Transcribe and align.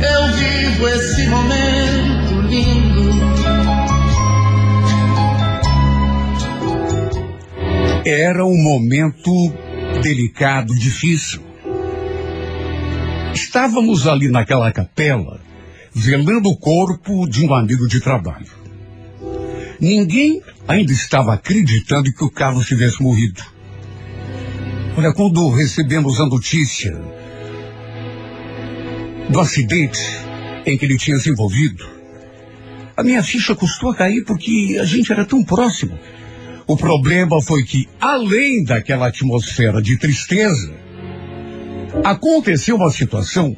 eu 0.00 0.32
vivo 0.36 0.88
esse 0.88 1.26
momento 1.28 2.40
lindo. 2.48 3.14
Era 8.06 8.44
um 8.44 8.56
momento 8.56 9.30
delicado, 10.02 10.74
difícil. 10.74 11.42
Estávamos 13.32 14.06
ali 14.06 14.28
naquela 14.28 14.70
capela, 14.72 15.40
velando 15.94 16.50
o 16.50 16.56
corpo 16.56 17.28
de 17.28 17.46
um 17.46 17.54
amigo 17.54 17.88
de 17.88 18.00
trabalho. 18.00 18.64
Ninguém 19.80 20.42
ainda 20.68 20.92
estava 20.92 21.34
acreditando 21.34 22.12
que 22.12 22.24
o 22.24 22.30
Carlos 22.30 22.66
tivesse 22.66 23.02
morrido. 23.02 23.42
Olha, 24.96 25.12
quando 25.12 25.50
recebemos 25.50 26.20
a 26.20 26.26
notícia 26.26 27.13
do 29.28 29.40
acidente 29.40 30.00
em 30.66 30.76
que 30.76 30.84
ele 30.84 30.96
tinha 30.96 31.18
se 31.18 31.30
envolvido, 31.30 31.84
a 32.96 33.02
minha 33.02 33.22
ficha 33.22 33.54
custou 33.54 33.90
a 33.90 33.94
cair 33.94 34.24
porque 34.24 34.78
a 34.80 34.84
gente 34.84 35.10
era 35.10 35.24
tão 35.24 35.42
próximo. 35.42 35.98
O 36.66 36.76
problema 36.76 37.42
foi 37.42 37.64
que, 37.64 37.88
além 38.00 38.64
daquela 38.64 39.08
atmosfera 39.08 39.82
de 39.82 39.98
tristeza, 39.98 40.72
aconteceu 42.04 42.76
uma 42.76 42.90
situação 42.90 43.56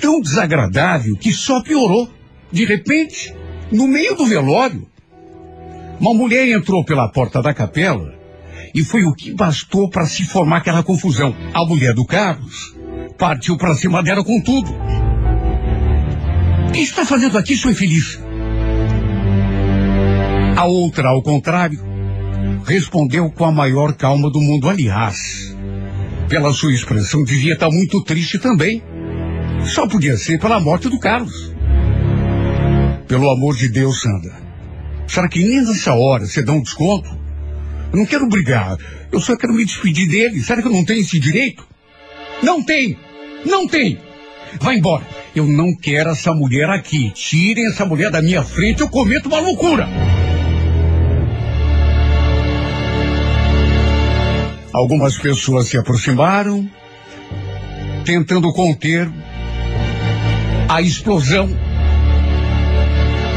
tão 0.00 0.20
desagradável 0.20 1.16
que 1.16 1.32
só 1.32 1.62
piorou. 1.62 2.10
De 2.50 2.64
repente, 2.64 3.32
no 3.70 3.86
meio 3.86 4.16
do 4.16 4.26
velório, 4.26 4.86
uma 6.00 6.12
mulher 6.12 6.48
entrou 6.48 6.84
pela 6.84 7.08
porta 7.08 7.40
da 7.40 7.54
capela 7.54 8.14
e 8.74 8.84
foi 8.84 9.04
o 9.04 9.14
que 9.14 9.32
bastou 9.32 9.88
para 9.88 10.06
se 10.06 10.24
formar 10.24 10.58
aquela 10.58 10.82
confusão. 10.82 11.34
A 11.54 11.64
mulher 11.64 11.94
do 11.94 12.04
Carlos 12.04 12.76
partiu 13.18 13.56
para 13.56 13.74
cima 13.74 14.02
dela 14.02 14.22
com 14.24 14.40
tudo. 14.40 14.72
O 16.68 16.72
que 16.72 16.80
está 16.80 17.04
fazendo 17.04 17.36
aqui, 17.36 17.56
sua 17.56 17.72
infeliz? 17.72 18.18
A 20.56 20.64
outra, 20.64 21.08
ao 21.08 21.22
contrário, 21.22 21.80
respondeu 22.64 23.30
com 23.30 23.44
a 23.44 23.52
maior 23.52 23.92
calma 23.94 24.30
do 24.30 24.40
mundo. 24.40 24.68
Aliás, 24.68 25.54
pela 26.28 26.52
sua 26.52 26.72
expressão, 26.72 27.24
devia 27.24 27.54
estar 27.54 27.70
muito 27.70 28.02
triste 28.04 28.38
também. 28.38 28.82
Só 29.66 29.88
podia 29.88 30.16
ser 30.16 30.38
pela 30.38 30.60
morte 30.60 30.88
do 30.88 31.00
Carlos. 31.00 31.52
Pelo 33.08 33.30
amor 33.30 33.56
de 33.56 33.68
Deus, 33.68 34.00
Sandra. 34.00 34.48
Será 35.08 35.28
que 35.28 35.40
nem 35.40 35.64
nessa 35.64 35.94
hora 35.94 36.26
você 36.26 36.42
dá 36.42 36.52
um 36.52 36.62
desconto? 36.62 37.08
Eu 37.92 37.98
não 37.98 38.06
quero 38.06 38.28
brigar. 38.28 38.76
Eu 39.10 39.20
só 39.20 39.36
quero 39.36 39.54
me 39.54 39.64
despedir 39.64 40.08
dele. 40.08 40.42
Será 40.42 40.60
que 40.60 40.68
eu 40.68 40.72
não 40.72 40.84
tenho 40.84 41.00
esse 41.00 41.18
direito? 41.18 41.66
Não 42.42 42.62
tem! 42.62 43.07
Não 43.48 43.66
tem! 43.66 43.98
Vai 44.60 44.76
embora. 44.76 45.04
Eu 45.34 45.46
não 45.46 45.74
quero 45.74 46.10
essa 46.10 46.32
mulher 46.32 46.68
aqui. 46.68 47.10
Tirem 47.14 47.66
essa 47.68 47.84
mulher 47.84 48.10
da 48.10 48.20
minha 48.20 48.42
frente, 48.42 48.80
eu 48.80 48.88
cometo 48.88 49.26
uma 49.26 49.40
loucura. 49.40 49.88
Algumas 54.72 55.16
pessoas 55.16 55.68
se 55.68 55.78
aproximaram, 55.78 56.68
tentando 58.04 58.52
conter 58.52 59.10
a 60.68 60.82
explosão 60.82 61.48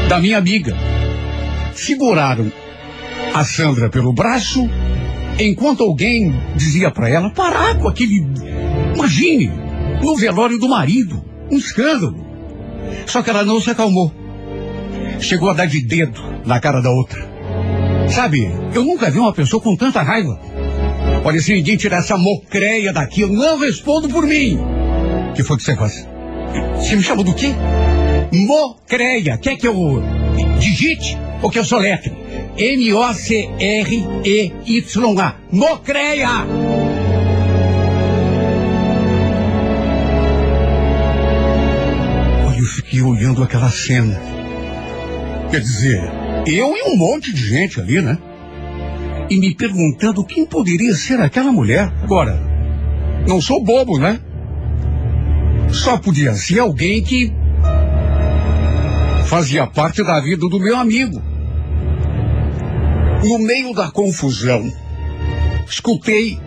da 0.08 0.18
minha 0.18 0.38
amiga. 0.38 0.76
Seguraram 1.74 2.52
a 3.34 3.44
Sandra 3.44 3.88
pelo 3.88 4.12
braço, 4.12 4.68
enquanto 5.38 5.82
alguém 5.82 6.34
dizia 6.54 6.90
para 6.90 7.08
ela 7.08 7.30
parar 7.30 7.78
com 7.78 7.88
aquele. 7.88 8.26
Imagine, 8.94 9.61
no 10.02 10.16
velório 10.16 10.58
do 10.58 10.68
marido, 10.68 11.24
um 11.50 11.56
escândalo. 11.56 12.26
Só 13.06 13.22
que 13.22 13.30
ela 13.30 13.44
não 13.44 13.60
se 13.60 13.70
acalmou. 13.70 14.12
Chegou 15.20 15.48
a 15.50 15.54
dar 15.54 15.66
de 15.66 15.80
dedo 15.80 16.20
na 16.44 16.60
cara 16.60 16.80
da 16.80 16.90
outra. 16.90 17.30
Sabe, 18.08 18.50
eu 18.74 18.84
nunca 18.84 19.10
vi 19.10 19.18
uma 19.18 19.32
pessoa 19.32 19.62
com 19.62 19.76
tanta 19.76 20.02
raiva. 20.02 20.38
Olha, 21.24 21.40
se 21.40 21.54
ninguém 21.54 21.76
tirar 21.76 21.98
essa 21.98 22.16
mocreia 22.16 22.92
daqui, 22.92 23.20
eu 23.20 23.28
não 23.28 23.58
respondo 23.58 24.08
por 24.08 24.26
mim. 24.26 24.58
Que 25.34 25.44
foi 25.44 25.56
que 25.56 25.62
você 25.62 25.76
faz? 25.76 26.06
Você 26.76 26.96
me 26.96 27.02
chamou 27.02 27.24
do 27.24 27.32
quê? 27.32 27.54
Mocreia. 28.32 29.38
Quer 29.38 29.56
que 29.56 29.68
eu 29.68 30.02
digite 30.58 31.16
ou 31.40 31.48
que 31.48 31.58
eu 31.58 31.64
soletre? 31.64 32.12
M-O-C-R-E-Y-A. 32.56 33.56
Mocreia! 35.50 36.61
Olhando 43.02 43.42
aquela 43.42 43.70
cena. 43.70 44.20
Quer 45.50 45.60
dizer, 45.60 46.00
eu 46.46 46.74
e 46.76 46.82
um 46.90 46.96
monte 46.96 47.32
de 47.32 47.46
gente 47.46 47.80
ali, 47.80 48.00
né? 48.00 48.18
E 49.28 49.38
me 49.38 49.54
perguntando 49.54 50.24
quem 50.24 50.46
poderia 50.46 50.94
ser 50.94 51.20
aquela 51.20 51.52
mulher. 51.52 51.92
Agora, 52.02 52.40
não 53.26 53.40
sou 53.40 53.62
bobo, 53.62 53.98
né? 53.98 54.20
Só 55.70 55.96
podia 55.96 56.34
ser 56.34 56.60
alguém 56.60 57.02
que 57.02 57.32
fazia 59.26 59.66
parte 59.66 60.04
da 60.04 60.20
vida 60.20 60.46
do 60.48 60.58
meu 60.58 60.76
amigo. 60.76 61.22
No 63.24 63.38
meio 63.38 63.72
da 63.72 63.90
confusão, 63.90 64.70
escutei 65.66 66.38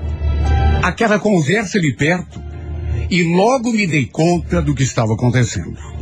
aquela 0.84 1.18
conversa 1.18 1.78
ali 1.78 1.96
perto 1.96 2.40
e 3.10 3.24
logo 3.36 3.72
me 3.72 3.88
dei 3.88 4.06
conta 4.06 4.62
do 4.62 4.76
que 4.76 4.84
estava 4.84 5.14
acontecendo. 5.14 5.95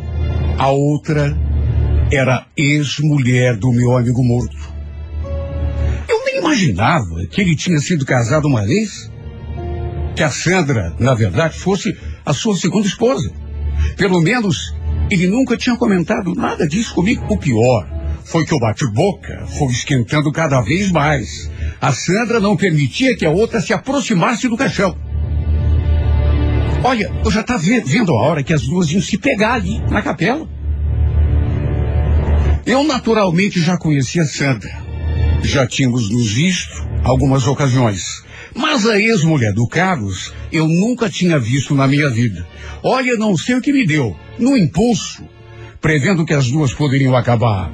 A 0.58 0.70
outra 0.70 1.36
era 2.12 2.46
ex-mulher 2.56 3.58
do 3.58 3.72
meu 3.72 3.98
amigo 3.98 4.24
morto. 4.24 4.74
Eu 6.08 6.24
nem 6.26 6.38
imaginava 6.38 7.26
que 7.30 7.42
ele 7.42 7.56
tinha 7.56 7.80
sido 7.80 8.06
casado 8.06 8.48
uma 8.48 8.66
vez. 8.66 9.12
Que 10.16 10.22
a 10.22 10.30
Sandra, 10.30 10.94
na 11.00 11.16
verdade, 11.16 11.58
fosse 11.58 11.98
a 12.24 12.34
sua 12.34 12.56
segunda 12.56 12.88
esposa. 12.88 13.32
Pelo 13.98 14.22
menos 14.22 14.76
ele 15.10 15.28
nunca 15.28 15.58
tinha 15.58 15.76
comentado 15.76 16.36
nada 16.36 16.68
disso 16.68 16.94
comigo. 16.94 17.26
O 17.28 17.38
pior 17.38 17.88
foi 18.24 18.46
que 18.46 18.54
o 18.54 18.60
bate-boca 18.60 19.46
foi 19.58 19.68
esquentando 19.70 20.32
cada 20.32 20.62
vez 20.62 20.92
mais. 20.92 21.50
A 21.82 21.92
Sandra 21.92 22.40
não 22.40 22.56
permitia 22.56 23.18
que 23.18 23.26
a 23.26 23.32
outra 23.32 23.60
se 23.60 23.74
aproximasse 23.74 24.48
do 24.48 24.56
caixão. 24.56 24.96
Olha, 26.84 27.12
eu 27.24 27.32
já 27.32 27.42
estava 27.42 27.60
vendo 27.60 28.12
a 28.12 28.22
hora 28.22 28.44
que 28.44 28.54
as 28.54 28.64
duas 28.64 28.92
iam 28.92 29.02
se 29.02 29.18
pegar 29.18 29.54
ali, 29.54 29.80
na 29.90 30.02
capela. 30.02 30.48
Eu 32.66 32.84
naturalmente 32.84 33.62
já 33.62 33.78
conhecia 33.78 34.24
a 34.24 34.26
Sandra. 34.26 34.84
Já 35.42 35.66
tínhamos 35.66 36.10
nos 36.10 36.34
visto 36.34 36.86
algumas 37.04 37.48
ocasiões. 37.48 38.24
Mas 38.54 38.86
a 38.86 39.00
ex-mulher 39.00 39.54
do 39.54 39.68
Carlos 39.68 40.34
eu 40.52 40.68
nunca 40.68 41.10
tinha 41.10 41.40
visto 41.40 41.74
na 41.74 41.88
minha 41.88 42.10
vida. 42.10 42.46
Olha, 42.84 43.16
não 43.16 43.38
sei 43.38 43.56
o 43.56 43.62
que 43.62 43.72
me 43.72 43.86
deu. 43.86 44.16
No 44.38 44.58
impulso, 44.58 45.24
prevendo 45.80 46.26
que 46.26 46.34
as 46.34 46.50
duas 46.50 46.74
poderiam 46.74 47.16
acabar 47.16 47.72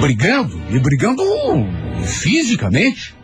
brigando, 0.00 0.58
e 0.70 0.78
brigando 0.78 1.22
fisicamente, 2.04 3.14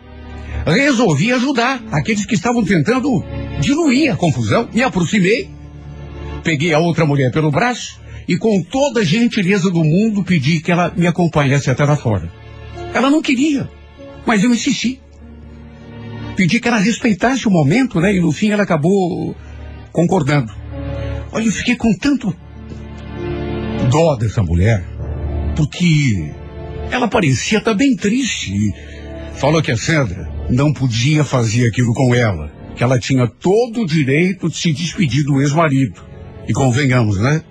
resolvi 0.65 1.33
ajudar 1.33 1.81
aqueles 1.91 2.25
que 2.25 2.35
estavam 2.35 2.63
tentando 2.63 3.23
diluir 3.59 4.13
a 4.13 4.15
confusão. 4.15 4.67
Me 4.73 4.83
aproximei, 4.83 5.49
peguei 6.43 6.73
a 6.73 6.79
outra 6.79 7.05
mulher 7.05 7.31
pelo 7.31 7.51
braço 7.51 7.99
e 8.27 8.37
com 8.37 8.61
toda 8.61 9.01
a 9.01 9.05
gentileza 9.05 9.71
do 9.71 9.83
mundo 9.83 10.23
pedi 10.23 10.59
que 10.59 10.71
ela 10.71 10.93
me 10.95 11.07
acompanhasse 11.07 11.69
até 11.69 11.85
lá 11.85 11.95
fora. 11.95 12.31
Ela 12.93 13.09
não 13.09 13.21
queria, 13.21 13.69
mas 14.25 14.43
eu 14.43 14.53
insisti. 14.53 14.99
Pedi 16.35 16.59
que 16.59 16.67
ela 16.67 16.77
respeitasse 16.77 17.47
o 17.47 17.51
momento, 17.51 17.99
né? 17.99 18.13
E 18.13 18.19
no 18.19 18.31
fim 18.31 18.51
ela 18.51 18.63
acabou 18.63 19.35
concordando. 19.91 20.53
Olha, 21.31 21.45
eu 21.45 21.51
fiquei 21.51 21.75
com 21.75 21.93
tanto 21.97 22.35
dó 23.89 24.15
dessa 24.15 24.43
mulher, 24.43 24.85
porque 25.55 26.31
ela 26.91 27.07
parecia 27.07 27.57
estar 27.57 27.73
bem 27.73 27.95
triste. 27.95 28.53
Falou 29.35 29.61
que 29.61 29.71
a 29.71 29.77
Sandra 29.77 30.29
não 30.49 30.73
podia 30.73 31.23
fazer 31.23 31.67
aquilo 31.67 31.93
com 31.93 32.13
ela, 32.13 32.51
que 32.77 32.83
ela 32.83 32.99
tinha 32.99 33.27
todo 33.27 33.81
o 33.81 33.87
direito 33.87 34.47
de 34.47 34.55
se 34.55 34.71
despedir 34.71 35.23
do 35.23 35.41
ex-marido. 35.41 35.99
E 36.47 36.53
convenhamos, 36.53 37.19
né? 37.19 37.41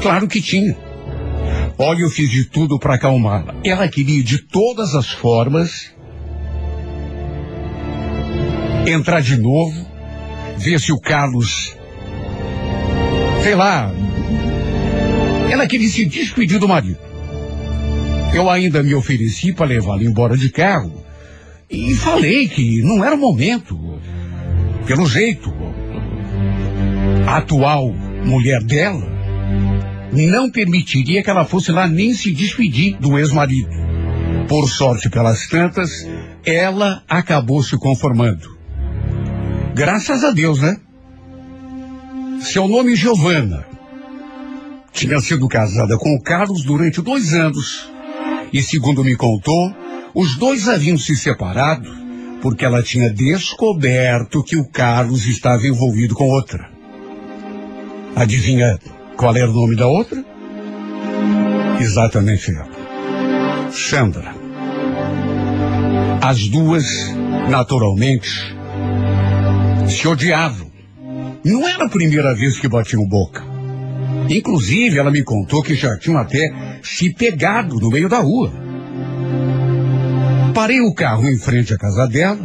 Claro 0.00 0.28
que 0.28 0.40
tinha. 0.40 0.76
Olha, 1.76 2.00
eu 2.02 2.10
fiz 2.10 2.30
de 2.30 2.44
tudo 2.44 2.78
para 2.78 2.94
acalmá-la. 2.94 3.56
Ela 3.64 3.88
queria 3.88 4.22
de 4.22 4.38
todas 4.38 4.94
as 4.94 5.10
formas 5.10 5.92
entrar 8.86 9.20
de 9.20 9.36
novo, 9.36 9.84
ver 10.58 10.78
se 10.78 10.92
o 10.92 11.00
Carlos, 11.00 11.74
sei 13.42 13.54
lá, 13.54 13.92
ela 15.50 15.66
queria 15.66 15.88
se 15.88 16.04
despedir 16.04 16.60
do 16.60 16.68
marido. 16.68 16.98
Eu 18.32 18.48
ainda 18.48 18.82
me 18.82 18.94
ofereci 18.94 19.52
para 19.52 19.66
levá-la 19.66 20.04
embora 20.04 20.36
de 20.36 20.50
carro 20.50 21.04
e 21.70 21.94
falei 21.94 22.48
que 22.48 22.82
não 22.82 23.04
era 23.04 23.14
o 23.14 23.18
momento. 23.18 23.93
Pelo 24.86 25.06
jeito, 25.06 25.50
a 27.26 27.38
atual 27.38 27.90
mulher 28.24 28.62
dela 28.62 29.06
não 30.12 30.50
permitiria 30.50 31.22
que 31.22 31.30
ela 31.30 31.44
fosse 31.46 31.72
lá 31.72 31.88
nem 31.88 32.12
se 32.12 32.32
despedir 32.32 32.98
do 32.98 33.18
ex-marido. 33.18 33.70
Por 34.46 34.68
sorte, 34.68 35.08
pelas 35.08 35.48
tantas, 35.48 36.06
ela 36.44 37.02
acabou 37.08 37.62
se 37.62 37.78
conformando. 37.78 38.58
Graças 39.74 40.22
a 40.22 40.30
Deus, 40.30 40.60
né? 40.60 40.76
Seu 42.42 42.68
nome 42.68 42.94
Giovana. 42.94 43.64
Tinha 44.92 45.18
sido 45.18 45.48
casada 45.48 45.96
com 45.96 46.14
o 46.14 46.22
Carlos 46.22 46.62
durante 46.62 47.00
dois 47.00 47.32
anos. 47.32 47.90
E 48.52 48.62
segundo 48.62 49.02
me 49.02 49.16
contou, 49.16 49.74
os 50.14 50.36
dois 50.36 50.68
haviam 50.68 50.98
se 50.98 51.16
separado 51.16 52.03
porque 52.44 52.62
ela 52.62 52.82
tinha 52.82 53.08
descoberto 53.08 54.44
que 54.44 54.54
o 54.54 54.66
Carlos 54.66 55.24
estava 55.24 55.66
envolvido 55.66 56.14
com 56.14 56.28
outra. 56.28 56.68
Adivinha 58.14 58.78
qual 59.16 59.34
era 59.34 59.50
o 59.50 59.54
nome 59.54 59.74
da 59.74 59.86
outra? 59.86 60.22
Exatamente 61.80 62.50
ela. 62.50 62.68
Sandra. 63.72 64.34
As 66.20 66.46
duas, 66.48 66.84
naturalmente, 67.48 68.54
se 69.88 70.06
odiavam. 70.06 70.70
Não 71.42 71.66
era 71.66 71.86
a 71.86 71.88
primeira 71.88 72.34
vez 72.34 72.60
que 72.60 72.68
batiam 72.68 73.08
boca. 73.08 73.42
Inclusive, 74.28 74.98
ela 74.98 75.10
me 75.10 75.24
contou 75.24 75.62
que 75.62 75.74
já 75.74 75.96
tinham 75.96 76.18
até 76.18 76.78
se 76.82 77.10
pegado 77.14 77.80
no 77.80 77.88
meio 77.88 78.10
da 78.10 78.18
rua. 78.18 78.63
Parei 80.54 80.80
o 80.80 80.94
carro 80.94 81.28
em 81.28 81.36
frente 81.36 81.74
à 81.74 81.76
casa 81.76 82.06
dela. 82.06 82.38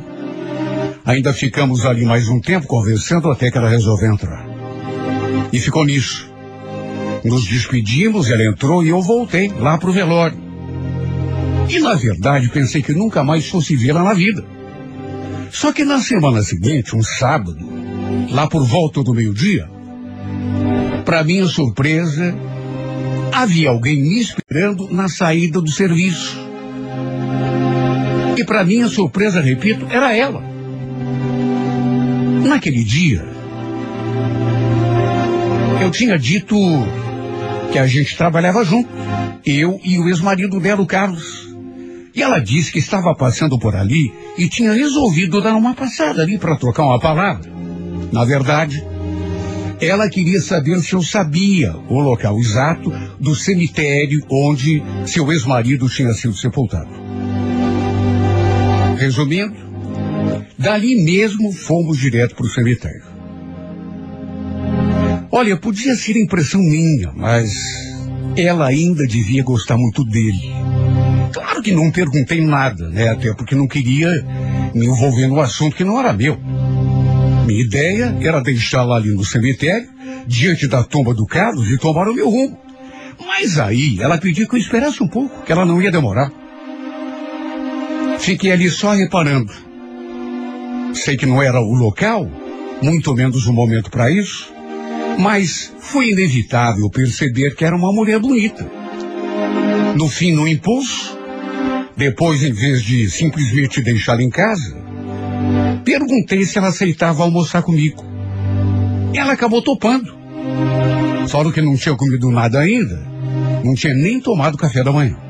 Ainda 1.06 1.32
ficamos 1.32 1.86
ali 1.86 2.06
mais 2.06 2.28
um 2.28 2.42
tempo 2.42 2.66
conversando 2.66 3.30
até 3.30 3.52
que 3.52 3.58
ela 3.58 3.70
resolveu 3.70 4.12
entrar. 4.12 4.48
E 5.54 5.60
ficou 5.60 5.86
nisso. 5.86 6.28
Nos 7.24 7.46
despedimos, 7.46 8.32
ela 8.32 8.44
entrou 8.44 8.84
e 8.84 8.90
eu 8.90 9.00
voltei 9.00 9.50
lá 9.60 9.78
pro 9.78 9.94
velório. 9.94 10.38
E 11.70 11.80
na 11.80 11.94
verdade 11.94 12.50
pensei 12.50 12.82
que 12.82 12.94
nunca 12.94 13.24
mais 13.24 13.48
fosse 13.48 13.76
vê-la 13.76 14.04
na 14.04 14.16
vida. 14.16 14.44
Só 15.52 15.72
que 15.72 15.86
na 15.86 16.00
semana 16.00 16.42
seguinte, 16.42 16.96
um 16.96 17.04
sábado, 17.04 17.58
lá 18.32 18.48
por 18.48 18.66
volta 18.66 19.04
do 19.04 19.14
meio-dia, 19.14 19.70
para 21.06 21.24
minha 21.24 21.46
surpresa, 21.46 22.36
havia 23.32 23.70
alguém 23.70 24.02
me 24.02 24.20
esperando 24.20 24.92
na 24.92 25.08
saída 25.08 25.62
do 25.62 25.70
serviço. 25.70 26.49
E 28.40 28.46
para 28.46 28.64
minha 28.64 28.88
surpresa, 28.88 29.42
repito, 29.42 29.86
era 29.90 30.16
ela. 30.16 30.42
Naquele 32.48 32.86
dia, 32.86 33.22
eu 35.82 35.92
tinha 35.92 36.18
dito 36.18 36.56
que 37.70 37.78
a 37.78 37.86
gente 37.86 38.16
trabalhava 38.16 38.64
junto, 38.64 38.88
eu 39.46 39.78
e 39.84 40.00
o 40.00 40.08
ex-marido 40.08 40.58
dela, 40.62 40.82
o 40.82 40.86
Carlos. 40.86 41.50
E 42.16 42.24
ela 42.24 42.40
disse 42.40 42.72
que 42.72 42.80
estava 42.80 43.14
passando 43.14 43.60
por 43.60 43.76
ali 43.76 44.10
e 44.38 44.48
tinha 44.48 44.72
resolvido 44.72 45.42
dar 45.42 45.56
uma 45.56 45.74
passada 45.74 46.22
ali 46.22 46.38
para 46.38 46.56
trocar 46.56 46.84
uma 46.84 47.00
palavra. 47.00 47.52
Na 48.10 48.24
verdade, 48.24 48.82
ela 49.82 50.10
queria 50.10 50.40
saber 50.40 50.80
se 50.80 50.94
eu 50.94 51.02
sabia 51.02 51.76
o 51.90 52.00
local 52.00 52.40
exato 52.40 52.90
do 53.20 53.36
cemitério 53.36 54.26
onde 54.32 54.82
seu 55.06 55.30
ex-marido 55.30 55.90
tinha 55.90 56.14
sido 56.14 56.38
sepultado. 56.38 57.09
Resumindo, 59.00 59.56
dali 60.58 60.94
mesmo 61.02 61.54
fomos 61.54 61.98
direto 61.98 62.36
para 62.36 62.46
o 62.46 62.50
cemitério. 62.50 63.02
Olha, 65.32 65.56
podia 65.56 65.96
ser 65.96 66.18
impressão 66.18 66.60
minha, 66.60 67.14
mas 67.16 67.50
ela 68.36 68.68
ainda 68.68 69.08
devia 69.08 69.42
gostar 69.42 69.78
muito 69.78 70.04
dele. 70.04 70.52
Claro 71.32 71.62
que 71.62 71.72
não 71.72 71.90
perguntei 71.90 72.44
nada, 72.46 72.90
né? 72.90 73.08
Até 73.08 73.34
porque 73.34 73.56
não 73.56 73.70
queria 73.70 74.10
me 74.76 74.88
envolver 74.88 75.28
no 75.28 75.40
assunto 75.40 75.78
que 75.78 75.86
não 75.86 75.98
era 75.98 76.12
meu. 76.12 76.38
Minha 77.46 77.64
ideia 77.64 78.18
era 78.20 78.42
deixá-la 78.42 78.98
ali 78.98 79.16
no 79.16 79.24
cemitério, 79.24 79.88
diante 80.28 80.68
da 80.68 80.84
tumba 80.84 81.14
do 81.14 81.26
Carlos, 81.26 81.72
e 81.72 81.78
tomar 81.78 82.10
o 82.10 82.14
meu 82.14 82.30
rumo. 82.30 82.58
Mas 83.26 83.58
aí 83.58 83.98
ela 84.02 84.18
pediu 84.18 84.46
que 84.46 84.56
eu 84.56 84.60
esperasse 84.60 85.02
um 85.02 85.08
pouco, 85.08 85.44
que 85.46 85.54
ela 85.54 85.66
não 85.66 85.82
ia 85.82 85.90
demorar. 85.90 86.49
Fiquei 88.20 88.52
ali 88.52 88.70
só 88.70 88.94
reparando. 88.94 89.52
Sei 90.94 91.18
que 91.18 91.26
não 91.26 91.42
era 91.42 91.60
o 91.60 91.74
local, 91.74 92.30
muito 92.82 93.14
menos 93.14 93.48
o 93.48 93.54
momento 93.54 93.90
para 93.90 94.12
isso, 94.12 94.52
mas 95.18 95.74
foi 95.80 96.12
inevitável 96.12 96.90
perceber 96.90 97.56
que 97.56 97.66
era 97.66 97.76
uma 97.76 97.92
mulher 97.92 98.20
bonita. 98.20 98.70
No 99.96 100.08
fim, 100.08 100.34
no 100.34 100.48
impulso, 100.48 101.18
depois, 101.96 102.44
em 102.44 102.52
vez 102.52 102.84
de 102.84 103.10
simplesmente 103.10 103.82
deixá-la 103.82 104.22
em 104.22 104.30
casa, 104.30 104.78
perguntei 105.84 106.46
se 106.46 106.58
ela 106.58 106.68
aceitava 106.68 107.24
almoçar 107.24 107.64
comigo. 107.64 108.06
Ela 109.14 109.34
acabou 109.34 109.62
topando. 109.62 110.14
Só 111.28 111.50
que 111.52 111.62
não 111.62 111.76
tinha 111.76 111.96
comido 111.96 112.30
nada 112.32 112.60
ainda. 112.60 113.02
Não 113.64 113.76
tinha 113.76 113.94
nem 113.94 114.20
tomado 114.20 114.58
café 114.58 114.84
da 114.84 114.92
manhã. 114.92 115.29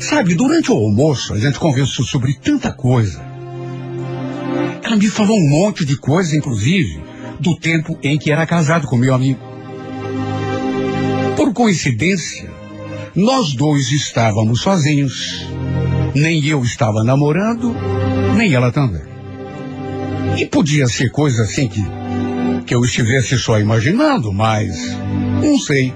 Sabe, 0.00 0.34
durante 0.34 0.70
o 0.70 0.76
almoço, 0.76 1.34
a 1.34 1.38
gente 1.38 1.58
conversou 1.58 2.04
sobre 2.04 2.34
tanta 2.34 2.72
coisa. 2.72 3.20
Ela 4.82 4.96
me 4.96 5.08
falou 5.08 5.36
um 5.36 5.50
monte 5.50 5.84
de 5.84 5.96
coisa, 5.96 6.36
inclusive, 6.36 7.02
do 7.40 7.58
tempo 7.58 7.98
em 8.02 8.16
que 8.16 8.30
era 8.30 8.46
casado 8.46 8.86
com 8.86 8.96
meu 8.96 9.12
amigo. 9.12 9.40
Por 11.36 11.52
coincidência, 11.52 12.48
nós 13.14 13.54
dois 13.54 13.90
estávamos 13.90 14.60
sozinhos. 14.60 15.46
Nem 16.14 16.44
eu 16.46 16.62
estava 16.62 17.02
namorando, 17.02 17.74
nem 18.36 18.54
ela 18.54 18.70
também. 18.70 19.02
E 20.36 20.46
podia 20.46 20.86
ser 20.86 21.10
coisa 21.10 21.42
assim 21.42 21.68
que, 21.68 21.82
que 22.64 22.74
eu 22.74 22.84
estivesse 22.84 23.36
só 23.36 23.58
imaginando, 23.58 24.32
mas 24.32 24.96
não 25.42 25.58
sei. 25.58 25.92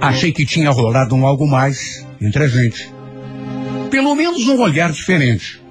Achei 0.00 0.32
que 0.32 0.46
tinha 0.46 0.70
rolado 0.70 1.14
um 1.14 1.26
algo 1.26 1.46
mais 1.46 2.05
entre 2.20 2.44
a 2.44 2.48
gente. 2.48 2.92
Pelo 3.90 4.14
menos 4.14 4.46
um 4.48 4.60
olhar 4.60 4.90
diferente. 4.92 5.62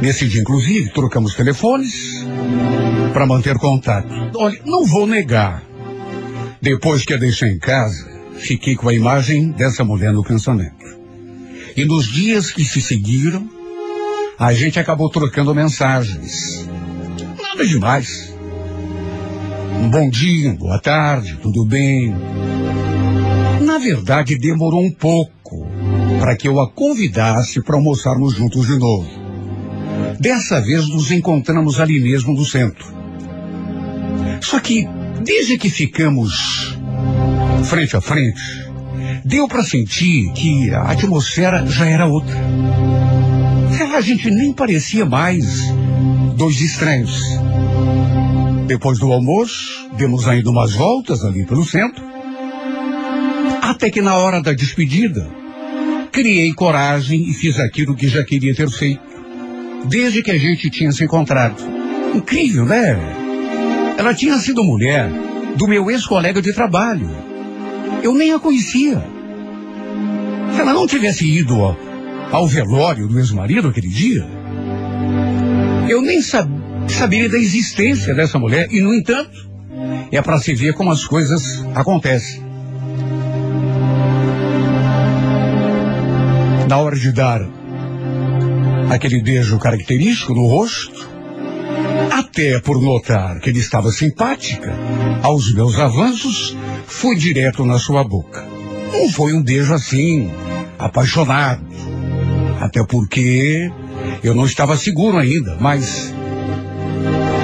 Nesse 0.00 0.26
dia, 0.26 0.40
inclusive, 0.40 0.90
trocamos 0.90 1.34
telefones 1.34 2.24
para 3.12 3.26
manter 3.26 3.56
contato. 3.56 4.08
Olha, 4.34 4.58
não 4.64 4.84
vou 4.84 5.06
negar. 5.06 5.62
Depois 6.60 7.04
que 7.04 7.14
a 7.14 7.16
deixei 7.16 7.50
em 7.50 7.58
casa, 7.58 8.10
fiquei 8.34 8.74
com 8.74 8.88
a 8.88 8.94
imagem 8.94 9.50
dessa 9.50 9.84
mulher 9.84 10.12
no 10.12 10.24
pensamento. 10.24 10.84
E 11.76 11.84
nos 11.84 12.06
dias 12.06 12.50
que 12.50 12.64
se 12.64 12.80
seguiram, 12.80 13.48
a 14.38 14.52
gente 14.52 14.78
acabou 14.78 15.08
trocando 15.08 15.54
mensagens. 15.54 16.68
Nada 17.40 17.66
demais. 17.66 18.34
Um 19.80 19.88
bom 19.88 20.08
dia, 20.10 20.52
boa 20.54 20.80
tarde, 20.80 21.38
tudo 21.42 21.64
bem? 21.64 22.14
Na 23.62 23.78
verdade, 23.78 24.38
demorou 24.38 24.84
um 24.84 24.90
pouco 24.90 25.66
para 26.18 26.36
que 26.36 26.48
eu 26.48 26.60
a 26.60 26.70
convidasse 26.70 27.62
para 27.62 27.76
almoçarmos 27.76 28.34
juntos 28.34 28.66
de 28.66 28.76
novo. 28.76 29.08
Dessa 30.18 30.60
vez 30.60 30.88
nos 30.88 31.10
encontramos 31.10 31.78
ali 31.80 32.00
mesmo 32.00 32.32
no 32.32 32.44
centro. 32.44 32.84
Só 34.40 34.58
que, 34.58 34.86
desde 35.22 35.56
que 35.58 35.70
ficamos 35.70 36.76
frente 37.64 37.96
a 37.96 38.00
frente, 38.00 38.42
deu 39.24 39.46
para 39.46 39.62
sentir 39.62 40.32
que 40.32 40.70
a 40.70 40.90
atmosfera 40.90 41.64
já 41.66 41.86
era 41.86 42.06
outra. 42.06 42.36
A 43.94 44.00
gente 44.00 44.30
nem 44.30 44.52
parecia 44.52 45.04
mais 45.04 45.44
dois 46.36 46.60
estranhos. 46.60 47.20
Depois 48.66 48.98
do 48.98 49.12
almoço, 49.12 49.88
demos 49.96 50.26
ainda 50.26 50.50
umas 50.50 50.72
voltas 50.72 51.24
ali 51.24 51.46
pelo 51.46 51.64
centro. 51.64 52.11
Até 53.82 53.90
que 53.90 54.00
na 54.00 54.14
hora 54.14 54.40
da 54.40 54.52
despedida, 54.52 55.28
criei 56.12 56.54
coragem 56.54 57.28
e 57.28 57.34
fiz 57.34 57.58
aquilo 57.58 57.96
que 57.96 58.06
já 58.06 58.22
queria 58.22 58.54
ter 58.54 58.70
feito. 58.70 59.02
Desde 59.86 60.22
que 60.22 60.30
a 60.30 60.38
gente 60.38 60.70
tinha 60.70 60.92
se 60.92 61.02
encontrado. 61.02 61.60
Incrível, 62.14 62.64
né? 62.64 62.96
Ela 63.98 64.14
tinha 64.14 64.38
sido 64.38 64.62
mulher 64.62 65.10
do 65.56 65.66
meu 65.66 65.90
ex-colega 65.90 66.40
de 66.40 66.52
trabalho. 66.52 67.10
Eu 68.04 68.14
nem 68.14 68.32
a 68.32 68.38
conhecia. 68.38 69.04
Se 70.54 70.60
ela 70.60 70.74
não 70.74 70.86
tivesse 70.86 71.26
ido 71.26 71.54
ao, 71.56 71.76
ao 72.30 72.46
velório 72.46 73.08
do 73.08 73.18
ex-marido 73.18 73.66
aquele 73.66 73.88
dia, 73.88 74.24
eu 75.88 76.00
nem 76.00 76.22
sab, 76.22 76.48
saberia 76.86 77.28
da 77.28 77.36
existência 77.36 78.14
dessa 78.14 78.38
mulher. 78.38 78.68
E, 78.70 78.80
no 78.80 78.94
entanto, 78.94 79.50
é 80.12 80.22
para 80.22 80.38
se 80.38 80.54
ver 80.54 80.72
como 80.72 80.92
as 80.92 81.04
coisas 81.04 81.64
acontecem. 81.74 82.51
Na 86.72 86.78
hora 86.78 86.96
de 86.96 87.12
dar 87.12 87.46
aquele 88.88 89.22
beijo 89.22 89.58
característico 89.58 90.32
no 90.32 90.46
rosto, 90.46 91.06
até 92.10 92.58
por 92.60 92.80
notar 92.80 93.40
que 93.40 93.50
ele 93.50 93.58
estava 93.58 93.90
simpática 93.92 94.72
aos 95.22 95.52
meus 95.52 95.78
avanços, 95.78 96.56
fui 96.86 97.14
direto 97.14 97.66
na 97.66 97.78
sua 97.78 98.02
boca. 98.02 98.48
Não 98.90 99.10
foi 99.10 99.34
um 99.34 99.42
beijo 99.42 99.74
assim, 99.74 100.32
apaixonado. 100.78 101.62
Até 102.58 102.82
porque 102.82 103.70
eu 104.24 104.34
não 104.34 104.46
estava 104.46 104.74
seguro 104.74 105.18
ainda, 105.18 105.58
mas, 105.60 106.10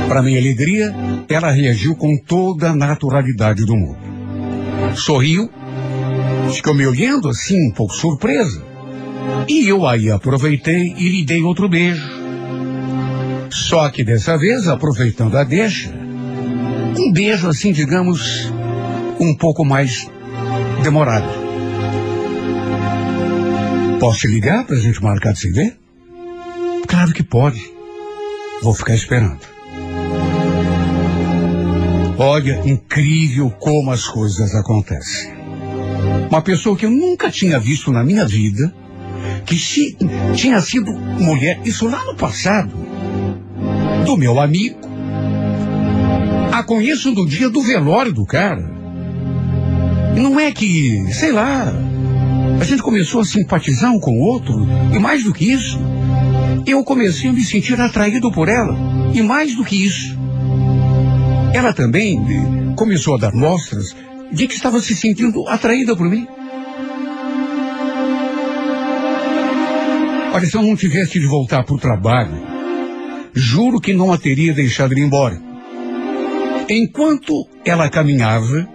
para 0.09 0.23
minha 0.23 0.39
alegria, 0.41 0.91
ela 1.29 1.51
reagiu 1.51 1.95
com 1.97 2.17
toda 2.17 2.71
a 2.71 2.75
naturalidade 2.75 3.67
do 3.67 3.77
mundo. 3.77 3.99
Sorriu, 4.97 5.51
ficou 6.51 6.73
me 6.73 6.87
olhando 6.87 7.29
assim, 7.29 7.69
um 7.69 7.73
pouco 7.73 7.93
surpresa. 7.93 8.78
E 9.49 9.69
eu 9.69 9.87
aí 9.87 10.11
aproveitei 10.11 10.95
e 10.97 11.09
lhe 11.09 11.25
dei 11.25 11.43
outro 11.43 11.69
beijo. 11.69 12.07
Só 13.51 13.89
que 13.91 14.05
dessa 14.05 14.37
vez, 14.37 14.69
aproveitando 14.69 15.37
a 15.37 15.45
deixa, 15.45 15.91
um 15.91 17.13
beijo 17.13 17.49
assim, 17.49 17.73
digamos, 17.73 18.53
um 19.21 19.35
pouco 19.35 19.65
mais 19.65 20.09
demorado. 20.83 21.29
Posso 23.99 24.21
te 24.21 24.29
ligar 24.29 24.65
para 24.65 24.77
a 24.77 24.81
gente 24.81 25.03
marcar 25.03 25.33
de 25.33 25.41
se 25.41 25.51
ver? 25.51 25.77
Claro 26.87 27.13
que 27.13 27.23
pode. 27.23 27.61
Vou 28.63 28.75
ficar 28.75 28.95
esperando. 28.95 29.41
Olha, 32.19 32.61
incrível 32.65 33.51
como 33.51 33.91
as 33.91 34.07
coisas 34.07 34.55
acontecem. 34.55 35.33
Uma 36.31 36.43
pessoa 36.43 36.77
que 36.77 36.85
eu 36.85 36.91
nunca 36.91 37.31
tinha 37.31 37.59
visto 37.59 37.93
na 37.93 38.05
minha 38.05 38.27
vida, 38.27 38.75
que 39.45 39.57
se, 39.57 39.97
tinha 40.35 40.61
sido 40.61 40.93
mulher, 40.93 41.61
isso 41.65 41.89
lá 41.89 42.05
no 42.05 42.15
passado, 42.15 42.73
do 44.05 44.17
meu 44.17 44.41
amigo. 44.41 44.79
A 46.53 46.63
conheço 46.63 47.13
no 47.13 47.27
dia 47.27 47.49
do 47.49 47.61
velório 47.61 48.13
do 48.13 48.25
cara. 48.25 48.71
Não 50.17 50.39
é 50.41 50.51
que, 50.51 51.07
sei 51.13 51.31
lá, 51.31 51.73
a 52.61 52.65
gente 52.65 52.83
começou 52.83 53.21
a 53.21 53.25
simpatizar 53.25 53.93
um 53.93 54.01
com 54.01 54.13
o 54.13 54.21
outro, 54.21 54.67
e 54.93 54.99
mais 54.99 55.23
do 55.23 55.33
que 55.33 55.53
isso, 55.53 55.79
eu 56.67 56.83
comecei 56.83 57.31
a 57.31 57.33
me 57.33 57.43
sentir 57.43 57.81
atraído 57.81 58.31
por 58.33 58.49
ela, 58.49 58.77
e 59.15 59.23
mais 59.23 59.55
do 59.55 59.65
que 59.65 59.77
isso. 59.87 60.19
Ela 61.55 61.73
também 61.73 62.19
começou 62.77 63.15
a 63.15 63.19
dar 63.19 63.33
mostras 63.33 63.95
de 64.33 64.47
que 64.47 64.55
estava 64.55 64.81
se 64.81 64.95
sentindo 64.95 65.47
atraída 65.49 65.97
por 65.97 66.09
mim. 66.09 66.27
Olha, 70.39 70.47
se 70.47 70.57
eu 70.57 70.63
não 70.63 70.77
tivesse 70.77 71.19
de 71.19 71.27
voltar 71.27 71.65
para 71.65 71.75
o 71.75 71.81
trabalho, 71.81 72.31
juro 73.35 73.81
que 73.81 73.93
não 73.93 74.13
a 74.13 74.17
teria 74.17 74.55
deixado 74.55 74.97
ir 74.97 75.01
embora. 75.01 75.37
Enquanto 76.69 77.49
ela 77.65 77.91
caminhava, 77.91 78.69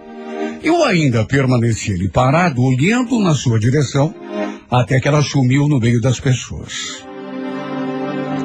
eu 0.61 0.83
ainda 0.83 1.23
permanecia 1.23 1.95
ali 1.95 2.09
parado, 2.09 2.61
olhando 2.61 3.17
na 3.21 3.33
sua 3.33 3.57
direção, 3.57 4.13
até 4.69 4.99
que 4.99 5.07
ela 5.07 5.23
sumiu 5.23 5.69
no 5.69 5.79
meio 5.79 6.01
das 6.01 6.19
pessoas. 6.19 7.01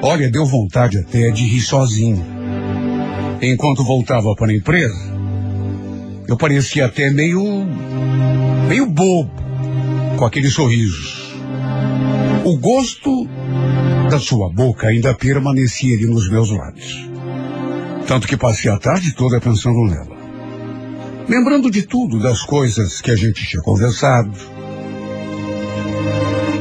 Olha, 0.01 0.31
deu 0.31 0.47
vontade 0.47 0.99
até 0.99 1.29
de 1.33 1.43
rir 1.43 1.63
sozinho. 1.63 2.25
Enquanto 3.43 3.83
voltava 3.83 4.33
para 4.37 4.53
a 4.53 4.55
empresa, 4.55 5.13
eu 6.29 6.37
parecia 6.37 6.87
até 6.87 7.11
meio. 7.11 7.43
meio 8.69 8.87
bobo, 8.87 9.33
com 10.17 10.25
aquele 10.25 10.49
sorriso. 10.51 11.18
O 12.49 12.57
gosto 12.57 13.29
da 14.11 14.19
sua 14.19 14.51
boca 14.51 14.89
ainda 14.89 15.13
permanecia 15.13 15.95
ali 15.95 16.07
nos 16.07 16.31
meus 16.31 16.51
lábios. 16.51 17.07
Tanto 18.07 18.27
que 18.27 18.39
passei 18.39 18.71
a 18.71 18.79
tarde 18.79 19.13
toda 19.15 19.39
pensando 19.39 19.85
nela. 19.85 20.17
Lembrando 21.29 21.71
de 21.71 21.83
tudo, 21.83 22.19
das 22.19 22.41
coisas 22.41 23.03
que 23.03 23.11
a 23.11 23.17
gente 23.17 23.47
tinha 23.47 23.63
conversado, 23.63 24.33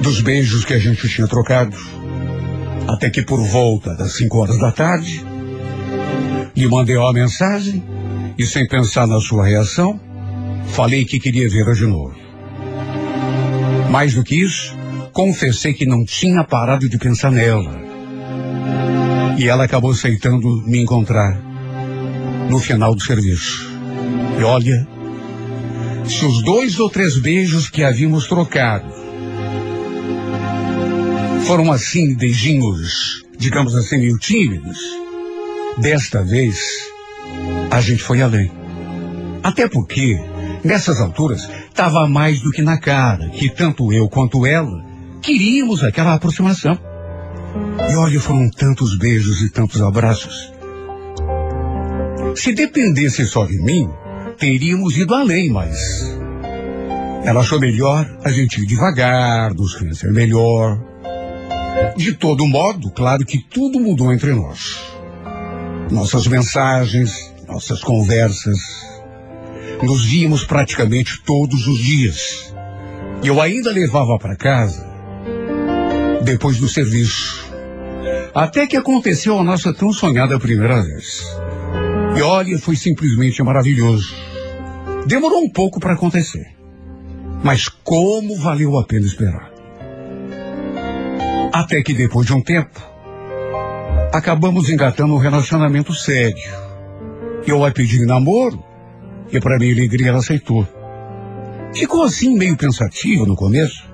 dos 0.04 0.20
beijos 0.20 0.66
que 0.66 0.74
a 0.74 0.78
gente 0.78 1.08
tinha 1.08 1.26
trocado, 1.26 1.78
até 2.90 3.10
que 3.10 3.22
por 3.22 3.42
volta 3.48 3.96
das 3.96 4.12
cinco 4.12 4.40
horas 4.40 4.60
da 4.60 4.74
tarde, 4.74 5.26
lhe 6.54 6.68
mandei 6.68 6.98
uma 6.98 7.14
mensagem 7.14 7.82
e, 8.38 8.46
sem 8.46 8.68
pensar 8.68 9.08
na 9.08 9.22
sua 9.22 9.46
reação, 9.46 9.98
falei 10.66 11.06
que 11.06 11.18
queria 11.18 11.48
vê-la 11.50 11.72
de 11.72 11.86
novo. 11.86 12.14
Mais 13.90 14.14
do 14.14 14.22
que 14.22 14.36
isso, 14.36 14.76
confessei 15.18 15.74
que 15.74 15.84
não 15.84 16.06
tinha 16.06 16.44
parado 16.44 16.88
de 16.88 16.96
pensar 16.96 17.32
nela. 17.32 17.76
E 19.36 19.48
ela 19.50 19.64
acabou 19.64 19.90
aceitando 19.90 20.62
me 20.68 20.80
encontrar 20.80 21.42
no 22.52 22.60
final 22.60 22.94
do 22.94 23.02
serviço. 23.02 23.68
E 24.40 24.44
olha, 24.44 24.88
se 26.06 26.24
os 26.24 26.44
dois 26.44 26.80
ou 26.80 26.88
três 26.88 27.20
beijos 27.20 27.68
que 27.68 27.84
havíamos 27.84 28.28
trocado 28.28 28.94
foram 31.48 31.72
assim, 31.72 32.16
beijinhos, 32.16 33.24
digamos 33.40 33.76
assim, 33.76 33.98
meio 33.98 34.20
tímidos, 34.20 34.78
Desta 35.80 36.24
vez, 36.24 36.60
a 37.70 37.82
gente 37.82 38.02
foi 38.02 38.22
além. 38.22 38.52
Até 39.44 39.68
porque, 39.68 40.20
nessas 40.64 41.00
alturas, 41.00 41.48
estava 41.70 42.08
mais 42.08 42.40
do 42.40 42.50
que 42.50 42.64
na 42.64 42.80
cara 42.80 43.30
que 43.30 43.48
tanto 43.48 43.94
eu 43.94 44.10
quanto 44.10 44.44
ela 44.44 44.87
queríamos 45.28 45.84
aquela 45.84 46.14
aproximação. 46.14 46.80
E 47.92 47.96
olha, 47.98 48.18
foram 48.18 48.50
tantos 48.50 48.98
beijos 48.98 49.42
e 49.42 49.52
tantos 49.52 49.82
abraços. 49.82 50.54
Se 52.34 52.54
dependesse 52.54 53.26
só 53.26 53.46
de 53.46 53.62
mim, 53.62 53.90
teríamos 54.40 54.96
ido 54.96 55.14
além, 55.14 55.50
mas 55.50 56.18
ela 57.26 57.42
achou 57.42 57.60
melhor 57.60 58.10
a 58.24 58.32
gente 58.32 58.62
ir 58.62 58.66
devagar, 58.66 59.54
nos 59.54 59.76
conhecer 59.76 60.14
melhor. 60.14 60.80
De 61.98 62.14
todo 62.14 62.48
modo, 62.48 62.90
claro 62.92 63.26
que 63.26 63.38
tudo 63.38 63.82
mudou 63.82 64.14
entre 64.14 64.34
nós 64.34 64.96
nossas 65.92 66.28
mensagens, 66.28 67.34
nossas 67.48 67.82
conversas. 67.82 68.58
Nos 69.82 70.06
víamos 70.06 70.46
praticamente 70.46 71.22
todos 71.24 71.68
os 71.68 71.80
dias. 71.80 72.54
Eu 73.24 73.42
ainda 73.42 73.72
levava 73.72 74.18
para 74.20 74.36
casa 74.36 74.97
depois 76.24 76.58
do 76.58 76.68
serviço. 76.68 77.48
Até 78.34 78.68
que 78.68 78.78
aconteceu 78.78 79.38
a 79.40 79.44
nossa 79.44 79.74
tão 79.74 79.92
sonhada 79.92 80.40
primeira 80.40 80.82
vez. 80.82 81.24
E 82.16 82.22
olha, 82.22 82.58
foi 82.58 82.76
simplesmente 82.76 83.42
maravilhoso. 83.44 84.14
Demorou 85.06 85.42
um 85.42 85.50
pouco 85.50 85.80
para 85.80 85.94
acontecer. 85.94 86.48
Mas 87.44 87.70
como 87.70 88.36
valeu 88.36 88.78
a 88.78 88.86
pena 88.86 89.06
esperar. 89.06 89.52
Até 91.54 91.82
que 91.82 91.94
depois 91.94 92.26
de 92.28 92.34
um 92.34 92.42
tempo, 92.42 92.80
acabamos 94.12 94.70
engatando 94.70 95.14
um 95.14 95.18
relacionamento 95.18 95.94
sério. 95.94 96.68
Eu 97.46 97.64
a 97.64 97.72
pedi 97.72 98.06
namoro 98.06 98.64
e 99.32 99.40
para 99.40 99.58
minha 99.58 99.74
alegria 99.74 100.10
ela 100.10 100.20
aceitou. 100.20 100.68
Ficou 101.74 102.04
assim 102.04 102.36
meio 102.36 102.58
pensativa 102.58 103.26
no 103.26 103.36
começo, 103.36 103.88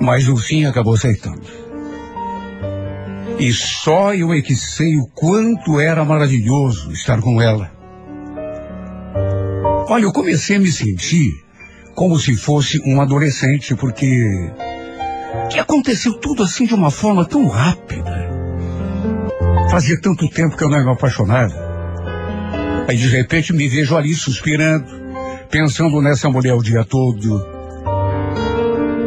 mas 0.00 0.26
no 0.26 0.36
fim 0.36 0.64
acabou 0.64 0.94
aceitando. 0.94 1.42
E 3.38 3.52
só 3.52 4.14
eu 4.14 4.32
é 4.32 4.40
que 4.40 4.54
sei 4.54 4.96
o 4.96 5.06
quanto 5.14 5.80
era 5.80 6.04
maravilhoso 6.04 6.92
estar 6.92 7.20
com 7.20 7.42
ela. 7.42 7.70
Olha, 9.88 10.04
eu 10.04 10.12
comecei 10.12 10.56
a 10.56 10.60
me 10.60 10.70
sentir 10.70 11.44
como 11.94 12.18
se 12.18 12.36
fosse 12.36 12.80
um 12.86 13.00
adolescente, 13.00 13.74
porque 13.74 14.50
que 15.50 15.58
aconteceu 15.58 16.14
tudo 16.14 16.42
assim 16.42 16.64
de 16.66 16.74
uma 16.74 16.90
forma 16.90 17.24
tão 17.24 17.46
rápida. 17.46 18.30
Fazia 19.70 20.00
tanto 20.00 20.28
tempo 20.28 20.56
que 20.56 20.64
eu 20.64 20.68
não 20.68 20.78
era 20.78 20.92
apaixonado. 20.92 21.54
Aí 22.88 22.96
de 22.96 23.08
repente 23.08 23.52
me 23.52 23.68
vejo 23.68 23.96
ali 23.96 24.14
suspirando, 24.14 24.86
pensando 25.50 26.00
nessa 26.00 26.28
mulher 26.28 26.54
o 26.54 26.62
dia 26.62 26.84
todo. 26.84 27.53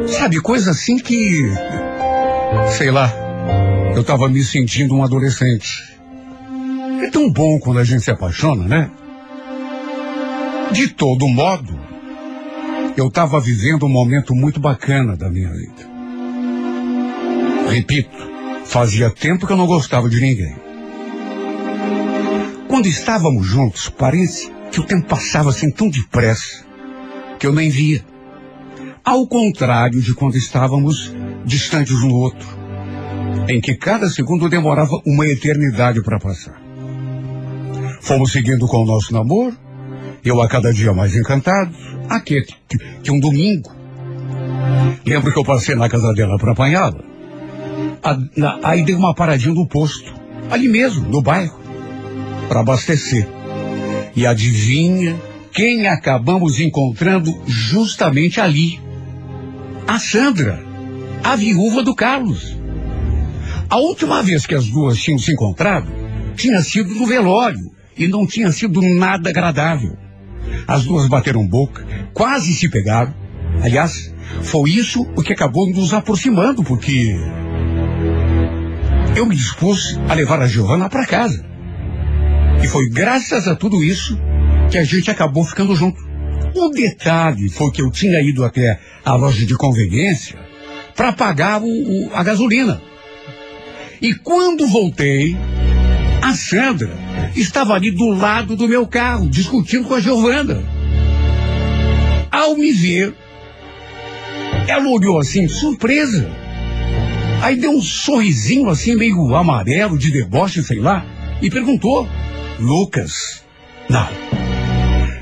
Sabe, 0.08 0.40
coisa 0.42 0.72
assim 0.72 0.98
que. 0.98 1.52
Sei 2.78 2.90
lá, 2.92 3.14
eu 3.94 4.02
estava 4.02 4.30
me 4.30 4.44
sentindo 4.44 4.96
um 4.96 5.04
adolescente. 5.04 6.00
É 7.04 7.10
tão 7.10 7.30
bom 7.30 7.60
quando 7.60 7.80
a 7.80 7.84
gente 7.84 8.04
se 8.04 8.12
apaixona, 8.12 8.68
né? 8.68 8.92
De 10.72 10.88
todo 10.90 11.28
modo, 11.28 11.80
eu 12.96 13.08
estava 13.08 13.40
vivendo 13.40 13.86
um 13.86 13.90
momento 13.90 14.34
muito 14.34 14.60
bacana 14.60 15.16
da 15.16 15.30
minha 15.30 15.50
vida. 15.50 15.88
Repito, 17.70 18.18
fazia 18.66 19.10
tempo 19.10 19.46
que 19.46 19.54
eu 19.54 19.58
não 19.58 19.68
gostava 19.68 20.10
de 20.10 20.20
ninguém. 20.20 20.56
Quando 22.68 22.88
estávamos 22.88 23.46
juntos, 23.46 23.90
parece 23.90 24.52
que 24.72 24.80
o 24.80 24.84
tempo 24.84 25.08
passava 25.08 25.50
assim 25.50 25.72
tão 25.72 25.90
depressa 25.90 26.66
que 27.40 27.48
eu 27.48 27.54
nem 27.54 27.70
via. 27.70 28.04
Ao 29.08 29.26
contrário 29.26 30.02
de 30.02 30.14
quando 30.14 30.36
estávamos 30.36 31.16
distantes 31.46 31.96
um 31.96 32.10
do 32.10 32.16
outro, 32.16 32.46
em 33.48 33.62
que 33.62 33.74
cada 33.74 34.10
segundo 34.10 34.50
demorava 34.50 35.02
uma 35.06 35.26
eternidade 35.26 36.04
para 36.04 36.20
passar. 36.20 36.62
Fomos 38.02 38.34
seguindo 38.34 38.68
com 38.68 38.84
o 38.84 38.86
nosso 38.86 39.14
namoro, 39.14 39.56
eu 40.26 40.42
a 40.42 40.50
cada 40.50 40.74
dia 40.74 40.92
mais 40.92 41.16
encantado, 41.16 41.74
até 42.10 42.42
que, 42.42 42.78
que 43.02 43.10
um 43.10 43.18
domingo. 43.18 43.74
Lembro 45.06 45.32
que 45.32 45.40
eu 45.40 45.46
passei 45.46 45.74
na 45.74 45.88
casa 45.88 46.12
dela 46.12 46.38
para 46.38 46.52
apanhá-la. 46.52 47.00
Aí 48.62 48.84
dei 48.84 48.94
uma 48.94 49.16
paradinha 49.16 49.56
no 49.56 49.70
posto, 49.70 50.14
ali 50.52 50.68
mesmo, 50.68 51.08
no 51.08 51.22
bairro, 51.22 51.58
para 52.50 52.60
abastecer. 52.60 53.26
E 54.14 54.28
adivinha 54.28 55.16
quem 55.54 55.88
acabamos 55.88 56.60
encontrando 56.60 57.32
justamente 57.48 58.42
ali? 58.42 58.86
A 59.88 60.00
Sandra, 60.00 60.62
a 61.24 61.38
viúva 61.38 61.82
do 61.82 61.96
Carlos. 61.96 62.58
A 63.70 63.77
última 63.77 64.22
vez 64.22 64.46
que 64.46 64.53
as 64.53 64.67
duas 64.67 64.98
tinham 65.00 65.17
se 65.17 65.32
encontrado 65.32 65.89
tinha 66.36 66.62
sido 66.62 66.94
no 66.94 67.06
velório 67.06 67.72
e 67.98 68.06
não 68.06 68.27
tinha 68.27 68.51
sido 68.51 68.82
nada 68.82 69.29
agradável. 69.29 69.98
As 70.67 70.84
duas 70.84 71.08
bateram 71.08 71.48
boca, 71.48 71.88
quase 72.13 72.53
se 72.53 72.70
pegaram. 72.70 73.13
Aliás, 73.62 74.13
foi 74.44 74.72
isso 74.72 75.08
o 75.15 75.24
que 75.24 75.32
acabou 75.32 75.70
nos 75.70 75.94
aproximando, 75.94 76.63
porque 76.63 77.15
eu 79.15 79.25
me 79.25 79.36
dispus 79.36 79.98
a 80.10 80.13
levar 80.13 80.41
a 80.41 80.48
Giovanna 80.48 80.89
para 80.89 81.08
casa. 81.08 81.46
E 82.62 82.67
foi 82.67 82.89
graças 82.89 83.48
a 83.48 83.56
tudo 83.56 83.82
isso 83.82 84.20
que 84.70 84.77
a 84.77 84.84
gente 84.84 85.10
acabou 85.10 85.46
ficando 85.46 85.74
junto. 85.75 86.07
O 86.60 86.70
detalhe 86.72 87.50
foi 87.50 87.70
que 87.70 87.84
eu 87.84 87.92
tinha 87.92 88.20
ido 88.20 88.44
até 88.44 88.80
a 89.06 89.14
loja 89.14 89.46
de 89.46 89.56
conveniência 89.56 90.36
para 90.96 91.14
pagar 91.14 91.62
o, 91.62 91.68
o, 91.68 92.10
a 92.16 92.24
gasolina. 92.24 92.82
E 94.02 94.16
quando 94.16 94.68
voltei, 94.68 95.38
a 96.20 96.34
Sandra 96.34 96.90
estava 97.36 97.76
ali 97.76 97.92
do 97.92 98.10
lado 98.10 98.56
do 98.56 98.68
meu 98.68 98.88
carro, 98.88 99.30
discutindo 99.30 99.88
com 99.88 99.94
a 99.94 100.00
Giovana. 100.00 100.64
Ao 102.32 102.58
me 102.58 102.72
ver, 102.72 103.14
ela 104.68 104.90
olhou 104.90 105.20
assim, 105.20 105.48
surpresa. 105.48 106.28
Aí 107.44 107.56
deu 107.56 107.70
um 107.70 107.82
sorrisinho 107.84 108.68
assim, 108.68 108.96
meio 108.96 109.36
amarelo, 109.36 109.96
de 109.96 110.12
deboche, 110.12 110.64
sei 110.64 110.80
lá, 110.80 111.06
e 111.40 111.52
perguntou: 111.52 112.08
Lucas, 112.60 113.44
não. 113.88 114.37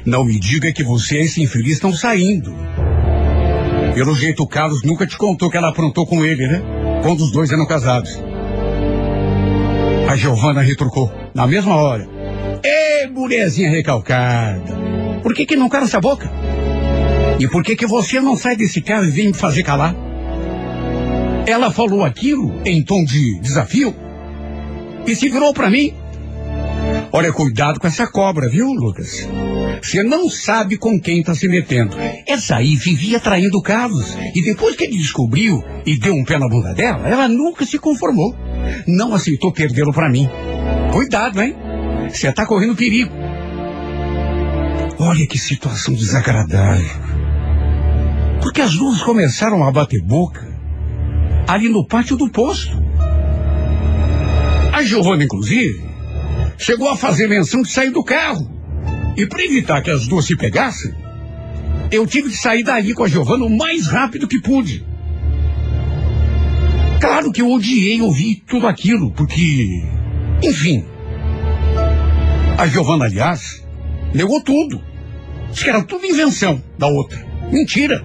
Não 0.05 0.23
me 0.23 0.39
diga 0.39 0.71
que 0.71 0.83
você 0.83 1.17
e 1.17 1.21
esse 1.23 1.41
infeliz 1.41 1.73
estão 1.73 1.91
saindo. 1.91 2.53
Pelo 3.95 4.13
jeito, 4.13 4.43
o 4.43 4.47
Carlos 4.47 4.83
nunca 4.83 5.07
te 5.07 5.17
contou 5.17 5.49
que 5.49 5.57
ela 5.57 5.69
aprontou 5.69 6.05
com 6.05 6.23
ele, 6.23 6.47
né? 6.47 6.61
Quando 7.01 7.21
os 7.21 7.31
dois 7.31 7.51
eram 7.51 7.65
casados. 7.65 8.21
A 10.07 10.15
Giovana 10.15 10.61
retrucou, 10.61 11.11
na 11.33 11.47
mesma 11.47 11.75
hora. 11.75 12.07
Ê, 12.63 13.07
mulherzinha 13.07 13.71
recalcada. 13.71 14.75
Por 15.23 15.33
que 15.33 15.45
que 15.45 15.55
não 15.55 15.67
cala 15.67 15.85
essa 15.85 15.99
boca? 15.99 16.31
E 17.39 17.47
por 17.47 17.63
que 17.63 17.75
que 17.75 17.87
você 17.87 18.19
não 18.19 18.37
sai 18.37 18.55
desse 18.55 18.81
carro 18.81 19.05
e 19.05 19.11
vem 19.11 19.27
me 19.27 19.33
fazer 19.33 19.63
calar? 19.63 19.95
Ela 21.47 21.71
falou 21.71 22.03
aquilo 22.03 22.61
em 22.63 22.83
tom 22.83 23.03
de 23.03 23.39
desafio 23.39 23.95
e 25.07 25.15
se 25.15 25.29
virou 25.29 25.51
para 25.51 25.69
mim. 25.69 25.93
Olha, 27.11 27.33
cuidado 27.33 27.79
com 27.79 27.87
essa 27.87 28.05
cobra, 28.05 28.47
viu, 28.49 28.67
Lucas? 28.67 29.27
Você 29.81 30.03
não 30.03 30.29
sabe 30.29 30.77
com 30.77 30.99
quem 30.99 31.19
está 31.19 31.33
se 31.33 31.47
metendo. 31.47 31.95
Essa 32.27 32.57
aí 32.57 32.75
vivia 32.75 33.19
traindo 33.19 33.61
Carlos. 33.61 34.15
E 34.35 34.43
depois 34.43 34.75
que 34.75 34.83
ele 34.83 34.97
descobriu 34.97 35.63
e 35.85 35.97
deu 35.97 36.13
um 36.13 36.23
pé 36.23 36.37
na 36.37 36.47
bunda 36.47 36.73
dela, 36.73 37.07
ela 37.07 37.27
nunca 37.27 37.65
se 37.65 37.77
conformou. 37.77 38.35
Não 38.87 39.13
aceitou 39.13 39.51
perdê-lo 39.51 39.93
para 39.93 40.09
mim. 40.09 40.29
Cuidado, 40.91 41.41
hein? 41.41 41.55
Você 42.09 42.27
está 42.27 42.45
correndo 42.45 42.75
perigo. 42.75 43.11
Olha 44.99 45.27
que 45.27 45.37
situação 45.37 45.93
desagradável. 45.93 46.89
Porque 48.41 48.61
as 48.61 48.75
duas 48.75 49.01
começaram 49.01 49.63
a 49.63 49.71
bater 49.71 50.01
boca 50.01 50.47
ali 51.47 51.69
no 51.69 51.85
pátio 51.85 52.15
do 52.15 52.29
posto. 52.29 52.71
A 54.71 54.83
Giovana, 54.83 55.23
inclusive, 55.23 55.83
chegou 56.57 56.89
a 56.89 56.97
fazer 56.97 57.27
menção 57.27 57.61
de 57.61 57.69
sair 57.69 57.91
do 57.91 58.03
carro. 58.03 58.54
E 59.17 59.25
para 59.25 59.43
evitar 59.43 59.81
que 59.81 59.89
as 59.89 60.07
duas 60.07 60.25
se 60.25 60.35
pegassem, 60.35 60.93
eu 61.91 62.05
tive 62.05 62.29
que 62.29 62.37
sair 62.37 62.63
daí 62.63 62.93
com 62.93 63.03
a 63.03 63.07
Giovana 63.07 63.45
o 63.45 63.57
mais 63.57 63.87
rápido 63.87 64.27
que 64.27 64.41
pude. 64.41 64.85
Claro 66.99 67.31
que 67.31 67.41
eu 67.41 67.51
odiei 67.51 68.01
ouvir 68.01 68.43
tudo 68.47 68.67
aquilo, 68.67 69.11
porque, 69.11 69.83
enfim. 70.43 70.85
A 72.57 72.67
Giovana, 72.67 73.05
aliás, 73.05 73.65
negou 74.13 74.41
tudo. 74.41 74.81
Diz 75.51 75.63
que 75.63 75.69
era 75.69 75.83
tudo 75.83 76.05
invenção 76.05 76.61
da 76.77 76.87
outra. 76.87 77.25
Mentira. 77.51 78.03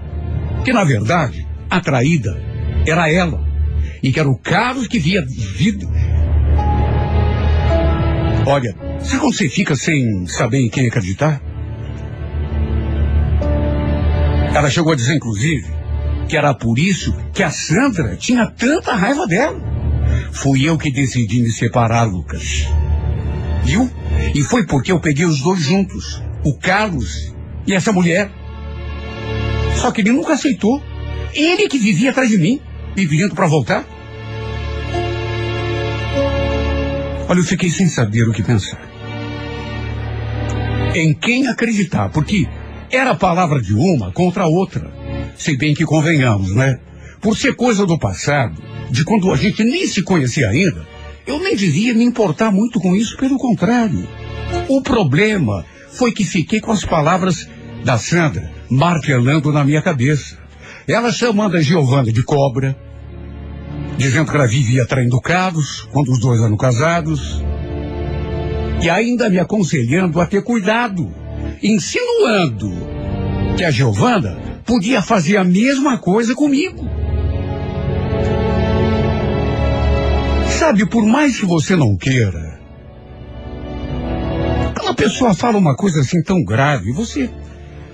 Que, 0.65 0.73
na 0.73 0.85
verdade, 0.85 1.47
a 1.69 1.81
traída 1.81 2.41
era 2.87 3.11
ela. 3.11 3.45
E 4.03 4.13
que 4.13 4.21
era 4.21 4.29
o 4.29 4.39
Carlos 4.39 4.87
que 4.87 4.99
via 4.99 5.25
vida. 5.27 5.87
Olha, 8.47 8.75
sabe 9.03 9.21
quando 9.21 9.35
você 9.35 9.49
fica 9.49 9.75
sem 9.75 10.27
saber 10.27 10.61
em 10.61 10.69
quem 10.69 10.87
acreditar? 10.87 11.41
Ela 14.55 14.69
chegou 14.69 14.93
a 14.93 14.97
dizer, 14.97 15.15
inclusive, 15.15 15.67
que 16.29 16.37
era 16.37 16.53
por 16.55 16.79
isso 16.79 17.17
que 17.33 17.43
a 17.43 17.51
Sandra 17.51 18.17
tinha 18.17 18.47
tanta 18.47 18.95
raiva 18.95 19.27
dela. 19.27 19.61
Fui 20.33 20.69
eu 20.69 20.77
que 20.77 20.93
decidi 20.93 21.41
me 21.41 21.51
separar, 21.51 22.05
Lucas. 22.05 22.67
Viu? 23.65 23.91
E 24.35 24.43
foi 24.43 24.67
porque 24.67 24.93
eu 24.93 25.01
peguei 25.01 25.25
os 25.25 25.41
dois 25.41 25.61
juntos, 25.61 26.23
o 26.45 26.57
Carlos 26.59 27.35
e 27.67 27.73
essa 27.73 27.93
mulher. 27.93 28.31
Só 29.77 29.91
que 29.91 30.01
ele 30.01 30.13
nunca 30.13 30.35
aceitou. 30.35 30.83
Ele 31.33 31.69
que 31.69 31.79
vivia 31.79 32.11
atrás 32.11 32.29
de 32.29 32.39
mim, 32.39 32.61
me 32.97 33.07
pedindo 33.07 33.35
para 33.35 33.47
voltar. 33.47 33.85
Olha, 37.29 37.39
eu 37.39 37.45
fiquei 37.45 37.71
sem 37.71 37.87
saber 37.87 38.29
o 38.29 38.33
que 38.33 38.43
pensar. 38.43 38.90
Em 40.95 41.15
quem 41.15 41.47
acreditar, 41.47 42.09
porque 42.11 42.49
era 42.91 43.13
a 43.13 43.17
palavra 43.17 43.61
de 43.61 43.75
uma 43.75 44.11
contra 44.13 44.45
a 44.45 44.49
outra. 44.49 44.91
Se 45.37 45.57
bem 45.57 45.75
que 45.75 45.85
convenhamos, 45.85 46.55
né? 46.55 46.81
Por 47.21 47.37
ser 47.37 47.55
coisa 47.55 47.87
do 47.87 47.99
passado, 47.99 48.61
de 48.91 49.05
quando 49.05 49.31
a 49.31 49.37
gente 49.37 49.63
nem 49.63 49.87
se 49.87 50.03
conhecia 50.03 50.49
ainda, 50.49 50.87
eu 51.27 51.39
nem 51.39 51.55
devia 51.55 51.95
me 51.95 52.05
importar 52.05 52.51
muito 52.51 52.81
com 52.81 52.97
isso, 52.97 53.17
pelo 53.17 53.39
contrário. 53.39 54.07
O 54.69 54.83
problema 54.83 55.65
foi 55.93 56.13
que 56.13 56.25
fiquei 56.25 56.61
com 56.61 56.73
as 56.73 56.85
palavras 56.85 57.49
da 57.85 57.97
Sandra 57.97 58.51
martelando 58.69 59.53
na 59.53 59.65
minha 59.65 59.83
cabeça. 59.83 60.39
Ela 60.89 61.13
chamando 61.13 61.57
a 61.57 61.61
Giovana 61.61 62.13
de 62.13 62.23
cobra, 62.23 62.77
dizendo 63.97 64.31
que 64.31 64.37
ela 64.37 64.47
vivia 64.47 64.87
traindo 64.87 65.21
Carlos 65.21 65.89
quando 65.93 66.11
os 66.11 66.19
dois 66.19 66.41
eram 66.41 66.57
casados, 66.57 67.43
e 68.81 68.89
ainda 68.89 69.29
me 69.29 69.39
aconselhando 69.39 70.21
a 70.21 70.27
ter 70.27 70.43
cuidado, 70.43 71.13
insinuando 71.63 72.71
que 73.57 73.65
a 73.65 73.71
Giovana 73.71 74.39
podia 74.65 75.03
fazer 75.03 75.37
a 75.37 75.45
mesma 75.45 75.99
coisa 75.99 76.35
comigo. 76.35 76.89
Sabe, 80.49 80.87
por 80.87 81.05
mais 81.05 81.39
que 81.39 81.47
você 81.47 81.75
não 81.75 81.97
queira, 81.97 82.61
quando 84.75 84.91
a 84.91 84.95
pessoa 84.95 85.35
fala 85.35 85.59
uma 85.59 85.75
coisa 85.75 86.01
assim 86.01 86.23
tão 86.23 86.43
grave, 86.45 86.93
você, 86.93 87.31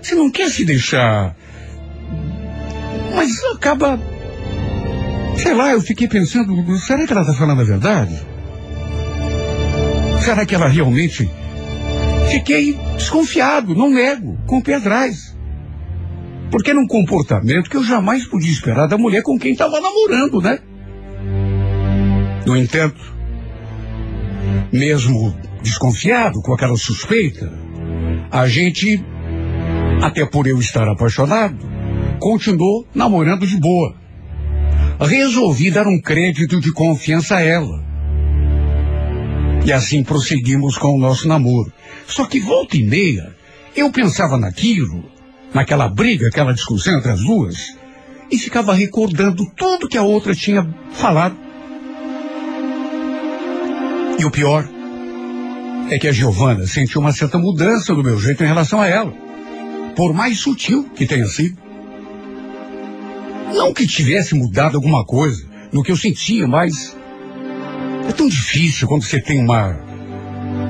você 0.03 0.15
não 0.15 0.31
quer 0.31 0.51
se 0.51 0.65
deixar, 0.65 1.37
mas 3.15 3.33
acaba 3.55 3.99
Sei 5.37 5.55
lá, 5.55 5.71
eu 5.73 5.81
fiquei 5.81 6.09
pensando, 6.09 6.79
será 6.79 7.07
que 7.07 7.13
ela 7.13 7.21
está 7.21 7.35
falando 7.35 7.61
a 7.61 7.65
verdade? 7.65 8.21
Será 10.27 10.45
que 10.45 10.57
ela 10.57 10.67
realmente. 10.67 11.31
Fiquei 12.33 12.77
desconfiado, 12.97 13.77
não 13.77 13.89
nego, 13.89 14.37
com 14.45 14.59
o 14.59 14.63
pé 14.63 14.75
atrás. 14.75 15.37
Porque 16.51 16.71
era 16.71 16.81
um 16.81 16.87
comportamento 16.89 17.71
que 17.71 17.77
eu 17.77 17.85
jamais 17.85 18.27
podia 18.27 18.51
esperar 18.51 18.89
da 18.89 18.99
mulher 18.99 19.23
com 19.23 19.39
quem 19.39 19.53
estava 19.53 19.81
namorando, 19.81 20.41
né? 20.41 20.59
No 22.45 22.57
entanto, 22.57 23.01
mesmo 24.73 25.33
desconfiado 25.63 26.43
com 26.43 26.53
aquela 26.55 26.77
suspeita, 26.77 27.49
a 28.29 28.49
gente, 28.49 29.01
até 30.03 30.27
por 30.27 30.49
eu 30.49 30.59
estar 30.59 30.89
apaixonado, 30.89 31.57
continuou 32.19 32.85
namorando 32.93 33.47
de 33.47 33.61
boa. 33.61 33.95
Resolvi 34.99 35.71
dar 35.71 35.87
um 35.87 36.01
crédito 36.01 36.61
de 36.61 36.73
confiança 36.73 37.37
a 37.37 37.43
ela. 37.43 37.86
E 39.67 39.73
assim 39.73 40.05
prosseguimos 40.05 40.79
com 40.79 40.95
o 40.95 40.99
nosso 40.99 41.27
namoro. 41.27 41.73
Só 42.07 42.25
que 42.25 42.39
volta 42.39 42.77
e 42.77 42.85
meia, 42.85 43.35
eu 43.75 43.91
pensava 43.91 44.39
naquilo, 44.39 45.05
naquela 45.53 45.89
briga, 45.89 46.29
aquela 46.29 46.55
discussão 46.55 46.97
entre 46.97 47.11
as 47.11 47.19
duas, 47.19 47.77
e 48.31 48.39
ficava 48.39 48.73
recordando 48.73 49.45
tudo 49.57 49.89
que 49.89 49.99
a 49.99 50.03
outra 50.03 50.37
tinha 50.37 50.65
falado. 50.93 51.37
E 54.21 54.25
o 54.25 54.31
pior 54.31 54.65
é 55.91 55.99
que 55.99 56.07
a 56.07 56.13
Giovana 56.13 56.65
sentiu 56.69 57.01
uma 57.01 57.13
certa 57.13 57.37
mudança 57.37 57.93
no 57.93 58.05
meu 58.05 58.21
jeito 58.21 58.45
em 58.45 58.47
relação 58.47 58.81
a 58.81 58.87
ela. 58.87 59.13
Por 59.97 60.15
mais 60.15 60.39
sutil 60.39 60.89
que 60.95 61.07
tenha 61.07 61.27
sido. 61.27 61.59
Não 63.53 63.75
que 63.75 63.85
tivesse 63.85 64.33
mudado 64.37 64.77
alguma 64.77 65.05
coisa 65.05 65.45
no 65.73 65.83
que 65.83 65.91
eu 65.91 65.97
sentia, 65.97 66.47
mas 66.47 66.97
é 68.09 68.13
tão 68.13 68.29
difícil 68.29 68.89
quando 68.89 69.03
você 69.03 69.21
tem 69.21 69.41
uma 69.41 69.79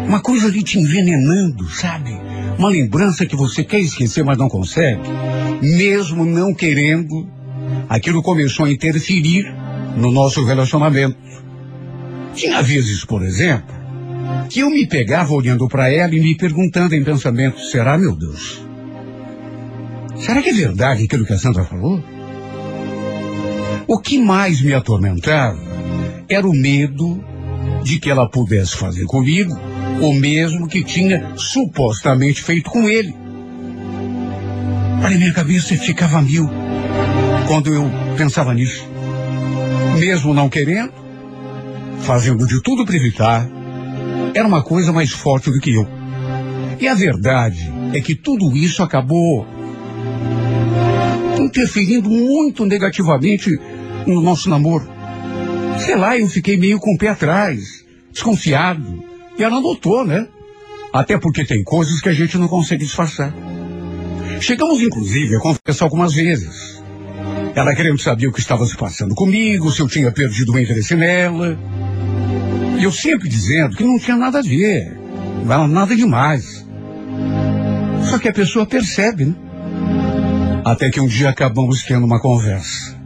uma 0.07 0.21
coisa 0.21 0.47
ali 0.47 0.63
te 0.63 0.79
envenenando, 0.79 1.69
sabe? 1.69 2.11
Uma 2.59 2.69
lembrança 2.69 3.27
que 3.27 3.35
você 3.35 3.65
quer 3.65 3.81
esquecer, 3.81 4.25
mas 4.25 4.39
não 4.39 4.49
consegue. 4.49 5.03
Mesmo 5.61 6.25
não 6.25 6.55
querendo, 6.55 7.29
aquilo 7.89 8.23
começou 8.23 8.67
a 8.67 8.71
interferir 8.71 9.45
no 9.97 10.13
nosso 10.13 10.45
relacionamento. 10.45 11.17
Tinha 12.35 12.63
vezes, 12.63 13.05
por 13.05 13.23
exemplo, 13.23 13.75
que 14.49 14.61
eu 14.61 14.71
me 14.71 14.87
pegava 14.87 15.33
olhando 15.33 15.67
para 15.67 15.93
ela 15.93 16.15
e 16.15 16.21
me 16.21 16.37
perguntando 16.37 16.95
em 16.95 17.03
pensamento: 17.03 17.61
será, 17.61 17.99
meu 17.99 18.15
Deus? 18.15 18.65
Será 20.17 20.41
que 20.41 20.51
é 20.51 20.55
verdade 20.55 21.05
aquilo 21.05 21.27
que 21.27 21.33
a 21.33 21.39
Sandra 21.39 21.65
falou? 21.65 22.03
O 23.89 23.99
que 23.99 24.19
mais 24.19 24.61
me 24.61 24.73
atormentava 24.73 25.66
era 26.29 26.47
o 26.47 26.53
medo 26.53 27.23
de 27.83 27.99
que 27.99 28.11
ela 28.11 28.29
pudesse 28.29 28.77
fazer 28.77 29.05
comigo 29.05 29.57
o 30.01 30.13
mesmo 30.13 30.69
que 30.69 30.85
tinha 30.85 31.33
supostamente 31.37 32.43
feito 32.43 32.71
com 32.71 32.89
ele. 32.89 33.15
Olha, 35.03 35.17
minha 35.17 35.33
cabeça 35.33 35.75
ficava 35.77 36.21
mil 36.21 36.49
quando 37.47 37.73
eu 37.73 37.91
pensava 38.17 38.53
nisso. 38.53 38.87
Mesmo 39.99 40.35
não 40.35 40.49
querendo, 40.49 40.93
fazendo 42.01 42.47
de 42.47 42.61
tudo 42.63 42.85
para 42.85 42.97
evitar, 42.97 43.49
era 44.35 44.47
uma 44.47 44.63
coisa 44.63 44.93
mais 44.93 45.11
forte 45.11 45.51
do 45.51 45.61
que 45.61 45.73
eu. 45.73 45.87
E 46.79 46.89
a 46.89 46.95
verdade 46.95 47.73
é 47.95 48.01
que 48.01 48.15
tudo 48.15 48.55
isso 48.55 48.83
acabou 48.83 49.47
interferindo 51.39 52.11
muito 52.11 52.67
negativamente 52.67 53.51
no 54.07 54.21
nosso 54.21 54.51
namoro. 54.51 54.96
Sei 55.87 55.95
lá, 55.95 56.19
eu 56.19 56.29
fiquei 56.29 56.57
meio 56.57 56.81
com 56.81 56.95
o 56.95 56.99
pé 56.99 57.11
atrás, 57.11 57.85
desconfiado. 58.13 59.05
E 59.39 59.45
ela 59.45 59.61
notou, 59.61 60.05
né? 60.05 60.27
Até 60.93 61.17
porque 61.17 61.45
tem 61.45 61.63
coisas 61.63 62.01
que 62.01 62.09
a 62.09 62.13
gente 62.13 62.37
não 62.37 62.49
consegue 62.49 62.85
disfarçar. 62.85 63.33
Chegamos, 64.41 64.83
inclusive, 64.83 65.37
a 65.37 65.39
confessar 65.39 65.85
algumas 65.85 66.13
vezes. 66.13 66.83
Ela 67.55 67.73
querendo 67.73 68.01
saber 68.01 68.27
o 68.27 68.33
que 68.33 68.41
estava 68.41 68.67
se 68.67 68.77
passando 68.77 69.15
comigo, 69.15 69.71
se 69.71 69.81
eu 69.81 69.87
tinha 69.87 70.11
perdido 70.11 70.53
o 70.53 70.59
interesse 70.59 70.97
nela. 70.97 71.57
E 72.79 72.83
eu 72.83 72.91
sempre 72.91 73.29
dizendo 73.29 73.77
que 73.77 73.85
não 73.85 73.99
tinha 73.99 74.17
nada 74.17 74.41
a 74.41 74.43
ver. 74.43 74.93
Nada 75.69 75.95
demais. 75.95 76.67
Só 78.11 78.19
que 78.19 78.29
a 78.29 78.33
pessoa 78.33 78.67
percebe, 78.67 79.27
né? 79.27 79.35
Até 80.65 80.91
que 80.91 81.01
um 81.01 81.07
dia 81.07 81.29
acabamos 81.29 81.85
tendo 81.85 82.05
uma 82.05 82.21
conversa. 82.21 82.97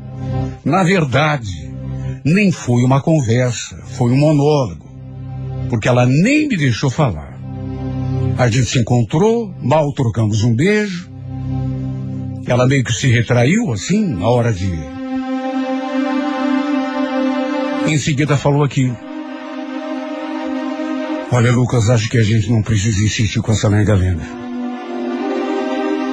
Na 0.64 0.82
verdade, 0.82 1.69
nem 2.24 2.52
foi 2.52 2.83
uma 2.83 3.00
conversa, 3.00 3.76
foi 3.85 4.12
um 4.12 4.18
monólogo 4.18 4.90
porque 5.70 5.88
ela 5.88 6.04
nem 6.04 6.48
me 6.48 6.56
deixou 6.56 6.90
falar. 6.90 7.38
A 8.37 8.48
gente 8.50 8.66
se 8.66 8.80
encontrou, 8.80 9.54
mal 9.62 9.92
trocamos 9.92 10.42
um 10.42 10.54
beijo. 10.54 11.09
Ela 12.44 12.66
meio 12.66 12.83
que 12.83 12.92
se 12.92 13.06
retraiu, 13.06 13.72
assim, 13.72 14.04
na 14.04 14.28
hora 14.28 14.52
de. 14.52 14.68
Em 17.87 17.96
seguida 17.98 18.37
falou 18.37 18.64
aquilo. 18.64 18.96
Olha, 21.33 21.52
Lucas, 21.52 21.88
acho 21.88 22.11
que 22.11 22.18
a 22.18 22.24
gente 22.24 22.50
não 22.50 22.62
precisa 22.62 23.04
insistir 23.04 23.40
com 23.40 23.52
essa 23.52 23.68
lenga-lenga. 23.68 24.24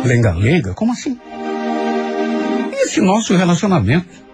Lenga-lenga? 0.06 0.76
Como 0.76 0.91
assim? 0.91 1.17
Esse 2.74 3.02
nosso 3.02 3.36
relacionamento. 3.36 4.27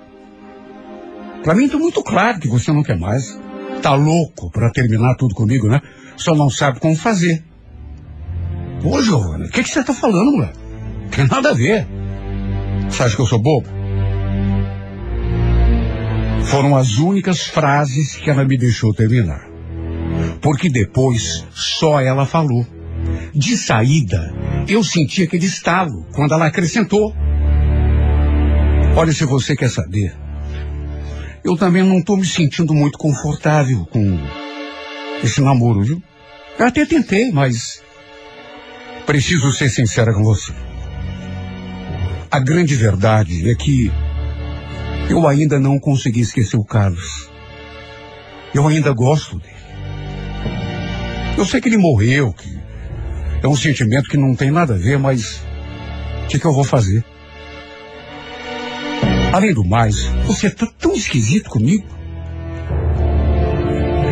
Para 1.44 1.56
mim 1.56 1.68
tá 1.68 1.78
muito 1.78 2.02
claro 2.04 2.40
que 2.40 2.48
você 2.48 2.72
não 2.72 2.84
quer 2.84 2.98
mais 2.98 3.38
tá 3.84 3.94
louco 3.96 4.50
para 4.50 4.72
terminar 4.72 5.16
tudo 5.16 5.36
comigo, 5.36 5.68
né? 5.68 5.82
Só 6.16 6.34
não 6.34 6.50
sabe 6.50 6.80
como 6.80 6.96
fazer. 6.96 7.44
Ô, 8.84 9.02
Giovana, 9.02 9.46
o 9.46 9.50
que, 9.50 9.62
que 9.62 9.70
você 9.70 9.84
tá 9.84 9.94
falando, 9.94 10.32
mulher? 10.32 10.54
Tem 11.12 11.28
nada 11.28 11.50
a 11.50 11.54
ver. 11.54 11.86
Você 12.90 13.04
acha 13.04 13.16
que 13.16 13.22
eu 13.22 13.26
sou 13.26 13.42
bobo? 13.42 13.68
Foram 16.46 16.78
as 16.78 16.98
únicas 16.98 17.42
frases 17.42 18.16
que 18.16 18.30
ela 18.30 18.46
me 18.46 18.58
deixou 18.58 18.94
terminar. 18.94 19.50
Porque 20.42 20.70
depois 20.70 21.46
só 21.52 22.00
ela 22.00 22.26
falou. 22.26 22.66
De 23.34 23.58
saída, 23.58 24.34
eu 24.68 24.82
senti 24.84 25.24
aquele 25.24 25.46
estalo 25.46 26.06
quando 26.14 26.34
ela 26.34 26.48
acrescentou. 26.48 27.14
Olha, 28.96 29.12
se 29.12 29.26
você 29.26 29.56
quer 29.56 29.70
saber, 29.70 30.16
eu 31.44 31.58
também 31.58 31.84
não 31.84 32.00
estou 32.00 32.16
me 32.16 32.26
sentindo 32.26 32.74
muito 32.74 32.98
confortável 32.98 33.86
com 33.92 34.18
esse 35.24 35.42
namoro, 35.42 35.82
viu? 35.84 36.02
Eu 36.58 36.68
até 36.68 36.86
tentei, 36.86 37.32
mas 37.32 37.84
preciso 39.06 39.52
ser 39.52 39.70
sincera 39.70 40.14
com 40.14 40.24
você. 40.24 40.54
A 42.32 42.40
grande 42.40 42.76
verdade 42.76 43.50
é 43.50 43.56
que 43.56 43.92
eu 45.10 45.28
ainda 45.28 45.60
não 45.60 45.80
consegui 45.80 46.22
esquecer 46.22 46.58
o 46.58 46.64
Carlos. 46.64 47.30
Eu 48.54 48.68
ainda 48.68 48.94
gosto 48.94 49.38
dele. 49.38 49.54
Eu 51.38 51.46
sei 51.46 51.60
que 51.60 51.68
ele 51.68 51.78
morreu, 51.78 52.32
que 52.32 52.60
é 53.42 53.48
um 53.48 53.56
sentimento 53.56 54.10
que 54.10 54.18
não 54.18 54.36
tem 54.36 54.50
nada 54.50 54.76
a 54.76 54.78
ver, 54.78 54.98
mas 54.98 55.42
o 56.24 56.28
que, 56.28 56.40
que 56.40 56.46
eu 56.46 56.54
vou 56.54 56.64
fazer? 56.64 57.04
Além 59.34 59.52
do 59.52 59.66
mais, 59.66 60.04
você 60.28 60.46
está 60.46 60.68
tão 60.80 60.94
esquisito 60.94 61.50
comigo. 61.50 61.84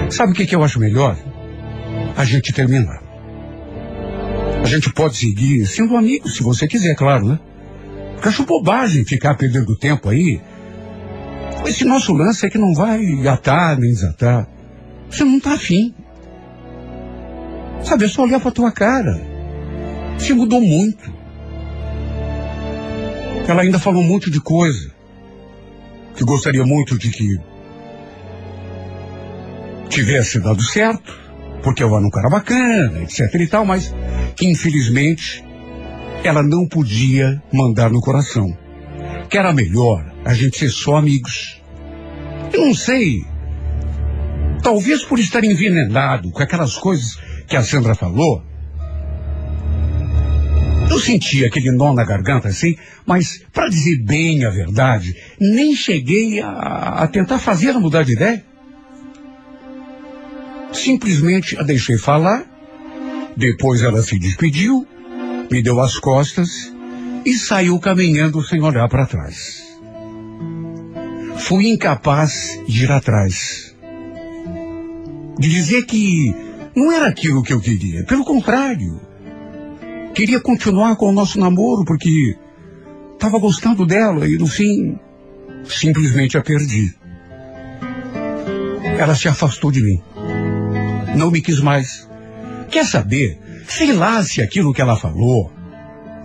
Sabe 0.10 0.32
o 0.32 0.34
que, 0.34 0.48
que 0.48 0.56
eu 0.56 0.64
acho 0.64 0.80
melhor? 0.80 1.16
A 2.18 2.26
gente 2.26 2.52
terminar. 2.52 3.04
A 4.64 4.66
gente 4.66 4.92
pode 4.92 5.18
seguir 5.18 5.68
sendo 5.68 5.96
amigo, 5.96 6.28
se 6.28 6.42
você 6.42 6.68
quiser, 6.68 6.96
claro, 6.96 7.28
né? 7.28 7.40
Porque 8.16 8.30
acho 8.30 8.44
bobagem 8.48 9.06
ficar 9.06 9.36
perdendo 9.36 9.78
tempo 9.78 10.10
aí. 10.10 10.42
Esse 11.68 11.86
nosso 11.86 12.14
lance 12.14 12.44
é 12.44 12.50
que 12.50 12.58
não 12.58 12.74
vai 12.74 13.28
atar 13.28 13.78
nem 13.78 13.92
desatar. 13.92 14.48
Você 15.08 15.24
não 15.24 15.40
tá 15.40 15.54
afim. 15.54 15.94
Sabe, 17.84 18.06
é 18.06 18.08
só 18.08 18.24
olhar 18.24 18.40
pra 18.40 18.50
tua 18.50 18.72
cara. 18.72 19.22
Você 20.18 20.34
mudou 20.34 20.60
muito. 20.60 21.14
Ela 23.48 23.62
ainda 23.62 23.78
falou 23.78 24.04
muito 24.04 24.32
de 24.32 24.42
coisa 24.42 25.00
que 26.16 26.24
gostaria 26.24 26.64
muito 26.66 26.98
de 26.98 27.10
que 27.10 27.38
tivesse 29.90 30.40
dado 30.40 30.64
certo, 30.64 31.14
porque 31.64 31.84
eu 31.84 31.96
era 31.96 32.06
um 32.06 32.10
cara 32.10 32.30
bacana, 32.30 33.02
etc 33.04 33.34
e 33.36 33.48
tal, 33.48 33.66
mas 33.66 33.94
que 34.36 34.48
infelizmente 34.48 35.44
ela 36.24 36.42
não 36.44 36.68
podia 36.68 37.42
mandar 37.54 37.90
no 37.90 38.00
coração. 38.00 38.56
Que 39.30 39.38
era 39.38 39.54
melhor 39.54 40.12
a 40.26 40.34
gente 40.34 40.58
ser 40.58 40.70
só 40.70 40.98
amigos. 40.98 41.62
Eu 42.54 42.66
não 42.66 42.74
sei. 42.74 43.26
Talvez 44.62 45.04
por 45.04 45.20
estar 45.20 45.44
envenenado 45.44 46.32
com 46.32 46.44
aquelas 46.44 46.76
coisas 46.76 47.18
que 47.48 47.56
a 47.56 47.64
Sandra 47.64 47.96
falou, 47.96 48.44
eu 50.92 51.00
senti 51.00 51.46
aquele 51.46 51.72
nó 51.72 51.94
na 51.94 52.04
garganta 52.04 52.50
assim, 52.50 52.76
mas, 53.06 53.42
para 53.54 53.70
dizer 53.70 54.04
bem 54.04 54.44
a 54.46 54.50
verdade, 54.50 55.16
nem 55.40 55.76
cheguei 55.76 56.42
a, 56.42 57.04
a 57.04 57.08
tentar 57.08 57.40
fazer 57.40 57.70
ela 57.70 57.80
mudar 57.80 58.04
de 58.04 58.14
ideia. 58.14 58.44
Simplesmente 60.74 61.58
a 61.58 61.64
deixei 61.64 61.98
falar, 61.98 62.44
depois 63.38 63.82
ela 63.82 64.02
se 64.02 64.20
despediu, 64.20 64.86
me 65.50 65.62
deu 65.62 65.80
as 65.80 65.98
costas 65.98 66.74
e 67.26 67.34
saiu 67.34 67.80
caminhando 67.80 68.44
sem 68.44 68.62
olhar 68.62 68.88
para 68.90 69.06
trás. 69.06 69.64
Fui 71.38 71.68
incapaz 71.68 72.60
de 72.68 72.84
ir 72.84 72.92
atrás. 72.92 73.76
De 75.40 75.50
dizer 75.50 75.86
que 75.86 76.36
Não 76.76 76.92
era 76.92 77.08
aquilo 77.08 77.44
que 77.44 77.52
eu 77.52 77.60
queria. 77.60 78.06
Pelo 78.06 78.24
contrário. 78.24 79.11
Queria 80.14 80.42
continuar 80.42 80.98
com 80.98 81.08
o 81.08 81.12
nosso 81.12 81.40
namoro 81.40 81.86
porque 81.86 82.36
estava 83.14 83.40
gostando 83.40 83.86
dela 83.86 84.28
e 84.28 84.38
no 84.38 84.46
fim 84.46 85.00
simplesmente 85.66 86.38
a 86.38 86.42
perdi. 86.42 86.94
Ela 89.00 89.16
se 89.16 89.28
afastou 89.28 89.72
de 89.72 89.82
mim. 89.82 90.02
Não 91.16 91.32
me 91.32 91.42
quis 91.42 91.60
mais. 91.60 92.10
Quer 92.70 92.86
saber? 92.86 93.40
Sei 93.68 93.94
lá 93.94 94.22
se 94.22 94.42
aquilo 94.42 94.74
que 94.74 94.82
ela 94.82 94.98
falou, 94.98 95.52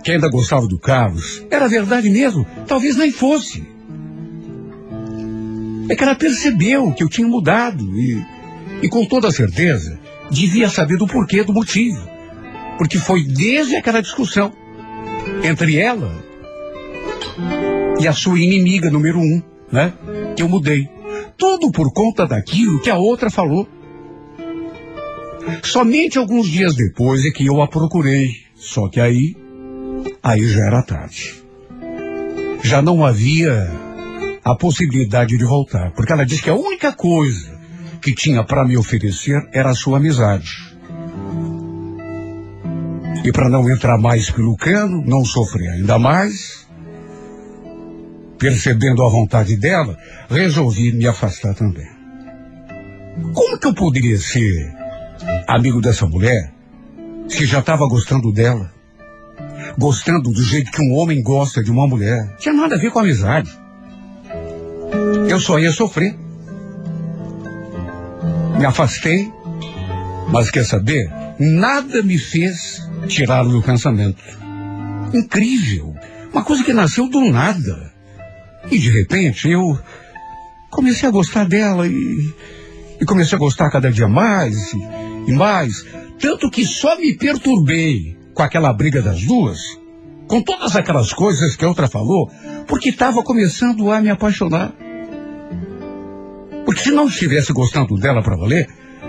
que 0.03 0.11
ainda 0.11 0.29
gostava 0.29 0.67
do 0.67 0.77
Carlos, 0.77 1.45
era 1.49 1.67
verdade 1.67 2.09
mesmo. 2.09 2.45
Talvez 2.67 2.97
nem 2.97 3.11
fosse. 3.11 3.65
É 5.89 5.95
que 5.95 6.03
ela 6.03 6.15
percebeu 6.15 6.91
que 6.91 7.03
eu 7.03 7.09
tinha 7.09 7.27
mudado 7.27 7.83
e, 7.97 8.21
e 8.81 8.89
com 8.89 9.05
toda 9.05 9.31
certeza 9.31 9.97
devia 10.29 10.69
saber 10.69 10.97
do 10.97 11.07
porquê, 11.07 11.43
do 11.43 11.53
motivo. 11.53 12.16
Porque 12.77 12.97
foi 12.97 13.23
desde 13.23 13.75
aquela 13.75 14.01
discussão 14.01 14.53
entre 15.43 15.77
ela 15.77 16.11
e 17.99 18.07
a 18.07 18.13
sua 18.13 18.39
inimiga 18.39 18.89
número 18.89 19.19
um, 19.19 19.41
né? 19.71 19.93
Que 20.35 20.43
eu 20.43 20.49
mudei. 20.49 20.89
Tudo 21.37 21.71
por 21.71 21.91
conta 21.93 22.25
daquilo 22.25 22.81
que 22.81 22.89
a 22.89 22.97
outra 22.97 23.29
falou. 23.29 23.67
Somente 25.63 26.17
alguns 26.17 26.47
dias 26.47 26.75
depois 26.75 27.25
é 27.25 27.29
que 27.29 27.45
eu 27.45 27.61
a 27.61 27.67
procurei. 27.67 28.47
Só 28.55 28.89
que 28.89 28.99
aí, 28.99 29.35
aí 30.21 30.47
já 30.47 30.65
era 30.65 30.81
tarde. 30.83 31.35
Já 32.63 32.81
não 32.81 33.05
havia 33.05 33.69
a 34.43 34.55
possibilidade 34.55 35.37
de 35.37 35.45
voltar, 35.45 35.91
porque 35.91 36.11
ela 36.11 36.25
disse 36.25 36.41
que 36.41 36.49
a 36.49 36.55
única 36.55 36.91
coisa 36.91 37.57
que 38.01 38.13
tinha 38.13 38.43
para 38.43 38.65
me 38.65 38.77
oferecer 38.77 39.47
era 39.53 39.69
a 39.69 39.75
sua 39.75 39.97
amizade. 39.97 40.76
E 43.27 43.31
para 43.33 43.49
não 43.49 43.69
entrar 43.69 43.97
mais 43.97 44.31
pelo 44.31 44.55
cano, 44.55 45.03
não 45.05 45.25
sofrer 45.25 45.67
ainda 45.71 45.99
mais, 45.99 46.65
percebendo 48.39 49.03
a 49.03 49.09
vontade 49.09 49.57
dela, 49.57 49.97
resolvi 50.29 50.93
me 50.93 51.05
afastar 51.05 51.53
também. 51.53 51.89
Como 53.33 53.59
que 53.59 53.67
eu 53.67 53.75
poderia 53.75 54.17
ser 54.17 54.73
amigo 55.45 55.81
dessa 55.81 56.07
mulher 56.07 56.53
se 57.27 57.45
já 57.45 57.59
estava 57.59 57.85
gostando 57.89 58.31
dela? 58.31 58.71
Gostando 59.77 60.31
do 60.31 60.41
jeito 60.41 60.71
que 60.71 60.81
um 60.81 60.93
homem 60.93 61.21
gosta 61.21 61.61
de 61.61 61.69
uma 61.69 61.85
mulher. 61.85 62.33
Tinha 62.37 62.53
nada 62.53 62.75
a 62.75 62.79
ver 62.79 62.91
com 62.91 62.99
amizade. 62.99 63.51
Eu 65.29 65.41
só 65.41 65.59
ia 65.59 65.73
sofrer. 65.73 66.17
Me 68.57 68.65
afastei, 68.65 69.29
mas 70.31 70.49
quer 70.49 70.63
saber? 70.63 71.26
Nada 71.39 72.01
me 72.01 72.17
fez 72.17 72.81
tirá-lo 73.07 73.51
do 73.51 73.61
pensamento. 73.61 74.21
Incrível. 75.13 75.95
Uma 76.33 76.43
coisa 76.43 76.63
que 76.63 76.73
nasceu 76.73 77.07
do 77.07 77.21
nada. 77.31 77.93
E 78.71 78.77
de 78.77 78.89
repente 78.89 79.49
eu 79.49 79.79
comecei 80.71 81.07
a 81.07 81.11
gostar 81.11 81.45
dela 81.45 81.87
e, 81.87 82.33
e 82.99 83.05
comecei 83.05 83.35
a 83.35 83.39
gostar 83.39 83.69
cada 83.69 83.91
dia 83.91 84.07
mais 84.07 84.73
e, 84.73 84.77
e 85.27 85.33
mais. 85.33 85.85
Tanto 86.19 86.49
que 86.49 86.65
só 86.65 86.97
me 86.97 87.15
perturbei 87.15 88.17
com 88.33 88.41
aquela 88.41 88.73
briga 88.73 89.01
das 89.01 89.23
duas, 89.23 89.59
com 90.27 90.41
todas 90.41 90.75
aquelas 90.75 91.13
coisas 91.13 91.55
que 91.55 91.63
a 91.63 91.69
outra 91.69 91.87
falou, 91.87 92.31
porque 92.67 92.89
estava 92.89 93.23
começando 93.23 93.91
a 93.91 94.01
me 94.01 94.09
apaixonar. 94.09 94.73
Porque 96.65 96.81
se 96.81 96.91
não 96.91 97.07
estivesse 97.07 97.53
gostando 97.53 97.95
dela 97.95 98.21
para 98.21 98.35
valer, 98.35 98.67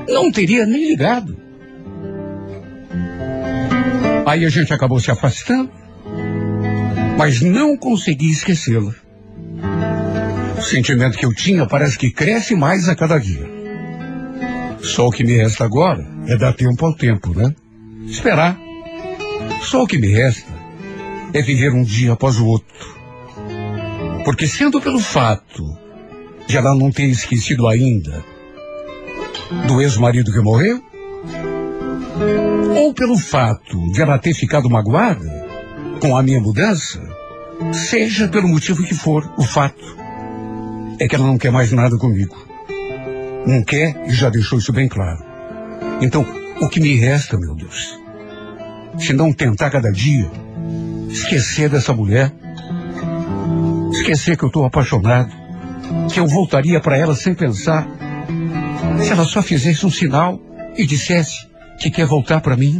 não 0.08 0.30
teria 0.30 0.64
nem 0.64 0.88
ligado. 0.90 1.47
Aí 4.28 4.44
a 4.44 4.50
gente 4.50 4.74
acabou 4.74 5.00
se 5.00 5.10
afastando, 5.10 5.70
mas 7.16 7.40
não 7.40 7.78
consegui 7.78 8.30
esquecê-la. 8.30 8.94
O 10.58 10.60
sentimento 10.60 11.16
que 11.16 11.24
eu 11.24 11.32
tinha 11.32 11.66
parece 11.66 11.96
que 11.96 12.10
cresce 12.10 12.54
mais 12.54 12.90
a 12.90 12.94
cada 12.94 13.18
dia. 13.18 13.48
Só 14.82 15.06
o 15.06 15.10
que 15.10 15.24
me 15.24 15.34
resta 15.34 15.64
agora 15.64 16.06
é 16.26 16.36
dar 16.36 16.52
tempo 16.52 16.84
ao 16.84 16.94
tempo, 16.94 17.32
né? 17.32 17.54
Esperar. 18.06 18.60
Só 19.62 19.84
o 19.84 19.86
que 19.86 19.96
me 19.96 20.08
resta 20.08 20.52
é 21.32 21.40
viver 21.40 21.72
um 21.72 21.82
dia 21.82 22.12
após 22.12 22.38
o 22.38 22.44
outro. 22.44 22.98
Porque 24.26 24.46
sendo 24.46 24.78
pelo 24.78 24.98
fato 24.98 25.64
de 26.46 26.54
ela 26.54 26.76
não 26.76 26.90
ter 26.90 27.06
esquecido 27.06 27.66
ainda 27.66 28.22
do 29.66 29.80
ex-marido 29.80 30.30
que 30.30 30.40
morreu, 30.40 30.82
ou 32.76 32.94
pelo 32.94 33.18
fato 33.18 33.92
de 33.92 34.00
ela 34.00 34.18
ter 34.18 34.34
ficado 34.34 34.68
magoada 34.70 35.46
com 36.00 36.16
a 36.16 36.22
minha 36.22 36.40
mudança, 36.40 37.00
seja 37.72 38.28
pelo 38.28 38.48
motivo 38.48 38.82
que 38.84 38.94
for, 38.94 39.32
o 39.36 39.42
fato 39.42 39.84
é 41.00 41.06
que 41.06 41.14
ela 41.14 41.26
não 41.26 41.38
quer 41.38 41.50
mais 41.50 41.72
nada 41.72 41.96
comigo. 41.96 42.36
Não 43.46 43.62
quer 43.62 44.04
e 44.06 44.12
já 44.12 44.30
deixou 44.30 44.58
isso 44.58 44.72
bem 44.72 44.88
claro. 44.88 45.24
Então, 46.00 46.24
o 46.60 46.68
que 46.68 46.80
me 46.80 46.94
resta, 46.96 47.38
meu 47.38 47.54
Deus? 47.54 47.98
Se 48.98 49.12
não 49.12 49.32
tentar 49.32 49.70
cada 49.70 49.90
dia 49.90 50.30
esquecer 51.08 51.68
dessa 51.68 51.92
mulher, 51.92 52.32
esquecer 53.92 54.36
que 54.36 54.44
eu 54.44 54.48
estou 54.48 54.64
apaixonado, 54.64 55.32
que 56.12 56.20
eu 56.20 56.26
voltaria 56.26 56.80
para 56.80 56.96
ela 56.96 57.14
sem 57.14 57.34
pensar, 57.34 57.88
se 59.00 59.10
ela 59.10 59.24
só 59.24 59.42
fizesse 59.42 59.86
um 59.86 59.90
sinal 59.90 60.40
e 60.76 60.86
dissesse 60.86 61.47
que 61.78 61.90
quer 61.90 62.06
voltar 62.06 62.40
para 62.40 62.56
mim. 62.56 62.78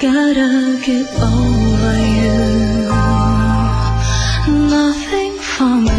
Gotta 0.00 0.80
get 0.86 1.06
over 1.20 1.96
you. 2.18 2.88
Nothing 4.68 5.34
for 5.38 5.97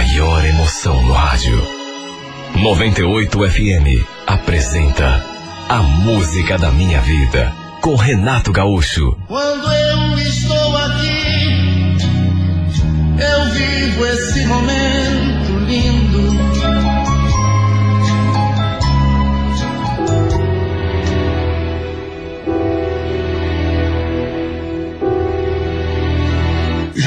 maior 0.00 0.42
emoção 0.46 1.02
no 1.02 1.12
rádio. 1.12 1.62
98 2.56 3.50
FM 3.50 4.02
apresenta 4.26 5.22
A 5.68 5.82
Música 5.82 6.56
da 6.56 6.70
Minha 6.70 7.02
Vida 7.02 7.52
com 7.82 7.96
Renato 7.96 8.50
Gaúcho. 8.50 9.14
Quando 9.28 9.70
eu 9.70 10.18
estou 10.20 10.76
aqui, 10.78 11.96
eu 13.18 13.50
vivo 13.52 14.06
esse 14.06 14.46
momento 14.46 15.09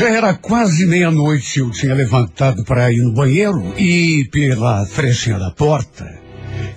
Já 0.04 0.10
era 0.10 0.34
quase 0.34 0.86
meia-noite, 0.86 1.60
eu 1.60 1.72
tinha 1.72 1.94
levantado 1.94 2.62
para 2.66 2.92
ir 2.92 2.98
no 2.98 3.14
banheiro 3.14 3.74
e, 3.80 4.28
pela 4.34 4.86
frechinha 4.86 5.40
da 5.40 5.50
porta, 5.50 6.20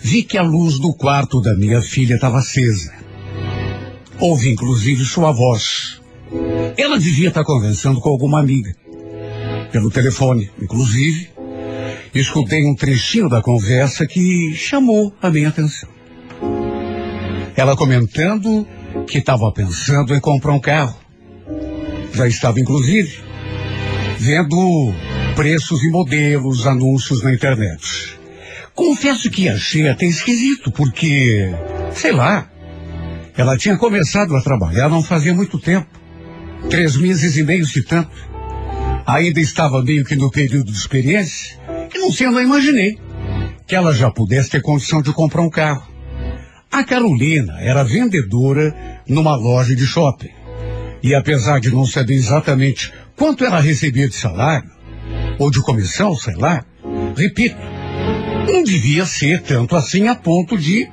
vi 0.01 0.23
que 0.23 0.39
a 0.39 0.43
luz 0.43 0.79
do 0.79 0.95
quarto 0.95 1.41
da 1.41 1.53
minha 1.57 1.83
filha 1.83 2.15
estava 2.15 2.39
acesa. 2.39 2.93
Ouvi 4.21 4.51
inclusive 4.51 5.05
sua 5.05 5.33
voz. 5.33 6.01
Ela 6.77 7.01
devia 7.01 7.31
estar 7.31 7.43
conversando 7.43 8.01
com 8.01 8.11
alguma 8.11 8.39
amiga. 8.39 8.73
Pelo 9.73 9.91
telefone, 9.91 10.49
inclusive, 10.63 11.29
escutei 12.15 12.65
um 12.65 12.77
trechinho 12.77 13.29
da 13.29 13.43
conversa 13.43 14.07
que 14.07 14.55
chamou 14.55 15.13
a 15.21 15.29
minha 15.31 15.49
atenção. 15.49 15.89
Ela 17.57 17.77
comentando 17.77 18.65
que 19.09 19.19
estava 19.19 19.51
pensando 19.51 20.15
em 20.15 20.21
comprar 20.21 20.53
um 20.53 20.61
carro. 20.61 21.06
Já 22.17 22.27
estava, 22.27 22.59
inclusive, 22.59 23.19
vendo 24.19 24.91
preços 25.35 25.83
e 25.85 25.91
modelos, 25.91 26.67
anúncios 26.67 27.23
na 27.23 27.35
internet. 27.35 28.19
Confesso 28.75 29.31
que 29.31 29.51
achei 29.51 29.87
até 29.87 30.07
esquisito, 30.07 30.73
porque, 30.73 31.55
sei 31.93 32.13
lá, 32.13 32.51
ela 33.37 33.59
tinha 33.59 33.77
começado 33.77 34.35
a 34.35 34.41
trabalhar 34.41 34.89
não 34.89 35.03
fazia 35.03 35.35
muito 35.35 35.59
tempo. 35.59 35.87
Três 36.71 36.97
meses 36.97 37.37
e 37.37 37.43
meio, 37.43 37.67
se 37.67 37.83
tanto. 37.85 38.17
Ainda 39.07 39.39
estava 39.39 39.83
meio 39.83 40.03
que 40.03 40.17
no 40.17 40.31
período 40.31 40.73
de 40.73 40.79
experiência, 40.79 41.59
e 41.95 41.99
não 41.99 42.11
sei, 42.11 42.29
eu 42.29 42.33
não 42.33 42.41
imaginei 42.41 42.99
que 43.67 43.77
ela 43.77 43.93
já 43.93 44.11
pudesse 44.11 44.49
ter 44.49 44.63
condição 44.63 45.03
de 45.03 45.13
comprar 45.13 45.43
um 45.43 45.51
carro. 45.51 45.87
A 46.73 46.83
Carolina 46.83 47.61
era 47.61 47.85
vendedora 47.85 48.75
numa 49.07 49.37
loja 49.37 49.77
de 49.77 49.85
shopping. 49.85 50.36
E 51.07 51.15
apesar 51.15 51.61
de 51.61 51.71
não 51.71 51.87
saber 51.87 52.15
exatamente 52.15 52.93
quanto 53.15 53.45
ela 53.45 53.61
recebia 53.61 54.09
de 54.09 54.17
salário, 54.17 54.69
ou 55.39 55.53
de 55.53 55.63
comissão, 55.63 56.17
sei 56.17 56.35
lá, 56.35 56.65
repito, 57.17 57.57
não 58.53 58.65
devia 58.65 59.07
ser 59.07 59.41
tanto 59.43 59.77
assim 59.77 60.09
a 60.09 60.17
ponto 60.17 60.59
de 60.59 60.91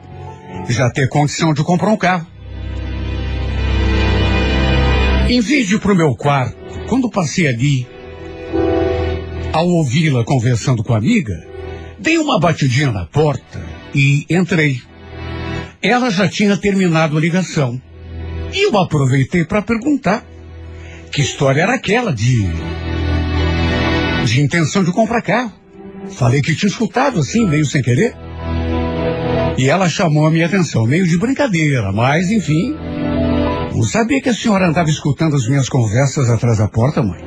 já 0.69 0.87
ter 0.91 1.09
condição 1.09 1.51
de 1.51 1.63
comprar 1.63 1.89
um 1.89 1.97
carro. 1.97 2.27
Em 5.27 5.41
vez 5.41 5.67
de 5.67 5.77
ir 5.77 5.95
meu 5.95 6.15
quarto, 6.15 6.55
quando 6.87 7.09
passei 7.09 7.47
ali, 7.47 7.87
ao 9.51 9.67
ouvi-la 9.67 10.23
conversando 10.23 10.83
com 10.83 10.93
a 10.93 10.97
amiga, 10.99 11.43
dei 11.97 12.19
uma 12.19 12.39
batidinha 12.39 12.91
na 12.91 13.07
porta 13.07 13.65
e 13.95 14.27
entrei. 14.29 14.79
Ela 15.81 16.11
já 16.11 16.29
tinha 16.29 16.55
terminado 16.55 17.17
a 17.17 17.19
ligação. 17.19 17.81
E 18.53 18.67
eu 18.67 18.77
aproveitei 18.77 19.43
para 19.43 19.63
perguntar 19.63 20.23
que 21.11 21.21
história 21.21 21.61
era 21.63 21.73
aquela 21.73 22.13
de. 22.13 22.47
de 24.25 24.41
intenção 24.41 24.83
de 24.83 24.91
comprar 24.91 25.21
carro. 25.21 25.51
Falei 26.11 26.41
que 26.41 26.55
tinha 26.55 26.69
escutado 26.69 27.19
assim, 27.19 27.47
meio 27.47 27.65
sem 27.65 27.81
querer. 27.81 28.15
E 29.57 29.69
ela 29.69 29.89
chamou 29.89 30.27
a 30.27 30.31
minha 30.31 30.45
atenção, 30.45 30.85
meio 30.85 31.07
de 31.07 31.17
brincadeira, 31.17 31.91
mas 31.91 32.29
enfim. 32.29 32.75
Não 33.73 33.83
sabia 33.83 34.21
que 34.21 34.29
a 34.29 34.33
senhora 34.33 34.67
andava 34.67 34.89
escutando 34.89 35.35
as 35.35 35.47
minhas 35.47 35.67
conversas 35.67 36.29
atrás 36.29 36.59
da 36.59 36.67
porta, 36.67 37.01
mãe. 37.01 37.21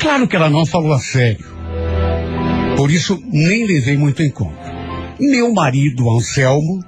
Claro 0.00 0.26
que 0.26 0.36
ela 0.36 0.48
não 0.48 0.64
falou 0.64 0.94
a 0.94 0.98
sério. 0.98 1.44
Por 2.76 2.90
isso, 2.90 3.22
nem 3.30 3.66
levei 3.66 3.96
muito 3.96 4.22
em 4.22 4.30
conta. 4.30 4.72
Meu 5.20 5.52
marido, 5.52 6.10
Anselmo, 6.10 6.82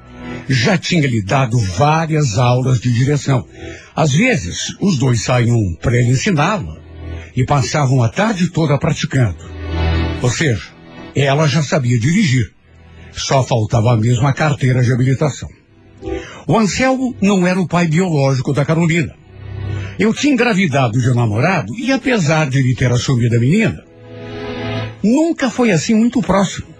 já 0.48 0.78
tinha 0.78 1.06
lhe 1.06 1.22
dado 1.22 1.58
várias 1.58 2.38
aulas 2.38 2.80
de 2.80 2.92
direção. 2.92 3.46
Às 3.94 4.12
vezes, 4.12 4.76
os 4.80 4.98
dois 4.98 5.22
saíam 5.22 5.58
para 5.80 5.96
ele 5.96 6.12
ensiná-la 6.12 6.76
e 7.34 7.44
passavam 7.44 8.02
a 8.02 8.08
tarde 8.08 8.48
toda 8.48 8.78
praticando. 8.78 9.36
Ou 10.22 10.30
seja, 10.30 10.68
ela 11.14 11.46
já 11.46 11.62
sabia 11.62 11.98
dirigir. 11.98 12.52
Só 13.12 13.42
faltava 13.42 13.98
a 14.22 14.32
carteira 14.32 14.82
de 14.82 14.92
habilitação. 14.92 15.48
O 16.46 16.58
Anselmo 16.58 17.14
não 17.20 17.46
era 17.46 17.60
o 17.60 17.66
pai 17.66 17.88
biológico 17.88 18.52
da 18.52 18.64
Carolina. 18.64 19.14
Eu 19.98 20.12
tinha 20.12 20.34
engravidado 20.34 21.00
de 21.00 21.10
um 21.10 21.14
namorado 21.14 21.74
e, 21.74 21.90
apesar 21.90 22.48
de 22.48 22.58
ele 22.58 22.74
ter 22.74 22.92
assumido 22.92 23.34
a 23.34 23.40
menina, 23.40 23.82
nunca 25.02 25.48
foi 25.48 25.70
assim 25.70 25.94
muito 25.94 26.20
próximo. 26.20 26.75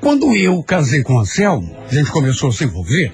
Quando 0.00 0.34
eu 0.34 0.62
casei 0.62 1.02
com 1.02 1.14
o 1.14 1.18
Anselmo, 1.20 1.76
a 1.88 1.94
gente 1.94 2.10
começou 2.10 2.48
a 2.48 2.52
se 2.52 2.64
envolver, 2.64 3.12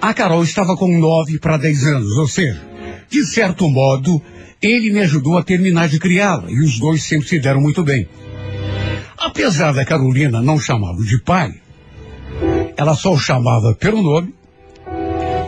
a 0.00 0.12
Carol 0.12 0.42
estava 0.42 0.76
com 0.76 0.88
nove 0.98 1.38
para 1.38 1.56
dez 1.56 1.86
anos, 1.86 2.16
ou 2.16 2.26
seja, 2.26 2.60
de 3.08 3.24
certo 3.24 3.68
modo, 3.68 4.20
ele 4.60 4.92
me 4.92 5.00
ajudou 5.00 5.38
a 5.38 5.42
terminar 5.42 5.88
de 5.88 5.98
criá-la 6.00 6.50
e 6.50 6.58
os 6.58 6.78
dois 6.78 7.02
sempre 7.04 7.28
se 7.28 7.38
deram 7.38 7.60
muito 7.60 7.84
bem. 7.84 8.08
Apesar 9.16 9.72
da 9.72 9.84
Carolina 9.84 10.42
não 10.42 10.58
chamá-lo 10.58 11.04
de 11.04 11.20
pai, 11.22 11.54
ela 12.76 12.94
só 12.94 13.12
o 13.12 13.18
chamava 13.18 13.74
pelo 13.74 14.02
nome 14.02 14.34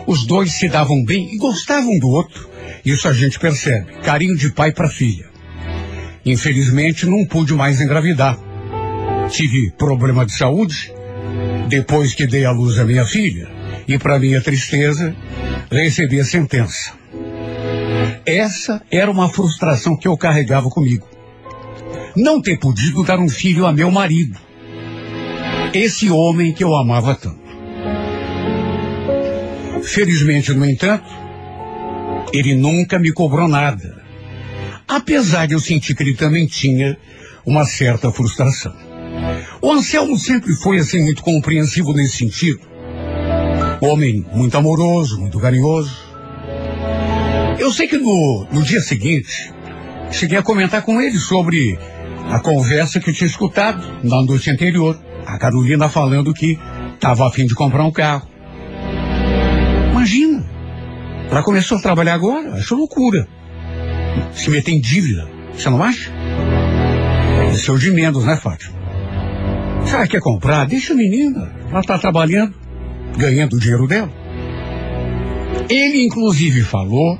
Os 0.07 0.25
dois 0.25 0.53
se 0.53 0.69
davam 0.69 1.03
bem 1.03 1.35
e 1.35 1.37
gostavam 1.37 1.99
do 1.99 2.07
outro. 2.07 2.49
Isso 2.85 3.09
a 3.09 3.13
gente 3.13 3.37
percebe. 3.37 3.91
Carinho 4.01 4.37
de 4.37 4.49
pai 4.51 4.71
para 4.71 4.87
filha. 4.87 5.25
Infelizmente, 6.25 7.05
não 7.05 7.25
pude 7.25 7.53
mais 7.53 7.81
engravidar. 7.81 8.46
Tive 9.29 9.71
problema 9.71 10.25
de 10.25 10.33
saúde 10.33 10.93
depois 11.67 12.15
que 12.15 12.25
dei 12.25 12.45
à 12.45 12.51
luz 12.51 12.79
a 12.79 12.85
minha 12.85 13.05
filha. 13.05 13.49
E, 13.87 13.97
para 13.97 14.19
minha 14.19 14.41
tristeza, 14.41 15.15
recebi 15.71 16.19
a 16.19 16.25
sentença. 16.25 16.91
Essa 18.25 18.81
era 18.91 19.09
uma 19.09 19.29
frustração 19.29 19.97
que 19.97 20.07
eu 20.07 20.17
carregava 20.17 20.69
comigo. 20.69 21.07
Não 22.15 22.41
ter 22.41 22.57
podido 22.59 23.03
dar 23.03 23.19
um 23.19 23.29
filho 23.29 23.65
a 23.65 23.71
meu 23.71 23.89
marido. 23.89 24.37
Esse 25.73 26.09
homem 26.09 26.53
que 26.53 26.63
eu 26.63 26.75
amava 26.75 27.15
tanto. 27.15 27.47
Felizmente, 29.83 30.51
no 30.53 30.65
entanto, 30.65 31.07
ele 32.33 32.55
nunca 32.55 32.99
me 32.99 33.13
cobrou 33.13 33.47
nada. 33.47 34.03
Apesar 34.87 35.45
de 35.45 35.53
eu 35.53 35.59
sentir 35.59 35.95
que 35.95 36.03
ele 36.03 36.15
também 36.15 36.45
tinha 36.45 36.97
uma 37.45 37.65
certa 37.65 38.11
frustração. 38.11 38.75
O 39.61 39.71
Anselmo 39.71 40.17
sempre 40.17 40.53
foi 40.55 40.77
assim 40.77 41.03
muito 41.03 41.21
compreensivo 41.23 41.93
nesse 41.93 42.17
sentido. 42.17 42.59
Homem 43.81 44.25
muito 44.33 44.57
amoroso, 44.57 45.19
muito 45.19 45.39
carinhoso. 45.39 45.95
Eu 47.59 47.71
sei 47.71 47.87
que 47.87 47.97
no, 47.97 48.47
no 48.51 48.63
dia 48.63 48.79
seguinte, 48.79 49.51
cheguei 50.11 50.37
a 50.37 50.43
comentar 50.43 50.81
com 50.83 51.01
ele 51.01 51.17
sobre 51.17 51.77
a 52.29 52.39
conversa 52.39 52.99
que 52.99 53.09
eu 53.09 53.13
tinha 53.13 53.27
escutado 53.27 53.83
na 54.03 54.21
noite 54.23 54.49
anterior. 54.49 54.99
A 55.25 55.37
Carolina 55.37 55.89
falando 55.89 56.33
que 56.33 56.57
estava 56.93 57.27
a 57.27 57.31
fim 57.31 57.45
de 57.45 57.53
comprar 57.53 57.83
um 57.83 57.91
carro. 57.91 58.27
Imagina. 59.91 60.45
Ela 61.29 61.43
começou 61.43 61.77
a 61.77 61.81
trabalhar 61.81 62.13
agora. 62.13 62.53
Acho 62.53 62.75
loucura. 62.75 63.27
Se 64.33 64.49
meter 64.49 64.71
em 64.71 64.79
dívida. 64.79 65.27
Você 65.53 65.69
não 65.69 65.83
acha? 65.83 66.11
Isso 67.53 67.71
é 67.71 67.73
o 67.73 67.79
de 67.79 67.91
menos, 67.91 68.23
né, 68.23 68.37
Fátima? 68.37 68.77
Ela 69.89 70.07
quer 70.07 70.19
comprar, 70.19 70.65
deixa 70.65 70.93
a 70.93 70.95
menina. 70.95 71.51
Ela 71.69 71.79
está 71.79 71.97
trabalhando, 71.97 72.53
ganhando 73.17 73.55
o 73.55 73.59
dinheiro 73.59 73.87
dela. 73.87 74.11
Ele, 75.69 76.05
inclusive, 76.05 76.61
falou 76.61 77.19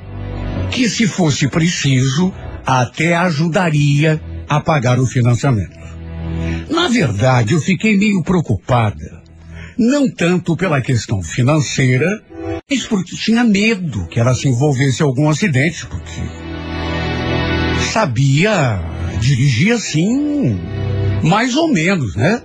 que 0.71 0.87
se 0.89 1.07
fosse 1.07 1.47
preciso, 1.47 2.33
até 2.65 3.15
ajudaria 3.15 4.21
a 4.47 4.59
pagar 4.59 4.99
o 4.99 5.05
financiamento. 5.05 5.77
Na 6.69 6.87
verdade, 6.87 7.53
eu 7.53 7.61
fiquei 7.61 7.97
meio 7.97 8.21
preocupada. 8.23 9.23
Não 9.77 10.09
tanto 10.09 10.55
pela 10.55 10.81
questão 10.81 11.21
financeira, 11.21 12.09
mas 12.69 12.85
porque 12.85 13.15
tinha 13.15 13.43
medo 13.43 14.07
que 14.07 14.19
ela 14.19 14.33
se 14.33 14.47
envolvesse 14.47 15.01
em 15.01 15.05
algum 15.05 15.29
acidente, 15.29 15.85
porque 15.85 16.21
sabia 17.91 18.79
dirigir 19.19 19.73
assim, 19.73 20.59
mais 21.23 21.55
ou 21.55 21.67
menos, 21.67 22.15
né? 22.15 22.41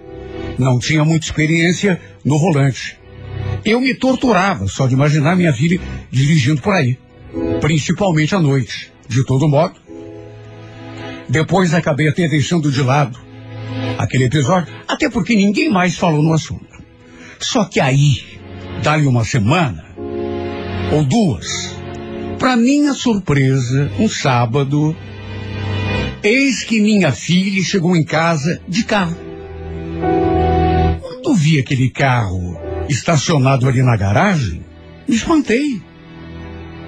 Não 0.59 0.79
tinha 0.79 1.05
muita 1.05 1.27
experiência 1.27 2.01
no 2.25 2.39
volante. 2.39 2.99
Eu 3.65 3.81
me 3.81 3.95
torturava 3.95 4.67
só 4.67 4.87
de 4.87 4.95
imaginar 4.95 5.37
minha 5.37 5.53
filha 5.53 5.81
dirigindo 6.11 6.61
por 6.61 6.75
aí, 6.75 6.99
principalmente 7.61 8.35
à 8.35 8.41
noite. 8.41 8.91
De 9.09 9.25
todo 9.25 9.49
modo, 9.49 9.75
depois 11.29 11.75
acabei 11.75 12.09
até 12.09 12.29
deixando 12.29 12.71
de 12.71 12.83
lado 12.83 13.19
aquele 13.99 14.25
episódio, 14.25 14.73
até 14.87 15.09
porque 15.09 15.35
ninguém 15.35 15.71
mais 15.71 15.97
falou 15.97 16.23
no 16.23 16.33
assunto. 16.33 16.67
Só 17.39 17.65
que 17.65 17.81
aí, 17.81 18.23
dali 18.83 19.07
uma 19.07 19.25
semana, 19.25 19.85
ou 20.93 21.05
duas, 21.05 21.75
para 22.39 22.57
minha 22.57 22.93
surpresa, 22.93 23.91
um 23.99 24.09
sábado, 24.09 24.97
eis 26.23 26.65
que 26.65 26.81
minha 26.81 27.13
filha 27.13 27.63
chegou 27.63 27.97
em 27.97 28.05
casa 28.05 28.61
de 28.69 28.85
carro. 28.85 29.17
Vi 31.43 31.59
aquele 31.59 31.91
carro 31.91 32.57
estacionado 32.89 33.69
ali 33.69 33.83
na 33.83 33.97
garagem, 33.97 34.65
me 35.09 35.17
espantei. 35.17 35.83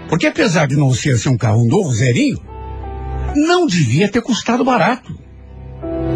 Porque 0.09 0.29
apesar 0.29 0.69
de 0.69 0.77
não 0.77 0.95
ser 0.95 1.15
assim 1.15 1.29
um 1.29 1.37
carro 1.37 1.67
novo, 1.67 1.93
zerinho, 1.93 2.41
não 3.35 3.67
devia 3.67 4.09
ter 4.09 4.23
custado 4.23 4.65
barato. 4.65 5.13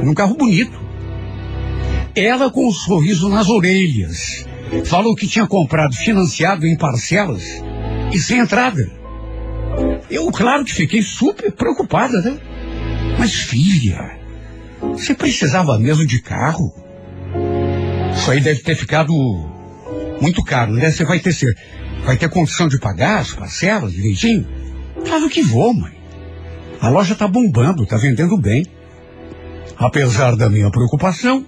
Um 0.04 0.14
carro 0.14 0.36
bonito. 0.36 0.80
Ela 2.14 2.48
com 2.48 2.68
um 2.68 2.70
sorriso 2.70 3.28
nas 3.28 3.48
orelhas. 3.48 4.46
Falou 4.84 5.16
que 5.16 5.26
tinha 5.26 5.48
comprado 5.48 5.96
financiado 5.96 6.64
em 6.64 6.76
parcelas 6.76 7.42
e 8.12 8.20
sem 8.20 8.38
entrada. 8.38 8.88
Eu, 10.08 10.30
claro 10.30 10.64
que 10.64 10.72
fiquei 10.72 11.02
super 11.02 11.50
preocupada, 11.50 12.20
né? 12.20 12.38
Mas 13.18 13.34
filha, 13.34 14.16
você 14.80 15.12
precisava 15.12 15.76
mesmo 15.76 16.06
de 16.06 16.22
carro? 16.22 16.72
Isso 18.28 18.32
aí 18.34 18.40
deve 18.42 18.60
ter 18.60 18.74
ficado 18.74 19.14
muito 20.20 20.44
caro, 20.44 20.70
né? 20.70 20.90
Você 20.90 21.02
vai 21.02 21.18
ter, 21.18 21.34
vai 22.04 22.14
ter 22.14 22.28
condição 22.28 22.68
de 22.68 22.78
pagar 22.78 23.20
as 23.20 23.32
parcelas 23.32 23.90
direitinho? 23.90 24.46
Claro 25.02 25.30
que 25.30 25.40
vou, 25.40 25.72
mãe. 25.72 25.94
A 26.78 26.90
loja 26.90 27.14
está 27.14 27.26
bombando, 27.26 27.84
está 27.84 27.96
vendendo 27.96 28.36
bem. 28.36 28.66
Apesar 29.78 30.36
da 30.36 30.50
minha 30.50 30.70
preocupação, 30.70 31.42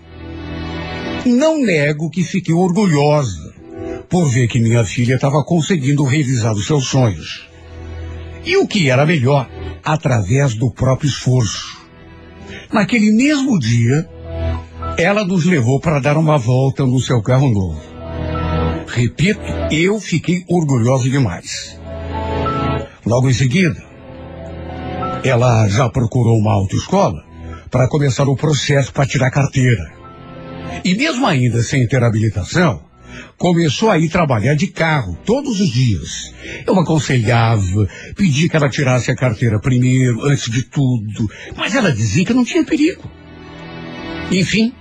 não 1.26 1.60
nego 1.60 2.08
que 2.08 2.24
fiquei 2.24 2.54
orgulhosa 2.54 3.52
por 4.08 4.30
ver 4.30 4.48
que 4.48 4.58
minha 4.58 4.82
filha 4.82 5.16
estava 5.16 5.44
conseguindo 5.44 6.02
realizar 6.04 6.52
os 6.54 6.66
seus 6.66 6.86
sonhos. 6.86 7.46
E 8.42 8.56
o 8.56 8.66
que 8.66 8.88
era 8.88 9.04
melhor, 9.04 9.46
através 9.84 10.54
do 10.54 10.72
próprio 10.72 11.10
esforço. 11.10 11.78
Naquele 12.72 13.12
mesmo 13.12 13.58
dia, 13.58 14.08
ela 14.96 15.24
nos 15.24 15.44
levou 15.44 15.80
para 15.80 16.00
dar 16.00 16.16
uma 16.16 16.38
volta 16.38 16.84
no 16.84 17.00
seu 17.00 17.22
carro 17.22 17.48
novo. 17.48 17.80
Repito, 18.86 19.40
eu 19.70 20.00
fiquei 20.00 20.44
orgulhosa 20.48 21.08
demais. 21.08 21.78
Logo 23.06 23.28
em 23.28 23.32
seguida, 23.32 23.82
ela 25.24 25.68
já 25.68 25.88
procurou 25.88 26.36
uma 26.38 26.52
autoescola 26.52 27.24
para 27.70 27.88
começar 27.88 28.28
o 28.28 28.36
processo 28.36 28.92
para 28.92 29.06
tirar 29.06 29.30
carteira. 29.30 29.92
E 30.84 30.94
mesmo 30.94 31.26
ainda 31.26 31.62
sem 31.62 31.86
ter 31.86 32.02
habilitação, 32.02 32.82
começou 33.36 33.90
a 33.90 33.98
ir 33.98 34.08
trabalhar 34.08 34.54
de 34.54 34.66
carro 34.66 35.16
todos 35.24 35.60
os 35.60 35.68
dias. 35.68 36.34
Eu 36.66 36.78
aconselhava, 36.78 37.88
pedia 38.16 38.48
que 38.48 38.56
ela 38.56 38.68
tirasse 38.68 39.10
a 39.10 39.16
carteira 39.16 39.58
primeiro, 39.60 40.26
antes 40.26 40.50
de 40.50 40.64
tudo, 40.64 41.30
mas 41.56 41.74
ela 41.74 41.92
dizia 41.92 42.24
que 42.24 42.34
não 42.34 42.44
tinha 42.44 42.64
perigo. 42.64 43.08
Enfim, 44.30 44.72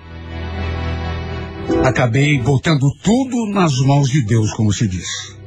acabei 1.84 2.38
botando 2.40 2.92
tudo 3.02 3.48
nas 3.48 3.78
mãos 3.80 4.10
de 4.10 4.24
Deus, 4.24 4.52
como 4.54 4.74
se 4.74 4.88
diz. 4.88 5.38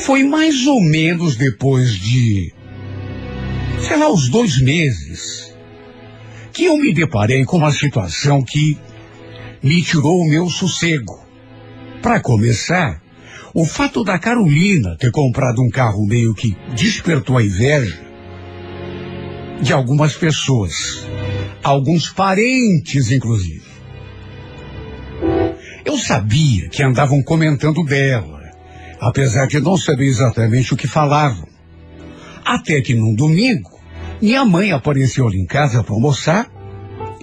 Foi 0.00 0.22
mais 0.24 0.66
ou 0.66 0.80
menos 0.80 1.36
depois 1.36 1.92
de, 1.92 2.52
sei 3.80 3.96
lá, 3.96 4.10
uns 4.10 4.28
dois 4.28 4.60
meses, 4.60 5.54
que 6.52 6.64
eu 6.64 6.76
me 6.76 6.92
deparei 6.92 7.44
com 7.44 7.56
uma 7.56 7.72
situação 7.72 8.42
que 8.42 8.78
me 9.62 9.82
tirou 9.82 10.20
o 10.20 10.28
meu 10.28 10.48
sossego. 10.48 11.18
Para 12.02 12.20
começar, 12.20 13.02
o 13.54 13.64
fato 13.64 14.04
da 14.04 14.18
Carolina 14.18 14.96
ter 14.98 15.10
comprado 15.10 15.62
um 15.62 15.70
carro 15.70 16.06
meio 16.06 16.34
que 16.34 16.56
despertou 16.74 17.38
a 17.38 17.42
inveja 17.42 17.98
de 19.60 19.72
algumas 19.72 20.14
pessoas, 20.14 21.06
alguns 21.62 22.10
parentes, 22.10 23.10
inclusive. 23.10 23.67
Eu 25.88 25.96
sabia 25.96 26.68
que 26.68 26.82
andavam 26.82 27.22
comentando 27.22 27.82
dela, 27.82 28.42
apesar 29.00 29.46
de 29.46 29.58
não 29.58 29.74
saber 29.74 30.04
exatamente 30.04 30.74
o 30.74 30.76
que 30.76 30.86
falavam. 30.86 31.48
Até 32.44 32.82
que 32.82 32.94
num 32.94 33.14
domingo, 33.14 33.70
minha 34.20 34.44
mãe 34.44 34.70
apareceu 34.70 35.26
ali 35.26 35.38
em 35.38 35.46
casa 35.46 35.82
para 35.82 35.94
almoçar 35.94 36.46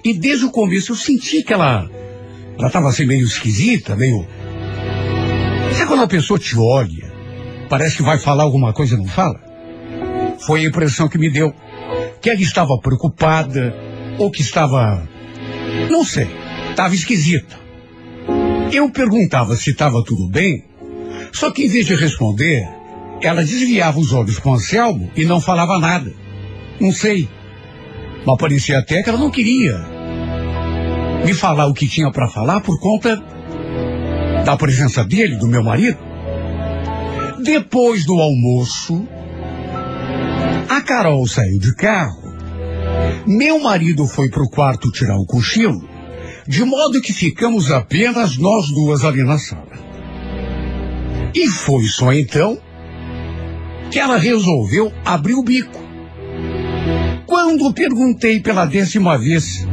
e 0.02 0.12
desde 0.12 0.46
o 0.46 0.50
começo 0.50 0.90
eu 0.90 0.96
senti 0.96 1.44
que 1.44 1.52
ela 1.52 1.88
ela 2.58 2.66
estava 2.66 2.88
assim 2.88 3.06
meio 3.06 3.24
esquisita, 3.24 3.94
meio. 3.94 4.26
Sabe 5.74 5.86
quando 5.86 6.02
a 6.02 6.08
pessoa 6.08 6.36
te 6.36 6.58
olha, 6.58 7.12
parece 7.68 7.98
que 7.98 8.02
vai 8.02 8.18
falar 8.18 8.42
alguma 8.42 8.72
coisa 8.72 8.96
e 8.96 8.98
não 8.98 9.06
fala? 9.06 9.40
Foi 10.44 10.64
a 10.64 10.68
impressão 10.68 11.08
que 11.08 11.18
me 11.18 11.30
deu. 11.30 11.54
Que 12.20 12.30
ela 12.30 12.40
estava 12.40 12.76
preocupada, 12.82 13.72
ou 14.18 14.28
que 14.28 14.42
estava. 14.42 15.08
Não 15.88 16.04
sei, 16.04 16.26
estava 16.70 16.96
esquisita. 16.96 17.65
Eu 18.72 18.90
perguntava 18.90 19.56
se 19.56 19.70
estava 19.70 20.02
tudo 20.04 20.28
bem, 20.28 20.64
só 21.32 21.50
que 21.50 21.64
em 21.64 21.68
vez 21.68 21.86
de 21.86 21.94
responder, 21.94 22.68
ela 23.22 23.44
desviava 23.44 23.98
os 23.98 24.12
olhos 24.12 24.38
para 24.38 24.50
o 24.50 24.54
Anselmo 24.54 25.10
e 25.16 25.24
não 25.24 25.40
falava 25.40 25.78
nada. 25.78 26.12
Não 26.80 26.92
sei. 26.92 27.28
Mas 28.26 28.36
parecia 28.38 28.78
até 28.78 29.02
que 29.02 29.08
ela 29.08 29.18
não 29.18 29.30
queria 29.30 29.78
me 31.24 31.32
falar 31.32 31.66
o 31.66 31.74
que 31.74 31.88
tinha 31.88 32.10
para 32.10 32.28
falar 32.28 32.60
por 32.60 32.78
conta 32.80 33.22
da 34.44 34.56
presença 34.56 35.04
dele, 35.04 35.36
do 35.36 35.46
meu 35.46 35.62
marido. 35.62 35.98
Depois 37.42 38.04
do 38.04 38.14
almoço, 38.20 39.06
a 40.68 40.80
Carol 40.80 41.26
saiu 41.26 41.58
de 41.58 41.74
carro. 41.74 42.26
Meu 43.26 43.60
marido 43.60 44.06
foi 44.06 44.28
pro 44.28 44.48
quarto 44.48 44.90
tirar 44.90 45.16
o 45.16 45.26
cochilo, 45.26 45.95
de 46.48 46.64
modo 46.64 47.00
que 47.00 47.12
ficamos 47.12 47.70
apenas 47.70 48.36
nós 48.36 48.68
duas 48.70 49.04
ali 49.04 49.22
na 49.24 49.38
sala. 49.38 49.66
E 51.34 51.48
foi 51.48 51.84
só 51.84 52.12
então 52.12 52.58
que 53.90 53.98
ela 53.98 54.16
resolveu 54.16 54.92
abrir 55.04 55.34
o 55.34 55.42
bico. 55.42 55.84
Quando 57.26 57.72
perguntei 57.72 58.40
pela 58.40 58.64
décima 58.64 59.18
vez 59.18 59.66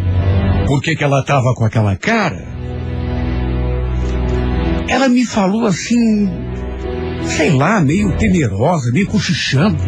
por 0.67 0.81
que, 0.81 0.95
que 0.95 1.03
ela 1.03 1.19
estava 1.19 1.53
com 1.55 1.65
aquela 1.65 1.95
cara, 1.95 2.53
ela 4.87 5.07
me 5.07 5.25
falou 5.25 5.65
assim, 5.65 6.29
sei 7.25 7.51
lá, 7.51 7.79
meio 7.79 8.15
temerosa, 8.17 8.91
meio 8.91 9.07
cochichando. 9.07 9.81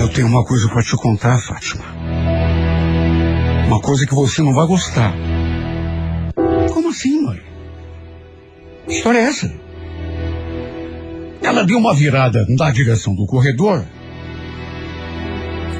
Eu 0.00 0.08
tenho 0.08 0.28
uma 0.28 0.44
coisa 0.44 0.68
para 0.68 0.82
te 0.82 0.96
contar, 0.96 1.38
Fátima. 1.38 1.97
Uma 3.68 3.82
coisa 3.82 4.06
que 4.06 4.14
você 4.14 4.40
não 4.40 4.54
vai 4.54 4.66
gostar. 4.66 5.12
Como 6.72 6.88
assim, 6.88 7.20
mãe? 7.20 7.38
Que 8.86 8.94
história 8.94 9.18
é 9.18 9.24
essa? 9.24 9.52
Ela 11.42 11.64
deu 11.64 11.76
uma 11.76 11.94
virada 11.94 12.46
na 12.48 12.70
direção 12.70 13.14
do 13.14 13.26
corredor. 13.26 13.84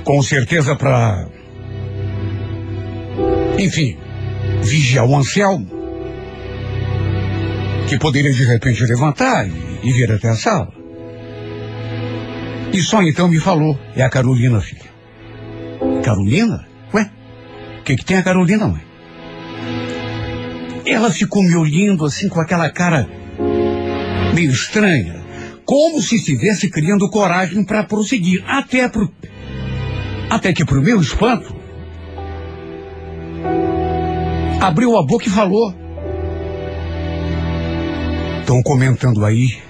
Com 0.05 0.22
certeza 0.22 0.76
para. 0.76 1.28
Enfim, 3.59 3.97
vigiar 4.61 5.07
o 5.07 5.16
Anselmo. 5.16 5.66
Que 7.89 7.99
poderia 7.99 8.34
de 8.34 8.45
repente 8.45 8.84
levantar 8.84 9.49
e, 9.49 9.53
e 9.82 9.93
vir 9.93 10.12
até 10.12 10.28
a 10.28 10.34
sala. 10.34 10.68
E 12.70 12.82
só 12.82 13.01
então 13.01 13.28
me 13.28 13.41
falou, 13.41 13.78
é 13.97 14.03
a 14.03 14.11
Carolina, 14.11 14.61
filha. 14.61 14.91
Carolina? 16.05 16.68
Ué? 16.93 17.11
Que, 17.89 17.97
que 17.97 18.05
tem 18.05 18.18
a 18.18 18.22
Carolina, 18.22 18.68
mãe? 18.68 18.82
Ela 20.84 21.11
ficou 21.11 21.43
me 21.43 21.57
olhando 21.57 22.05
assim 22.05 22.28
com 22.28 22.39
aquela 22.39 22.68
cara 22.68 23.09
meio 24.34 24.51
estranha, 24.51 25.24
como 25.64 26.03
se 26.03 26.16
estivesse 26.16 26.68
criando 26.68 27.09
coragem 27.09 27.64
para 27.64 27.82
prosseguir, 27.84 28.45
até 28.47 28.91
pro 28.91 29.11
até 30.28 30.53
que 30.53 30.66
pro 30.66 30.82
meu 30.82 31.01
espanto 31.01 31.57
abriu 34.61 34.95
a 34.99 35.03
boca 35.03 35.26
e 35.26 35.30
falou: 35.30 35.74
Estão 38.41 38.62
comentando 38.62 39.24
aí 39.24 39.62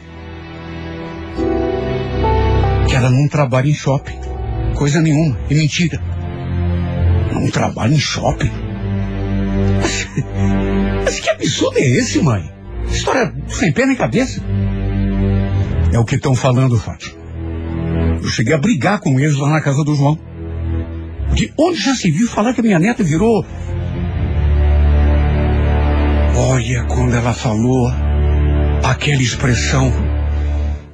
que 2.89 2.97
ela 2.97 3.11
não 3.11 3.29
trabalha 3.29 3.69
em 3.69 3.75
shopping. 3.75 4.19
Coisa 4.75 5.01
nenhuma, 5.01 5.39
é 5.49 5.55
mentira. 5.55 6.18
Não 7.49 7.53
trabalha 7.53 7.94
em 7.94 7.99
shopping? 7.99 8.51
Mas, 9.80 10.07
mas 11.03 11.18
que 11.18 11.30
absurdo 11.30 11.78
é 11.78 11.82
esse, 11.82 12.20
mãe? 12.20 12.53
História 12.90 13.32
sem 13.49 13.72
pé 13.72 13.86
nem 13.86 13.96
cabeça. 13.96 14.42
É 15.90 15.99
o 15.99 16.05
que 16.05 16.16
estão 16.16 16.34
falando, 16.34 16.78
Fátima. 16.78 17.14
Eu 18.22 18.28
cheguei 18.28 18.53
a 18.53 18.59
brigar 18.59 19.01
com 19.01 19.18
eles 19.18 19.36
lá 19.36 19.49
na 19.49 19.62
casa 19.62 19.82
do 19.82 19.94
João. 19.94 20.18
De 21.32 21.51
onde 21.59 21.80
já 21.80 21.94
se 21.94 22.11
viu 22.11 22.28
falar 22.28 22.53
que 22.53 22.61
a 22.61 22.62
minha 22.62 22.78
neta 22.78 23.03
virou. 23.03 23.42
Olha 26.36 26.84
quando 26.84 27.14
ela 27.14 27.32
falou 27.32 27.90
aquela 28.84 29.22
expressão. 29.22 29.90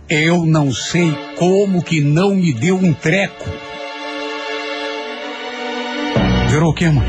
Eu 0.08 0.46
não 0.46 0.72
sei 0.72 1.18
como 1.36 1.82
que 1.82 2.00
não 2.00 2.36
me 2.36 2.52
deu 2.52 2.76
um 2.76 2.92
treco. 2.92 3.50
Virou 6.54 6.70
o 6.70 6.72
quê, 6.72 6.88
mãe? 6.88 7.04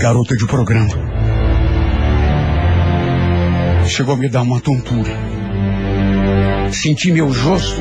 Garota 0.00 0.36
de 0.36 0.44
programa. 0.44 0.90
Chegou 3.86 4.14
a 4.14 4.16
me 4.16 4.28
dar 4.28 4.42
uma 4.42 4.60
tontura. 4.60 5.12
Senti 6.72 7.12
meu 7.12 7.32
rosto 7.32 7.80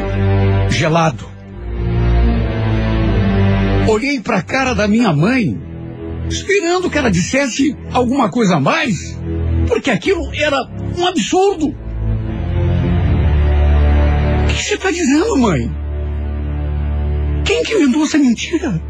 gelado. 0.70 1.26
Olhei 3.88 4.20
para 4.20 4.38
a 4.38 4.44
cara 4.44 4.76
da 4.76 4.88
minha 4.88 5.12
mãe, 5.12 5.60
esperando 6.30 6.88
que 6.88 6.98
ela 7.00 7.10
dissesse 7.10 7.76
alguma 7.92 8.30
coisa 8.30 8.58
a 8.58 8.60
mais, 8.60 9.18
porque 9.68 9.90
aquilo 9.90 10.22
era 10.36 10.70
um 11.00 11.08
absurdo. 11.08 11.76
O 14.44 14.48
que 14.54 14.64
você 14.64 14.76
está 14.76 14.92
dizendo, 14.92 15.36
mãe? 15.36 15.76
Quem 17.44 17.64
que 17.64 17.74
inventou 17.74 18.04
essa 18.04 18.20
mentira? 18.20 18.89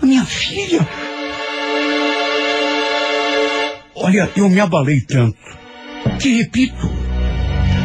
A 0.00 0.06
minha 0.06 0.24
filha. 0.24 0.86
Olha, 3.94 4.30
eu 4.36 4.48
me 4.48 4.60
abalei 4.60 5.00
tanto. 5.00 5.38
Te 6.18 6.36
repito, 6.36 6.88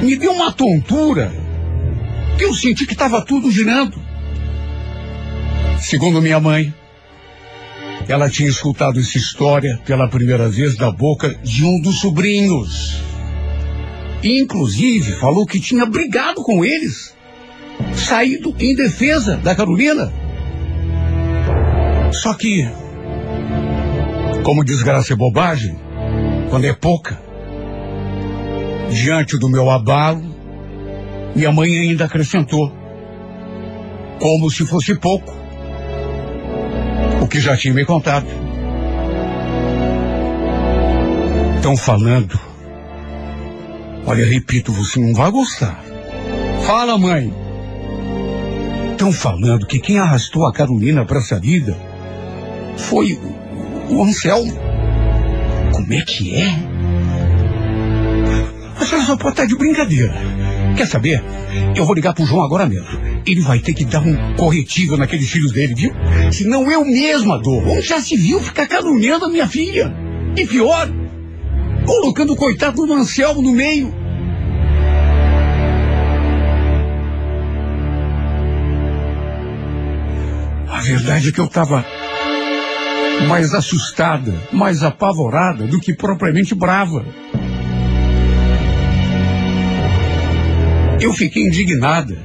me 0.04 0.16
deu 0.16 0.32
uma 0.32 0.52
tontura 0.52 1.32
que 2.38 2.44
eu 2.44 2.54
senti 2.54 2.86
que 2.86 2.94
estava 2.94 3.22
tudo 3.22 3.52
girando. 3.52 4.00
Segundo 5.80 6.22
minha 6.22 6.40
mãe, 6.40 6.74
ela 8.08 8.30
tinha 8.30 8.50
escutado 8.50 9.00
essa 9.00 9.18
história 9.18 9.80
pela 9.86 10.08
primeira 10.08 10.50
vez 10.50 10.76
da 10.76 10.92
boca 10.92 11.34
de 11.44 11.64
um 11.64 11.82
dos 11.82 12.00
sobrinhos. 12.00 13.02
Inclusive, 14.24 15.14
falou 15.14 15.46
que 15.46 15.60
tinha 15.60 15.86
brigado 15.86 16.44
com 16.44 16.64
eles, 16.64 17.16
saído 17.96 18.56
em 18.60 18.76
defesa 18.76 19.38
da 19.38 19.56
Carolina. 19.56 20.14
Só 22.12 22.34
que, 22.34 22.70
como 24.44 24.66
desgraça 24.66 25.14
é 25.14 25.16
bobagem, 25.16 25.80
quando 26.50 26.66
é 26.66 26.74
pouca, 26.74 27.18
diante 28.90 29.40
do 29.40 29.50
meu 29.50 29.70
abalo, 29.70 30.36
minha 31.34 31.52
mãe 31.52 31.72
ainda 31.80 32.06
acrescentou, 32.06 32.72
como 34.20 34.52
se 34.52 34.66
fosse 34.66 34.94
pouco, 34.96 35.34
o 37.22 37.28
que 37.28 37.40
já 37.40 37.56
tinha 37.56 37.74
me 37.74 37.86
contado. 37.86 38.28
Estão 41.56 41.78
falando. 41.78 42.38
Olha, 44.06 44.26
repito, 44.26 44.74
você 44.74 45.00
não 45.00 45.14
vai 45.14 45.32
gostar. 45.32 45.82
Fala, 46.66 46.98
mãe. 46.98 47.34
Estão 48.92 49.14
falando 49.14 49.66
que 49.66 49.80
quem 49.80 49.98
arrastou 49.98 50.46
a 50.46 50.52
Carolina 50.52 51.06
para 51.06 51.20
essa 51.20 51.40
vida 51.40 51.91
foi 52.82 53.14
o, 53.14 53.96
o 53.96 54.04
Anselmo. 54.04 54.54
Como 55.74 55.94
é 55.94 56.02
que 56.02 56.36
é? 56.36 56.48
A 58.80 58.86
senhora 58.86 59.06
só 59.06 59.16
pode 59.16 59.34
estar 59.34 59.46
de 59.46 59.56
brincadeira. 59.56 60.14
Quer 60.76 60.88
saber? 60.88 61.24
Eu 61.76 61.86
vou 61.86 61.94
ligar 61.94 62.14
pro 62.14 62.26
João 62.26 62.44
agora 62.44 62.66
mesmo. 62.68 62.88
Ele 63.26 63.42
vai 63.42 63.60
ter 63.60 63.74
que 63.74 63.86
dar 63.86 64.02
um 64.02 64.36
corretivo 64.36 64.98
naqueles 64.98 65.30
filhos 65.30 65.52
dele, 65.52 65.76
viu? 65.76 65.94
Senão 66.32 66.70
eu 66.72 66.84
mesma 66.84 67.40
dou. 67.40 67.64
Onde 67.68 67.88
já 67.88 68.02
se 68.02 68.18
viu 68.18 68.40
ficar 68.40 68.68
caluniando 68.68 69.26
a 69.26 69.30
minha 69.30 69.48
filha? 69.48 69.94
E 70.36 70.46
pior, 70.48 70.90
colocando 71.86 72.34
o 72.34 72.36
coitado 72.36 72.86
do 72.86 72.94
Anselmo 72.94 73.42
no 73.42 73.52
meio. 73.52 73.94
A 80.68 80.80
verdade 80.82 81.30
é 81.30 81.32
que 81.32 81.40
eu 81.40 81.46
estava 81.46 81.86
mais 83.28 83.54
assustada, 83.54 84.34
mais 84.52 84.84
apavorada 84.84 85.66
do 85.68 85.80
que 85.80 85.94
propriamente 85.94 86.54
brava. 86.54 87.06
Eu 91.00 91.14
fiquei 91.14 91.44
indignada, 91.44 92.18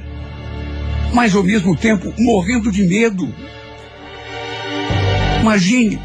mas 1.13 1.35
ao 1.35 1.43
mesmo 1.43 1.75
tempo 1.75 2.13
morrendo 2.17 2.71
de 2.71 2.83
medo. 2.83 3.33
Imagine 5.41 5.99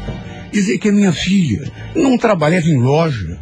dizer 0.51 0.77
que 0.77 0.89
a 0.89 0.93
minha 0.93 1.11
filha 1.11 1.71
não 1.95 2.17
trabalhava 2.17 2.67
em 2.67 2.81
loja, 2.81 3.39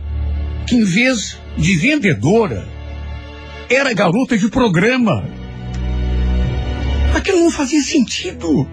que 0.67 0.75
em 0.75 0.83
vez 0.83 1.37
de 1.57 1.75
vendedora, 1.75 2.67
era 3.69 3.93
garota 3.93 4.37
de 4.37 4.49
programa. 4.49 5.23
Aquilo 7.15 7.39
não 7.39 7.51
fazia 7.51 7.81
sentido. 7.81 8.67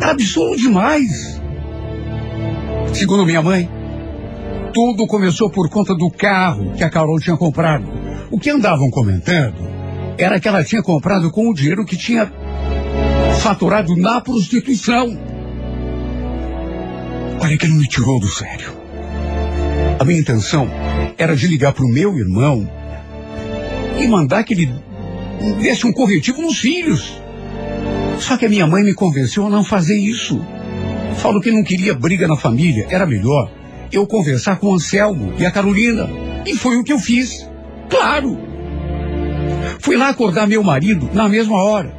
Era 0.00 0.12
absurdo 0.12 0.56
demais. 0.56 1.35
Segundo 2.96 3.26
minha 3.26 3.42
mãe, 3.42 3.68
tudo 4.72 5.06
começou 5.06 5.50
por 5.50 5.68
conta 5.68 5.94
do 5.94 6.10
carro 6.10 6.72
que 6.72 6.82
a 6.82 6.88
Carol 6.88 7.20
tinha 7.20 7.36
comprado. 7.36 7.86
O 8.30 8.40
que 8.40 8.48
andavam 8.48 8.88
comentando 8.88 9.68
era 10.16 10.40
que 10.40 10.48
ela 10.48 10.64
tinha 10.64 10.82
comprado 10.82 11.30
com 11.30 11.50
o 11.50 11.52
dinheiro 11.52 11.84
que 11.84 11.94
tinha 11.94 12.32
faturado 13.42 13.94
na 13.96 14.18
prostituição. 14.22 15.14
Olha 17.38 17.58
que 17.58 17.66
ele 17.66 17.74
me 17.74 17.86
tirou 17.86 18.18
do 18.18 18.28
sério. 18.28 18.72
A 20.00 20.04
minha 20.04 20.18
intenção 20.18 20.66
era 21.18 21.36
de 21.36 21.46
ligar 21.46 21.74
para 21.74 21.84
o 21.84 21.92
meu 21.92 22.16
irmão 22.16 22.66
e 24.00 24.06
mandar 24.06 24.42
que 24.42 24.54
ele 24.54 24.72
desse 25.60 25.86
um 25.86 25.92
corretivo 25.92 26.40
nos 26.40 26.58
filhos. 26.58 27.20
Só 28.18 28.38
que 28.38 28.46
a 28.46 28.48
minha 28.48 28.66
mãe 28.66 28.82
me 28.82 28.94
convenceu 28.94 29.46
a 29.46 29.50
não 29.50 29.62
fazer 29.62 29.98
isso. 29.98 30.40
Falou 31.14 31.40
que 31.40 31.50
não 31.50 31.62
queria 31.62 31.94
briga 31.94 32.28
na 32.28 32.36
família, 32.36 32.86
era 32.90 33.06
melhor 33.06 33.50
eu 33.92 34.06
conversar 34.06 34.56
com 34.56 34.68
o 34.68 34.74
Anselmo 34.74 35.34
e 35.38 35.46
a 35.46 35.50
Carolina. 35.50 36.08
E 36.44 36.56
foi 36.56 36.76
o 36.76 36.84
que 36.84 36.92
eu 36.92 36.98
fiz. 36.98 37.48
Claro. 37.88 38.38
Fui 39.80 39.96
lá 39.96 40.08
acordar 40.08 40.46
meu 40.46 40.62
marido 40.62 41.08
na 41.12 41.28
mesma 41.28 41.62
hora. 41.62 41.94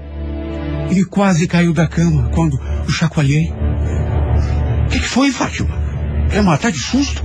Ele 0.90 1.04
quase 1.06 1.48
caiu 1.48 1.74
da 1.74 1.88
cama 1.88 2.30
quando 2.34 2.60
o 2.88 2.92
chacoalhei. 2.92 3.52
O 4.86 4.90
que, 4.90 5.00
que 5.00 5.08
foi, 5.08 5.32
Fátima? 5.32 5.70
Quer 6.30 6.44
matar 6.44 6.72
de 6.72 6.80
susto? 6.80 7.24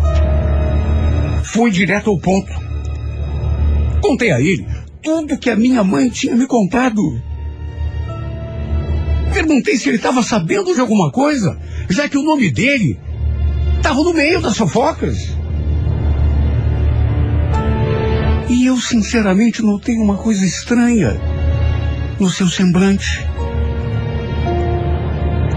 Fui 1.44 1.70
direto 1.70 2.10
ao 2.10 2.18
ponto. 2.18 2.52
Contei 4.00 4.32
a 4.32 4.40
ele 4.40 4.66
tudo 5.02 5.38
que 5.38 5.50
a 5.50 5.56
minha 5.56 5.82
mãe 5.82 6.08
tinha 6.08 6.34
me 6.34 6.46
contado. 6.46 7.00
Perguntei 9.32 9.76
se 9.76 9.88
ele 9.88 9.96
estava 9.96 10.22
sabendo 10.22 10.74
de 10.74 10.80
alguma 10.80 11.10
coisa, 11.10 11.58
já 11.93 12.09
que 12.09 12.16
o 12.16 12.22
nome 12.22 12.51
dele 12.51 12.99
estava 13.76 14.03
no 14.03 14.14
meio 14.14 14.40
das 14.40 14.57
fofocas. 14.57 15.36
E 18.49 18.66
eu 18.66 18.78
sinceramente 18.78 19.62
notei 19.62 19.97
uma 19.97 20.16
coisa 20.16 20.45
estranha 20.45 21.20
no 22.18 22.30
seu 22.30 22.49
semblante. 22.49 23.26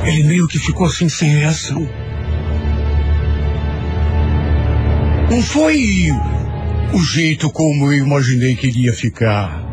Ele 0.05 0.23
meio 0.23 0.47
que 0.47 0.59
ficou 0.59 0.87
assim 0.87 1.09
sem 1.09 1.29
reação. 1.29 1.87
Não 5.29 5.41
foi 5.41 6.09
o 6.93 6.99
jeito 6.99 7.49
como 7.51 7.91
eu 7.91 8.05
imaginei 8.05 8.55
que 8.55 8.67
iria 8.67 8.93
ficar. 8.93 9.63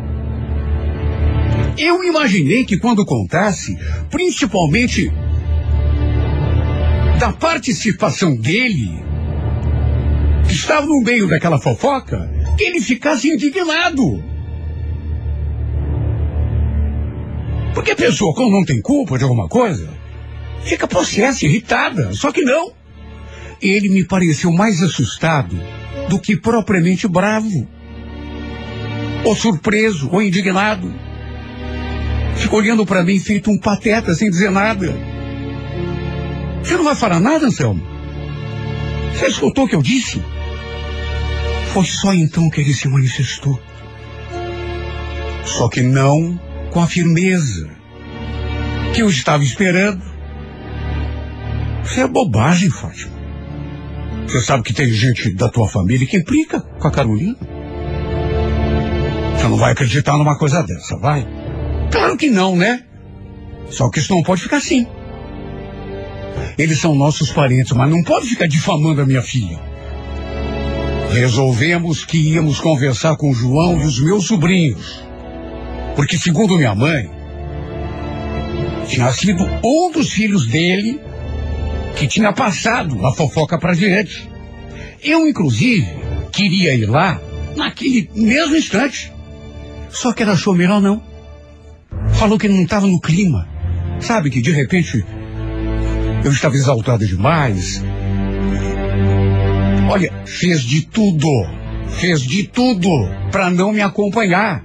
Eu 1.77 2.03
imaginei 2.03 2.65
que 2.65 2.77
quando 2.77 3.05
contasse, 3.05 3.77
principalmente 4.09 5.11
da 7.23 7.31
participação 7.31 8.35
dele, 8.35 9.01
que 10.45 10.51
estava 10.51 10.85
no 10.85 10.99
meio 10.99 11.25
daquela 11.25 11.57
fofoca, 11.57 12.29
que 12.57 12.65
ele 12.65 12.81
ficasse 12.81 13.29
indignado. 13.29 14.21
Porque 17.73 17.91
a 17.91 17.95
pessoa, 17.95 18.35
quando 18.35 18.51
não 18.51 18.65
tem 18.65 18.81
culpa 18.81 19.17
de 19.17 19.23
alguma 19.23 19.47
coisa, 19.47 19.89
fica 20.65 20.85
possessa, 20.85 21.45
irritada. 21.45 22.11
Só 22.11 22.29
que 22.29 22.41
não. 22.41 22.73
Ele 23.61 23.87
me 23.87 24.03
pareceu 24.03 24.51
mais 24.51 24.83
assustado 24.83 25.57
do 26.09 26.19
que 26.19 26.35
propriamente 26.35 27.07
bravo, 27.07 27.65
ou 29.23 29.33
surpreso, 29.33 30.09
ou 30.11 30.21
indignado. 30.21 30.93
Ficou 32.35 32.59
olhando 32.59 32.85
para 32.85 33.01
mim 33.01 33.17
feito 33.17 33.49
um 33.49 33.57
pateta, 33.57 34.13
sem 34.13 34.29
dizer 34.29 34.51
nada. 34.51 35.12
Você 36.63 36.77
não 36.77 36.85
vai 36.85 36.95
falar 36.95 37.19
nada, 37.19 37.45
Anselmo? 37.45 37.83
Você 39.13 39.27
escutou 39.27 39.65
o 39.65 39.67
que 39.67 39.75
eu 39.75 39.81
disse? 39.81 40.23
Foi 41.73 41.83
só 41.85 42.13
então 42.13 42.49
que 42.49 42.61
ele 42.61 42.73
se 42.73 42.87
manifestou. 42.87 43.61
Só 45.43 45.67
que 45.67 45.81
não 45.81 46.39
com 46.71 46.81
a 46.81 46.87
firmeza 46.87 47.69
que 48.93 49.01
eu 49.01 49.09
estava 49.09 49.43
esperando. 49.43 50.01
Isso 51.83 51.99
é 51.99 52.07
bobagem, 52.07 52.69
Fátima. 52.69 53.13
Você 54.25 54.39
sabe 54.39 54.63
que 54.63 54.73
tem 54.73 54.87
gente 54.87 55.33
da 55.33 55.49
tua 55.49 55.67
família 55.67 56.07
que 56.07 56.17
implica 56.17 56.61
com 56.61 56.87
a 56.87 56.91
Carolina. 56.91 57.35
Você 59.35 59.47
não 59.47 59.57
vai 59.57 59.73
acreditar 59.73 60.17
numa 60.17 60.37
coisa 60.37 60.63
dessa, 60.63 60.97
vai? 60.97 61.27
Claro 61.91 62.17
que 62.17 62.29
não, 62.29 62.55
né? 62.55 62.83
Só 63.69 63.89
que 63.89 63.99
isso 63.99 64.13
não 64.13 64.23
pode 64.23 64.41
ficar 64.41 64.57
assim. 64.57 64.87
Eles 66.57 66.79
são 66.79 66.95
nossos 66.95 67.31
parentes, 67.31 67.71
mas 67.71 67.89
não 67.89 68.03
pode 68.03 68.27
ficar 68.27 68.47
difamando 68.47 69.01
a 69.01 69.05
minha 69.05 69.21
filha. 69.21 69.59
Resolvemos 71.11 72.05
que 72.05 72.17
íamos 72.17 72.59
conversar 72.59 73.15
com 73.17 73.29
o 73.29 73.33
João 73.33 73.81
e 73.81 73.85
os 73.85 73.99
meus 73.99 74.25
sobrinhos. 74.25 75.03
Porque, 75.95 76.17
segundo 76.17 76.57
minha 76.57 76.73
mãe, 76.73 77.09
tinha 78.87 79.11
sido 79.13 79.43
um 79.63 79.91
dos 79.91 80.11
filhos 80.11 80.47
dele 80.47 80.99
que 81.95 82.07
tinha 82.07 82.33
passado 82.33 83.05
a 83.05 83.13
fofoca 83.13 83.59
para 83.59 83.73
diante. 83.73 84.29
Eu, 85.03 85.27
inclusive, 85.27 85.87
queria 86.31 86.73
ir 86.73 86.85
lá 86.85 87.21
naquele 87.55 88.09
mesmo 88.15 88.55
instante. 88.55 89.11
Só 89.89 90.13
que 90.13 90.23
ela 90.23 90.33
achou 90.33 90.55
melhor 90.55 90.81
não. 90.81 91.01
Falou 92.13 92.39
que 92.39 92.47
não 92.47 92.63
estava 92.63 92.87
no 92.87 92.99
clima. 92.99 93.47
Sabe 93.99 94.29
que 94.29 94.41
de 94.41 94.51
repente 94.51 95.05
eu 96.23 96.31
estava 96.31 96.55
exaltado 96.55 97.05
demais. 97.05 97.83
Olha, 99.89 100.11
fez 100.25 100.61
de 100.61 100.85
tudo, 100.85 101.27
fez 101.99 102.21
de 102.21 102.47
tudo 102.47 102.89
para 103.31 103.49
não 103.49 103.71
me 103.71 103.81
acompanhar. 103.81 104.63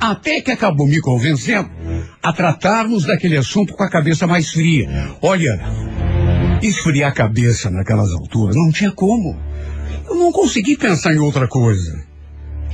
Até 0.00 0.40
que 0.40 0.50
acabou 0.50 0.86
me 0.86 1.00
convencendo 1.00 1.68
a 2.22 2.32
tratarmos 2.32 3.04
daquele 3.04 3.36
assunto 3.36 3.74
com 3.74 3.82
a 3.82 3.90
cabeça 3.90 4.26
mais 4.26 4.50
fria. 4.50 4.88
Olha, 5.20 5.60
esfriar 6.62 7.10
a 7.10 7.14
cabeça 7.14 7.68
naquelas 7.68 8.10
alturas 8.12 8.54
não 8.54 8.70
tinha 8.70 8.92
como. 8.92 9.36
Eu 10.08 10.14
não 10.14 10.30
consegui 10.30 10.76
pensar 10.76 11.12
em 11.12 11.18
outra 11.18 11.48
coisa. 11.48 12.04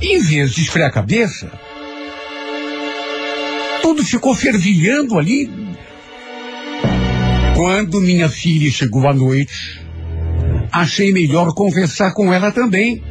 Em 0.01 0.21
vez 0.21 0.51
de 0.51 0.61
esfriar 0.61 0.89
a 0.89 0.93
cabeça, 0.93 1.51
tudo 3.81 4.03
ficou 4.03 4.35
fervilhando 4.35 5.17
ali. 5.17 5.68
Quando 7.59 7.99
minha 7.99 8.29
filha 8.29 8.71
chegou 8.71 9.05
à 9.05 9.13
noite, 9.13 9.81
achei 10.71 11.11
melhor 11.11 11.53
conversar 11.53 12.13
com 12.13 12.33
ela 12.33 12.53
também. 12.53 13.03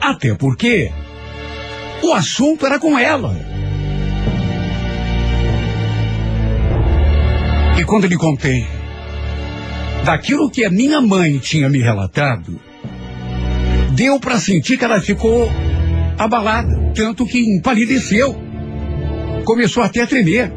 Até 0.00 0.34
porque 0.34 0.90
o 2.02 2.14
assunto 2.14 2.64
era 2.64 2.78
com 2.78 2.98
ela. 2.98 3.36
E 7.78 7.84
quando 7.84 8.06
lhe 8.06 8.16
contei 8.16 8.66
daquilo 10.02 10.50
que 10.50 10.64
a 10.64 10.70
minha 10.70 11.02
mãe 11.02 11.36
tinha 11.36 11.68
me 11.68 11.78
relatado, 11.78 12.58
deu 13.92 14.18
para 14.18 14.40
sentir 14.40 14.78
que 14.78 14.84
ela 14.86 15.02
ficou 15.02 15.46
abalada, 16.16 16.90
tanto 16.94 17.26
que 17.26 17.38
empalideceu. 17.38 18.34
Começou 19.44 19.82
até 19.82 20.00
a 20.00 20.06
tremer. 20.06 20.50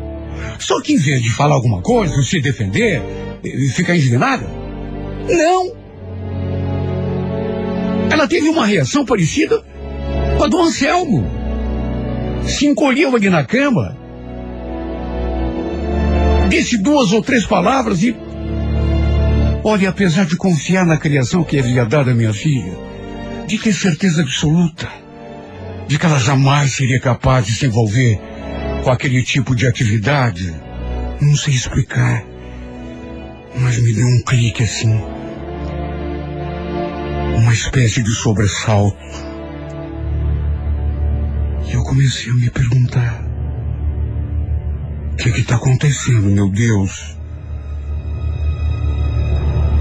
Só 0.60 0.82
que 0.82 0.94
em 0.94 0.98
vez 0.98 1.22
de 1.22 1.30
falar 1.32 1.56
alguma 1.56 1.82
coisa, 1.82 2.24
se 2.24 2.40
defender, 2.40 3.02
ficar 3.74 3.96
indignada, 3.96 4.48
não. 5.30 5.74
Ela 8.10 8.28
teve 8.28 8.50
uma 8.50 8.66
reação 8.66 9.06
parecida 9.06 9.64
com 10.38 10.44
a 10.44 10.48
do 10.48 10.62
Anselmo. 10.62 11.26
Se 12.44 12.66
encolheu 12.66 13.16
ali 13.16 13.30
na 13.30 13.44
cama, 13.44 13.98
disse 16.50 16.78
duas 16.78 17.12
ou 17.12 17.22
três 17.22 17.46
palavras 17.46 18.04
e. 18.04 18.16
Olha, 19.64 19.90
apesar 19.90 20.26
de 20.26 20.36
confiar 20.36 20.86
na 20.86 20.98
criação 20.98 21.44
que 21.44 21.58
havia 21.58 21.86
dado 21.86 22.10
a 22.10 22.14
minha 22.14 22.34
filha, 22.34 22.78
de 23.48 23.58
ter 23.58 23.74
certeza 23.74 24.22
absoluta 24.22 24.90
de 25.88 25.98
que 25.98 26.06
ela 26.06 26.20
jamais 26.20 26.74
seria 26.74 27.00
capaz 27.00 27.46
de 27.46 27.54
se 27.54 27.66
envolver 27.66 28.20
com 28.84 28.92
aquele 28.92 29.22
tipo 29.24 29.56
de 29.56 29.68
atividade, 29.68 30.54
não 31.22 31.36
sei 31.36 31.54
explicar, 31.54 32.26
mas 33.56 33.78
me 33.82 33.94
deu 33.94 34.08
um 34.08 34.22
clique 34.22 34.64
assim. 34.64 35.00
Uma 37.38 37.54
espécie 37.54 38.02
de 38.02 38.12
sobressalto. 38.12 38.98
E 41.68 41.74
eu 41.74 41.84
comecei 41.84 42.32
a 42.32 42.36
me 42.36 42.50
perguntar: 42.50 43.24
o 45.14 45.16
que 45.16 45.30
está 45.30 45.56
acontecendo, 45.56 46.30
meu 46.30 46.50
Deus? 46.50 47.18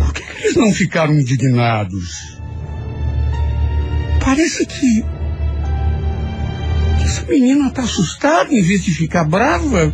Por 0.04 0.12
que, 0.14 0.22
que 0.22 0.42
eles 0.42 0.56
não 0.56 0.72
ficaram 0.72 1.14
indignados? 1.14 2.38
Parece 4.24 4.64
que 4.66 5.04
essa 7.02 7.22
menina 7.26 7.68
está 7.68 7.82
assustada 7.82 8.54
em 8.54 8.62
vez 8.62 8.84
de 8.84 8.92
ficar 8.92 9.24
brava. 9.24 9.92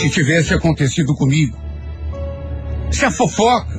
Se 0.00 0.08
tivesse 0.08 0.54
acontecido 0.54 1.14
comigo, 1.14 1.58
se 2.90 3.04
a 3.04 3.10
fofoca 3.10 3.78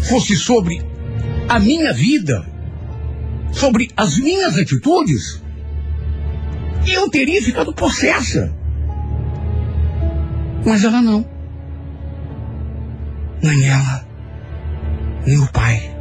fosse 0.00 0.34
sobre 0.34 0.84
a 1.48 1.60
minha 1.60 1.92
vida, 1.92 2.44
sobre 3.52 3.88
as 3.96 4.18
minhas 4.18 4.58
atitudes, 4.58 5.40
eu 6.84 7.08
teria 7.08 7.40
ficado 7.40 7.72
possessa. 7.72 8.52
Mas 10.66 10.82
ela 10.82 11.00
não. 11.00 11.24
Nem 13.40 13.64
ela, 13.64 14.04
nem 15.24 15.38
o 15.38 15.46
pai. 15.52 15.96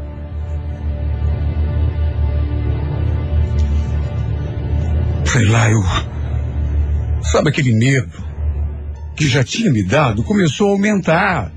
Sei 5.31 5.45
lá, 5.45 5.69
eu. 5.69 5.83
Sabe 7.21 7.49
aquele 7.49 7.71
medo 7.71 8.30
que 9.21 9.27
já 9.27 9.43
tinha 9.43 9.71
me 9.71 9.83
dado 9.83 10.23
começou 10.23 10.69
a 10.69 10.71
aumentar. 10.71 11.53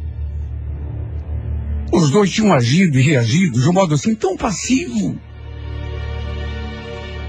Os 1.91 2.11
dois 2.11 2.31
tinham 2.31 2.53
agido 2.53 2.99
e 2.99 3.03
reagido 3.03 3.59
de 3.59 3.67
um 3.67 3.73
modo 3.73 3.95
assim 3.95 4.15
tão 4.15 4.37
passivo. 4.37 5.19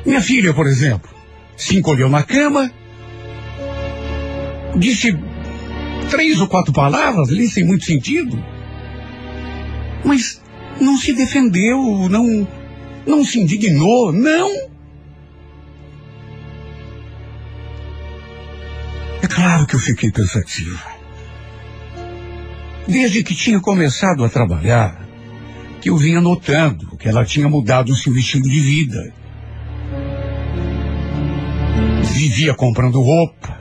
Minha 0.05 0.21
filha, 0.21 0.53
por 0.53 0.67
exemplo, 0.67 1.09
se 1.55 1.77
encolheu 1.77 2.09
na 2.09 2.21
cama, 2.21 2.69
disse 4.77 5.17
três 6.09 6.41
ou 6.41 6.47
quatro 6.49 6.73
palavras 6.73 7.29
ali 7.29 7.47
sem 7.47 7.63
muito 7.63 7.85
sentido, 7.85 8.37
mas 10.03 10.41
não 10.81 10.97
se 10.97 11.13
defendeu, 11.13 12.09
não, 12.09 12.45
não 13.07 13.23
se 13.23 13.39
indignou, 13.39 14.11
não. 14.11 14.74
É 19.25 19.27
claro 19.27 19.65
que 19.65 19.75
eu 19.75 19.79
fiquei 19.79 20.11
pensativa. 20.11 20.79
Desde 22.87 23.23
que 23.23 23.33
tinha 23.33 23.59
começado 23.59 24.23
a 24.23 24.29
trabalhar, 24.29 25.03
que 25.81 25.89
eu 25.89 25.97
vinha 25.97 26.21
notando 26.21 26.95
que 26.95 27.09
ela 27.09 27.25
tinha 27.25 27.49
mudado 27.49 27.91
o 27.91 27.95
seu 27.95 28.15
estilo 28.15 28.43
de 28.43 28.59
vida. 28.59 29.11
Vivia 32.03 32.53
comprando 32.53 33.01
roupa, 33.01 33.59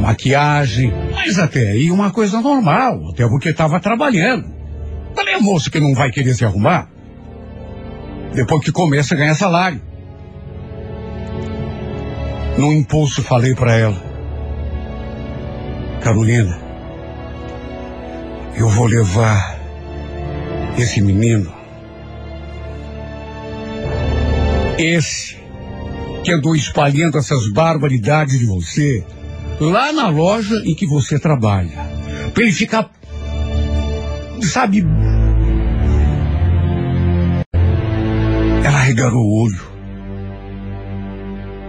maquiagem, 0.00 0.90
mas 1.12 1.38
até 1.38 1.72
aí 1.72 1.90
uma 1.90 2.10
coisa 2.10 2.40
normal, 2.40 3.10
até 3.10 3.28
porque 3.28 3.50
estava 3.50 3.78
trabalhando. 3.78 4.50
Qual 5.12 5.28
é 5.28 5.34
a 5.34 5.40
moça 5.40 5.70
que 5.70 5.78
não 5.78 5.92
vai 5.92 6.10
querer 6.10 6.32
se 6.32 6.46
arrumar? 6.46 6.88
Depois 8.34 8.64
que 8.64 8.72
começa 8.72 9.14
a 9.14 9.18
ganhar 9.18 9.34
salário. 9.34 9.82
No 12.56 12.72
impulso 12.72 13.22
falei 13.22 13.54
para 13.54 13.76
ela, 13.76 14.09
Carolina, 16.00 16.58
eu 18.56 18.68
vou 18.68 18.86
levar 18.86 19.60
esse 20.78 21.00
menino, 21.00 21.52
esse 24.78 25.36
que 26.24 26.32
andou 26.32 26.56
espalhando 26.56 27.18
essas 27.18 27.52
barbaridades 27.52 28.38
de 28.38 28.46
você, 28.46 29.04
lá 29.60 29.92
na 29.92 30.08
loja 30.08 30.54
em 30.64 30.74
que 30.74 30.86
você 30.86 31.18
trabalha. 31.18 31.72
Para 32.32 32.44
ele 32.44 32.52
ficar, 32.52 32.90
sabe. 34.42 34.84
Ela 38.64 38.78
regalou 38.78 39.22
o 39.22 39.44
olho 39.44 39.70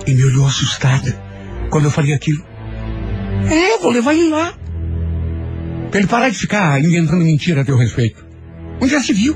e 0.07 0.13
me 0.13 0.23
olhou 0.23 0.47
assustada 0.47 1.17
quando 1.69 1.85
eu 1.85 1.91
falei 1.91 2.13
aquilo. 2.13 2.50
É, 3.49 3.77
vou 3.79 3.91
levar 3.91 4.13
ele 4.13 4.29
lá. 4.29 4.53
Pra 5.89 5.99
ele 5.99 6.07
parar 6.07 6.29
de 6.29 6.37
ficar 6.37 6.79
inventando 6.79 7.23
mentira 7.23 7.61
a 7.61 7.65
teu 7.65 7.77
respeito. 7.77 8.25
Onde 8.81 8.91
já 8.91 9.01
se 9.01 9.13
viu? 9.13 9.35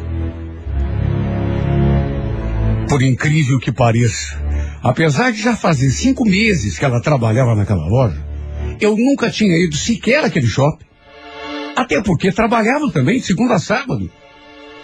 Por 2.88 3.02
incrível 3.02 3.60
que 3.60 3.72
pareça, 3.72 4.40
apesar 4.82 5.32
de 5.32 5.42
já 5.42 5.56
fazer 5.56 5.90
cinco 5.90 6.24
meses 6.24 6.78
que 6.78 6.86
ela 6.86 7.02
trabalhava 7.02 7.56
naquela 7.56 7.86
loja, 7.88 8.24
eu 8.80 8.96
nunca 8.96 9.30
tinha 9.30 9.58
ido 9.58 9.76
sequer 9.76 10.24
àquele 10.24 10.48
shopping. 10.48 10.86
Até 11.76 12.02
porque 12.02 12.32
trabalhava 12.32 12.90
também 12.92 13.20
de 13.20 13.26
segunda 13.26 13.56
a 13.56 13.60
sábado. 13.60 14.10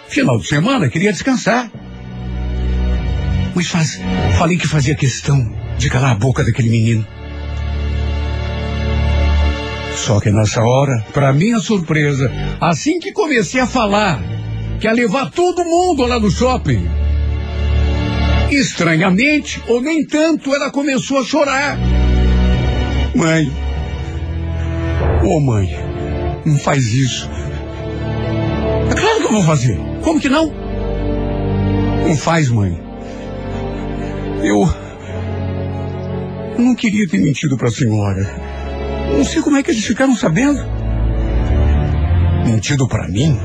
Final 0.08 0.38
de 0.38 0.46
semana 0.46 0.88
queria 0.90 1.12
descansar. 1.12 1.70
Mas 3.54 3.66
faz, 3.66 3.98
falei 4.38 4.58
que 4.58 4.68
fazia 4.68 4.94
questão 4.94 5.38
de 5.78 5.88
calar 5.88 6.12
a 6.12 6.14
boca 6.14 6.44
daquele 6.44 6.68
menino. 6.68 7.06
Só 9.94 10.20
que 10.20 10.30
nessa 10.30 10.62
hora, 10.62 11.04
para 11.12 11.32
minha 11.32 11.58
surpresa, 11.58 12.30
assim 12.60 12.98
que 12.98 13.12
comecei 13.12 13.60
a 13.60 13.66
falar 13.66 14.20
que 14.80 14.86
ia 14.86 14.92
levar 14.92 15.30
todo 15.30 15.64
mundo 15.64 16.04
lá 16.06 16.18
no 16.18 16.30
shopping, 16.30 16.88
estranhamente, 18.50 19.62
ou 19.68 19.80
nem 19.80 20.04
tanto, 20.04 20.54
ela 20.54 20.70
começou 20.70 21.20
a 21.20 21.24
chorar. 21.24 21.78
Mãe, 23.14 23.50
ô 25.22 25.36
oh, 25.36 25.40
mãe, 25.40 25.68
não 26.44 26.58
faz 26.58 26.92
isso. 26.92 27.30
É 28.90 28.94
claro 28.94 29.18
que 29.18 29.24
eu 29.26 29.32
vou 29.32 29.42
fazer. 29.44 29.78
Como 30.02 30.20
que 30.20 30.28
não? 30.28 30.52
Não 32.06 32.16
faz, 32.16 32.48
mãe. 32.48 32.78
Eu. 34.42 34.68
Eu 36.58 36.64
não 36.64 36.74
queria 36.74 37.06
ter 37.08 37.18
mentido 37.18 37.56
para 37.56 37.68
a 37.68 37.70
senhora. 37.70 38.61
Não 39.16 39.24
sei 39.24 39.42
como 39.42 39.56
é 39.56 39.62
que 39.62 39.70
eles 39.70 39.84
ficaram 39.84 40.14
sabendo. 40.14 40.60
Mentido 42.44 42.88
para 42.88 43.08
mim? 43.08 43.38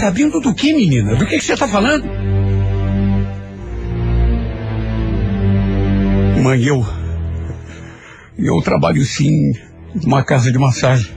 Sabendo 0.00 0.40
do 0.40 0.54
que, 0.54 0.72
menina? 0.72 1.16
Do 1.16 1.26
que, 1.26 1.38
que 1.38 1.44
você 1.44 1.52
está 1.54 1.68
falando? 1.68 2.04
Mãe, 6.42 6.62
eu. 6.62 6.84
Eu 8.38 8.62
trabalho 8.62 9.04
sim 9.04 9.52
numa 10.02 10.24
casa 10.24 10.50
de 10.50 10.58
massagem. 10.58 11.10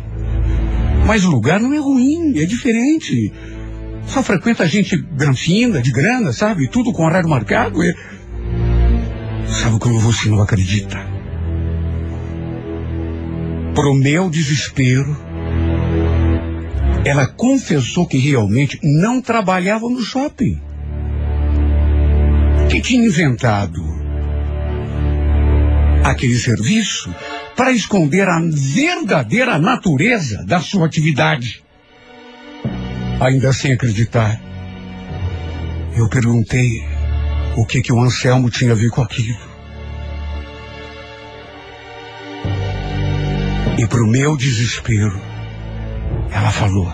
Mas 1.05 1.23
o 1.23 1.29
lugar 1.29 1.59
não 1.59 1.73
é 1.73 1.79
ruim, 1.79 2.37
é 2.37 2.45
diferente. 2.45 3.31
Só 4.07 4.21
frequenta 4.21 4.67
gente 4.67 4.97
granfina, 4.97 5.81
de 5.81 5.91
grana, 5.91 6.33
sabe? 6.33 6.67
Tudo 6.67 6.91
com 6.91 7.05
horário 7.05 7.29
marcado. 7.29 7.83
E... 7.83 7.95
Sabe 9.47 9.79
como 9.79 9.99
você 9.99 10.29
não 10.29 10.41
acredita? 10.41 11.12
Pro 13.75 13.95
meu 13.95 14.29
desespero, 14.29 15.17
ela 17.03 17.25
confessou 17.25 18.07
que 18.07 18.17
realmente 18.17 18.79
não 18.83 19.19
trabalhava 19.19 19.89
no 19.89 20.01
shopping. 20.01 20.61
Que 22.69 22.79
tinha 22.81 23.05
inventado 23.05 23.81
aquele 26.03 26.35
serviço 26.35 27.13
para 27.55 27.71
esconder 27.71 28.27
a 28.27 28.39
verdadeira 28.51 29.57
natureza 29.57 30.43
da 30.45 30.59
sua 30.59 30.85
atividade. 30.85 31.63
Ainda 33.19 33.51
sem 33.53 33.73
acreditar, 33.73 34.39
eu 35.95 36.07
perguntei 36.09 36.83
o 37.57 37.65
que 37.65 37.81
que 37.81 37.93
o 37.93 38.01
Anselmo 38.01 38.49
tinha 38.49 38.73
a 38.73 38.75
ver 38.75 38.89
com 38.89 39.01
aquilo. 39.01 39.52
E 43.83 43.87
para 43.87 44.01
o 44.01 44.07
meu 44.07 44.37
desespero, 44.37 45.19
ela 46.31 46.51
falou: 46.51 46.87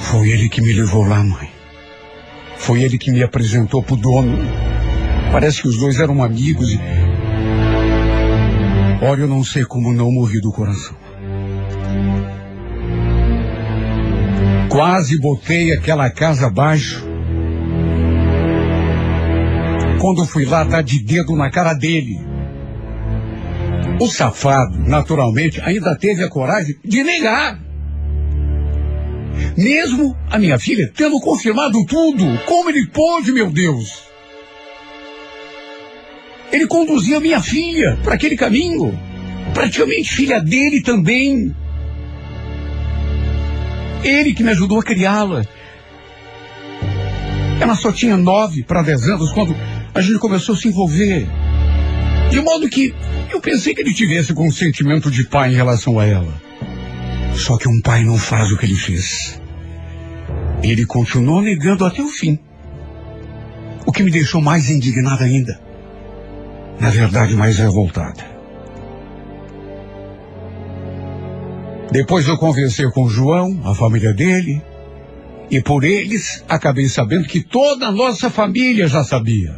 Foi 0.00 0.28
ele 0.28 0.48
que 0.48 0.60
me 0.60 0.72
levou 0.72 1.04
lá, 1.06 1.22
mãe. 1.22 1.48
Foi 2.56 2.82
ele 2.82 2.98
que 2.98 3.12
me 3.12 3.22
apresentou 3.22 3.80
pro 3.80 3.94
dono. 3.94 4.36
Parece 5.30 5.62
que 5.62 5.68
os 5.68 5.78
dois 5.78 6.00
eram 6.00 6.20
amigos 6.20 6.68
e. 6.68 6.80
Olha, 9.00 9.20
eu 9.20 9.28
não 9.28 9.44
sei 9.44 9.64
como 9.64 9.92
não 9.92 10.10
morri 10.10 10.40
do 10.40 10.50
coração. 10.50 10.96
Quase 14.68 15.16
botei 15.20 15.72
aquela 15.72 16.10
casa 16.10 16.48
abaixo. 16.48 17.06
Quando 20.00 20.26
fui 20.26 20.44
lá 20.44 20.64
dar 20.64 20.82
de 20.82 21.00
dedo 21.04 21.36
na 21.36 21.52
cara 21.52 21.72
dele. 21.72 22.31
O 24.00 24.08
safado, 24.08 24.78
naturalmente, 24.78 25.60
ainda 25.60 25.96
teve 25.96 26.24
a 26.24 26.28
coragem 26.28 26.76
de 26.84 27.02
negar. 27.02 27.58
Mesmo 29.56 30.16
a 30.30 30.38
minha 30.38 30.58
filha 30.58 30.90
tendo 30.96 31.20
confirmado 31.20 31.84
tudo, 31.86 32.24
como 32.46 32.70
ele 32.70 32.86
pôde, 32.86 33.32
meu 33.32 33.50
Deus? 33.50 34.02
Ele 36.50 36.66
conduzia 36.66 37.20
minha 37.20 37.40
filha 37.40 37.98
para 38.02 38.14
aquele 38.14 38.36
caminho, 38.36 38.98
praticamente 39.54 40.14
filha 40.14 40.40
dele 40.40 40.82
também. 40.82 41.54
Ele 44.04 44.34
que 44.34 44.42
me 44.42 44.50
ajudou 44.50 44.80
a 44.80 44.82
criá-la. 44.82 45.44
Ela 47.60 47.76
só 47.76 47.92
tinha 47.92 48.16
nove 48.16 48.64
para 48.64 48.82
dez 48.82 49.08
anos 49.08 49.32
quando 49.32 49.54
a 49.94 50.00
gente 50.00 50.18
começou 50.18 50.54
a 50.54 50.58
se 50.58 50.68
envolver. 50.68 51.26
De 52.32 52.40
modo 52.40 52.66
que 52.66 52.94
eu 53.30 53.42
pensei 53.42 53.74
que 53.74 53.82
ele 53.82 53.92
tivesse 53.92 54.32
com 54.32 54.48
um 54.48 54.50
sentimento 54.50 55.10
de 55.10 55.22
pai 55.28 55.52
em 55.52 55.54
relação 55.54 55.98
a 55.98 56.06
ela. 56.06 56.32
Só 57.36 57.58
que 57.58 57.68
um 57.68 57.78
pai 57.82 58.04
não 58.04 58.16
faz 58.16 58.50
o 58.50 58.56
que 58.56 58.64
ele 58.64 58.74
fez. 58.74 59.38
Ele 60.62 60.86
continuou 60.86 61.42
negando 61.42 61.84
até 61.84 62.00
o 62.00 62.08
fim. 62.08 62.38
O 63.84 63.92
que 63.92 64.02
me 64.02 64.10
deixou 64.10 64.40
mais 64.40 64.70
indignada 64.70 65.24
ainda. 65.24 65.60
Na 66.80 66.88
verdade, 66.88 67.36
mais 67.36 67.58
revoltada. 67.58 68.24
Depois 71.90 72.26
eu 72.26 72.38
conversei 72.38 72.90
com 72.92 73.04
o 73.04 73.10
João, 73.10 73.60
a 73.62 73.74
família 73.74 74.14
dele, 74.14 74.62
e 75.50 75.60
por 75.60 75.84
eles 75.84 76.42
acabei 76.48 76.88
sabendo 76.88 77.28
que 77.28 77.42
toda 77.42 77.88
a 77.88 77.92
nossa 77.92 78.30
família 78.30 78.88
já 78.88 79.04
sabia. 79.04 79.54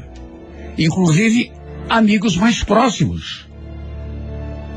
inclusive 0.77 1.53
amigos 1.89 2.37
mais 2.37 2.63
próximos. 2.63 3.49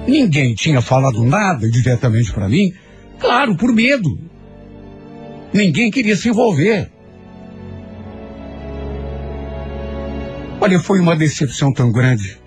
Ninguém 0.07 0.53
tinha 0.53 0.81
falado 0.81 1.23
nada 1.23 1.69
diretamente 1.69 2.31
para 2.31 2.47
mim, 2.47 2.71
claro, 3.19 3.55
por 3.57 3.73
medo. 3.73 4.09
Ninguém 5.53 5.91
queria 5.91 6.15
se 6.15 6.29
envolver. 6.29 6.89
Olha, 10.59 10.79
foi 10.79 10.99
uma 10.99 11.15
decepção 11.15 11.71
tão 11.71 11.91
grande 11.91 12.37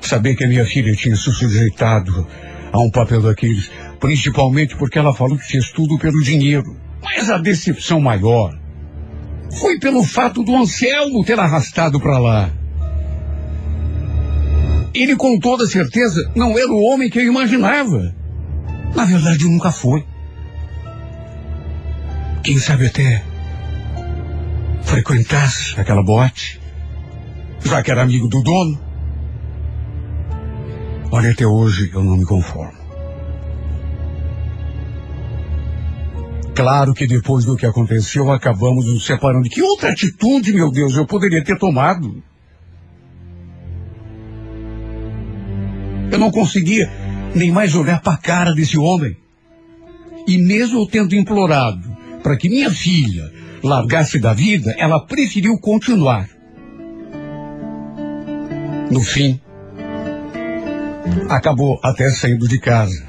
saber 0.00 0.34
que 0.34 0.44
a 0.44 0.48
minha 0.48 0.64
filha 0.64 0.94
tinha 0.94 1.14
se 1.14 1.30
sujeitado 1.32 2.26
a 2.72 2.80
um 2.80 2.90
papel 2.90 3.20
daqueles, 3.20 3.70
principalmente 4.00 4.76
porque 4.76 4.98
ela 4.98 5.14
falou 5.14 5.38
que 5.38 5.46
fez 5.46 5.70
tudo 5.70 5.98
pelo 5.98 6.22
dinheiro. 6.22 6.76
Mas 7.02 7.30
a 7.30 7.38
decepção 7.38 8.00
maior 8.00 8.58
foi 9.60 9.78
pelo 9.78 10.02
fato 10.02 10.42
do 10.42 10.56
Anselmo 10.56 11.24
ter 11.24 11.38
arrastado 11.38 12.00
para 12.00 12.18
lá. 12.18 12.61
Ele, 14.94 15.16
com 15.16 15.38
toda 15.38 15.66
certeza, 15.66 16.30
não 16.34 16.58
era 16.58 16.70
o 16.70 16.82
homem 16.82 17.08
que 17.08 17.18
eu 17.18 17.26
imaginava. 17.26 18.14
Na 18.94 19.04
verdade, 19.04 19.44
nunca 19.48 19.72
foi. 19.72 20.04
Quem 22.42 22.58
sabe 22.58 22.86
até 22.86 23.24
frequentasse 24.82 25.80
aquela 25.80 26.02
boate, 26.02 26.60
já 27.64 27.82
que 27.82 27.90
era 27.90 28.02
amigo 28.02 28.28
do 28.28 28.42
dono. 28.42 28.78
Olha, 31.10 31.30
até 31.30 31.46
hoje 31.46 31.90
eu 31.94 32.02
não 32.02 32.16
me 32.16 32.26
conformo. 32.26 32.82
Claro 36.54 36.92
que 36.92 37.06
depois 37.06 37.46
do 37.46 37.56
que 37.56 37.64
aconteceu, 37.64 38.30
acabamos 38.30 38.86
nos 38.86 39.06
separando. 39.06 39.48
Que 39.48 39.62
outra 39.62 39.90
atitude, 39.90 40.52
meu 40.52 40.70
Deus, 40.70 40.94
eu 40.96 41.06
poderia 41.06 41.42
ter 41.42 41.58
tomado? 41.58 42.22
Eu 46.12 46.18
não 46.18 46.30
conseguia 46.30 46.90
nem 47.34 47.50
mais 47.50 47.74
olhar 47.74 48.00
para 48.02 48.12
a 48.12 48.18
cara 48.18 48.54
desse 48.54 48.78
homem. 48.78 49.16
E 50.28 50.36
mesmo 50.36 50.80
eu 50.80 50.86
tendo 50.86 51.16
implorado 51.16 51.90
para 52.22 52.36
que 52.36 52.48
minha 52.48 52.70
filha 52.70 53.32
largasse 53.62 54.18
da 54.18 54.34
vida, 54.34 54.74
ela 54.78 55.04
preferiu 55.04 55.58
continuar. 55.58 56.28
No 58.90 59.00
fim, 59.00 59.40
acabou 61.28 61.80
até 61.82 62.10
saindo 62.10 62.46
de 62.46 62.60
casa. 62.60 63.04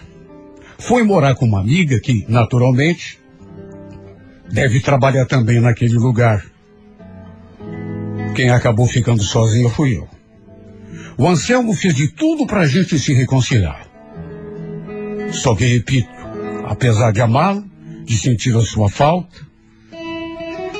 Foi 0.77 1.03
morar 1.03 1.35
com 1.35 1.45
uma 1.45 1.59
amiga 1.59 1.99
que, 1.99 2.25
naturalmente, 2.29 3.19
deve 4.49 4.79
trabalhar 4.79 5.25
também 5.25 5.59
naquele 5.59 5.95
lugar. 5.95 6.43
Quem 8.35 8.49
acabou 8.49 8.87
ficando 8.87 9.21
sozinho 9.21 9.69
fui 9.69 9.97
eu. 9.97 10.12
O 11.17 11.27
Anselmo 11.27 11.73
fez 11.73 11.95
de 11.95 12.07
tudo 12.09 12.47
para 12.47 12.61
a 12.61 12.67
gente 12.67 12.97
se 12.97 13.13
reconciliar. 13.13 13.87
Só 15.31 15.55
que, 15.55 15.65
repito, 15.65 16.09
apesar 16.65 17.11
de 17.11 17.21
amá-lo, 17.21 17.63
de 18.03 18.17
sentir 18.17 18.55
a 18.55 18.61
sua 18.61 18.89
falta, 18.89 19.35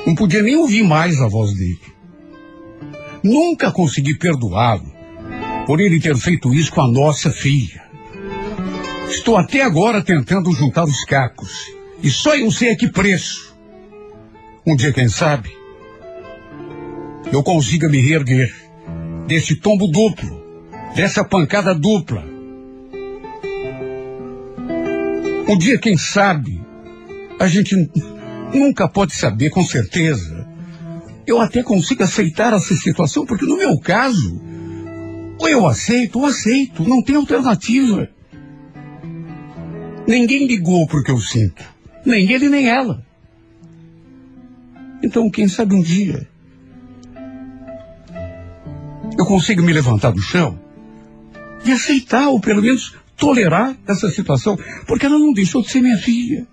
não 0.06 0.16
podia 0.16 0.42
nem 0.42 0.56
ouvir 0.56 0.84
mais 0.84 1.22
a 1.22 1.28
voz 1.28 1.54
dele. 1.54 1.94
Nunca 3.24 3.72
consegui 3.72 4.18
perdoá-lo 4.18 4.92
por 5.66 5.80
ele 5.80 6.00
ter 6.00 6.16
feito 6.18 6.54
isso 6.54 6.72
com 6.72 6.82
a 6.82 6.92
nossa 6.92 7.32
filha. 7.32 7.82
Estou 9.10 9.38
até 9.38 9.62
agora 9.62 10.04
tentando 10.04 10.52
juntar 10.52 10.84
os 10.84 11.06
cacos. 11.06 11.72
E 12.02 12.10
só 12.10 12.36
eu 12.36 12.52
sei 12.52 12.72
a 12.72 12.76
que 12.76 12.90
preço. 12.90 13.56
Um 14.66 14.76
dia, 14.76 14.92
quem 14.92 15.08
sabe, 15.08 15.50
eu 17.32 17.44
consiga 17.44 17.88
me 17.88 18.02
reerguer 18.02 18.63
desse 19.28 19.56
tombo 19.56 19.88
duplo, 19.88 20.42
dessa 20.96 21.24
pancada 21.24 21.74
dupla. 21.74 22.24
Um 25.48 25.58
dia, 25.58 25.78
quem 25.78 25.98
sabe, 25.98 26.62
a 27.40 27.48
gente 27.48 27.76
nunca 28.54 28.88
pode 28.88 29.14
saber 29.14 29.50
com 29.50 29.64
certeza. 29.64 30.48
Eu 31.26 31.40
até 31.40 31.64
consigo 31.64 32.04
aceitar 32.04 32.54
essa 32.54 32.76
situação, 32.76 33.26
porque 33.26 33.46
no 33.46 33.58
meu 33.58 33.78
caso, 33.80 34.42
ou 35.40 35.50
eu 35.50 35.68
aceito 35.68 36.20
ou 36.20 36.26
aceito, 36.26 36.84
não 36.84 37.02
tem 37.02 37.16
alternativa. 37.16 38.10
Ninguém 40.08 40.48
ligou 40.48 40.86
porque 40.88 41.12
eu 41.12 41.20
sinto, 41.20 41.64
nem 42.06 42.30
ele 42.32 42.50
nem 42.50 42.68
ela. 42.68 43.06
Então, 45.02 45.30
quem 45.30 45.48
sabe 45.48 45.76
um 45.76 45.82
dia 45.82 46.28
eu 49.18 49.26
consigo 49.26 49.62
me 49.62 49.74
levantar 49.74 50.12
do 50.12 50.22
chão 50.22 50.60
e 51.66 51.72
aceitar, 51.72 52.28
ou 52.28 52.40
pelo 52.40 52.62
menos 52.62 52.96
tolerar 53.16 53.76
essa 53.88 54.10
situação, 54.10 54.58
porque 54.88 55.06
ela 55.06 55.18
não 55.18 55.34
deixou 55.34 55.62
de 55.62 55.70
ser 55.70 55.82
minha 55.82 55.98
filha. 55.98 56.46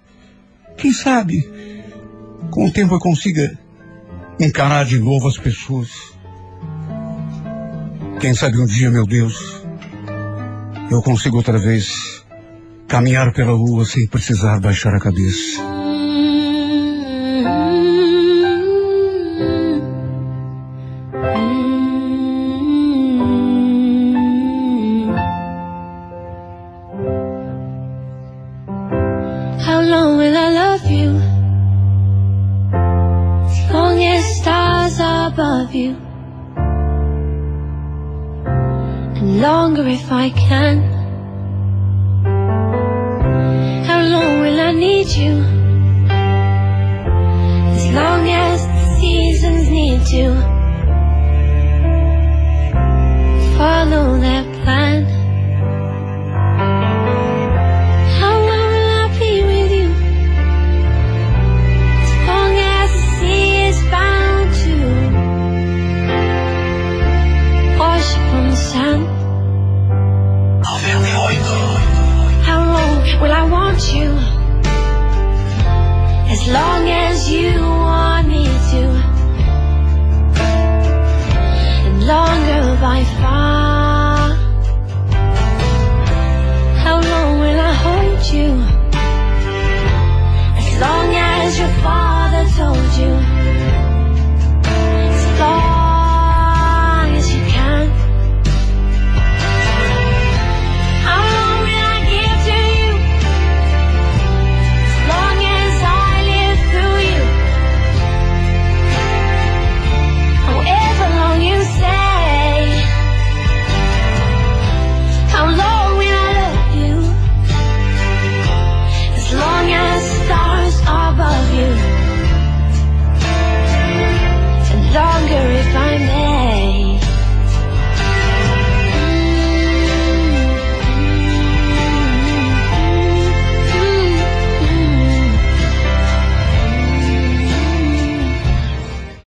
Quem 0.77 0.93
sabe, 0.93 1.49
com 2.51 2.67
o 2.67 2.71
tempo 2.71 2.95
eu 2.95 3.01
consiga 3.01 3.59
encarar 4.39 4.85
de 4.85 4.99
novo 4.99 5.29
as 5.29 5.37
pessoas. 5.37 5.89
Quem 8.21 8.35
sabe 8.35 8.59
um 8.59 8.67
dia, 8.67 8.91
meu 8.91 9.07
Deus, 9.07 9.63
eu 10.91 11.03
consigo 11.03 11.37
outra 11.37 11.59
vez 11.59 12.25
caminhar 12.87 13.33
pela 13.33 13.53
rua 13.53 13.85
sem 13.85 14.07
precisar 14.09 14.61
baixar 14.61 14.95
a 14.95 15.01
cabeça. 15.01 15.80
love 35.61 35.75
you. 35.75 35.95
And 39.17 39.43
longer 39.43 39.87
if 39.87 40.11
I 40.11 40.31
can. 40.31 40.89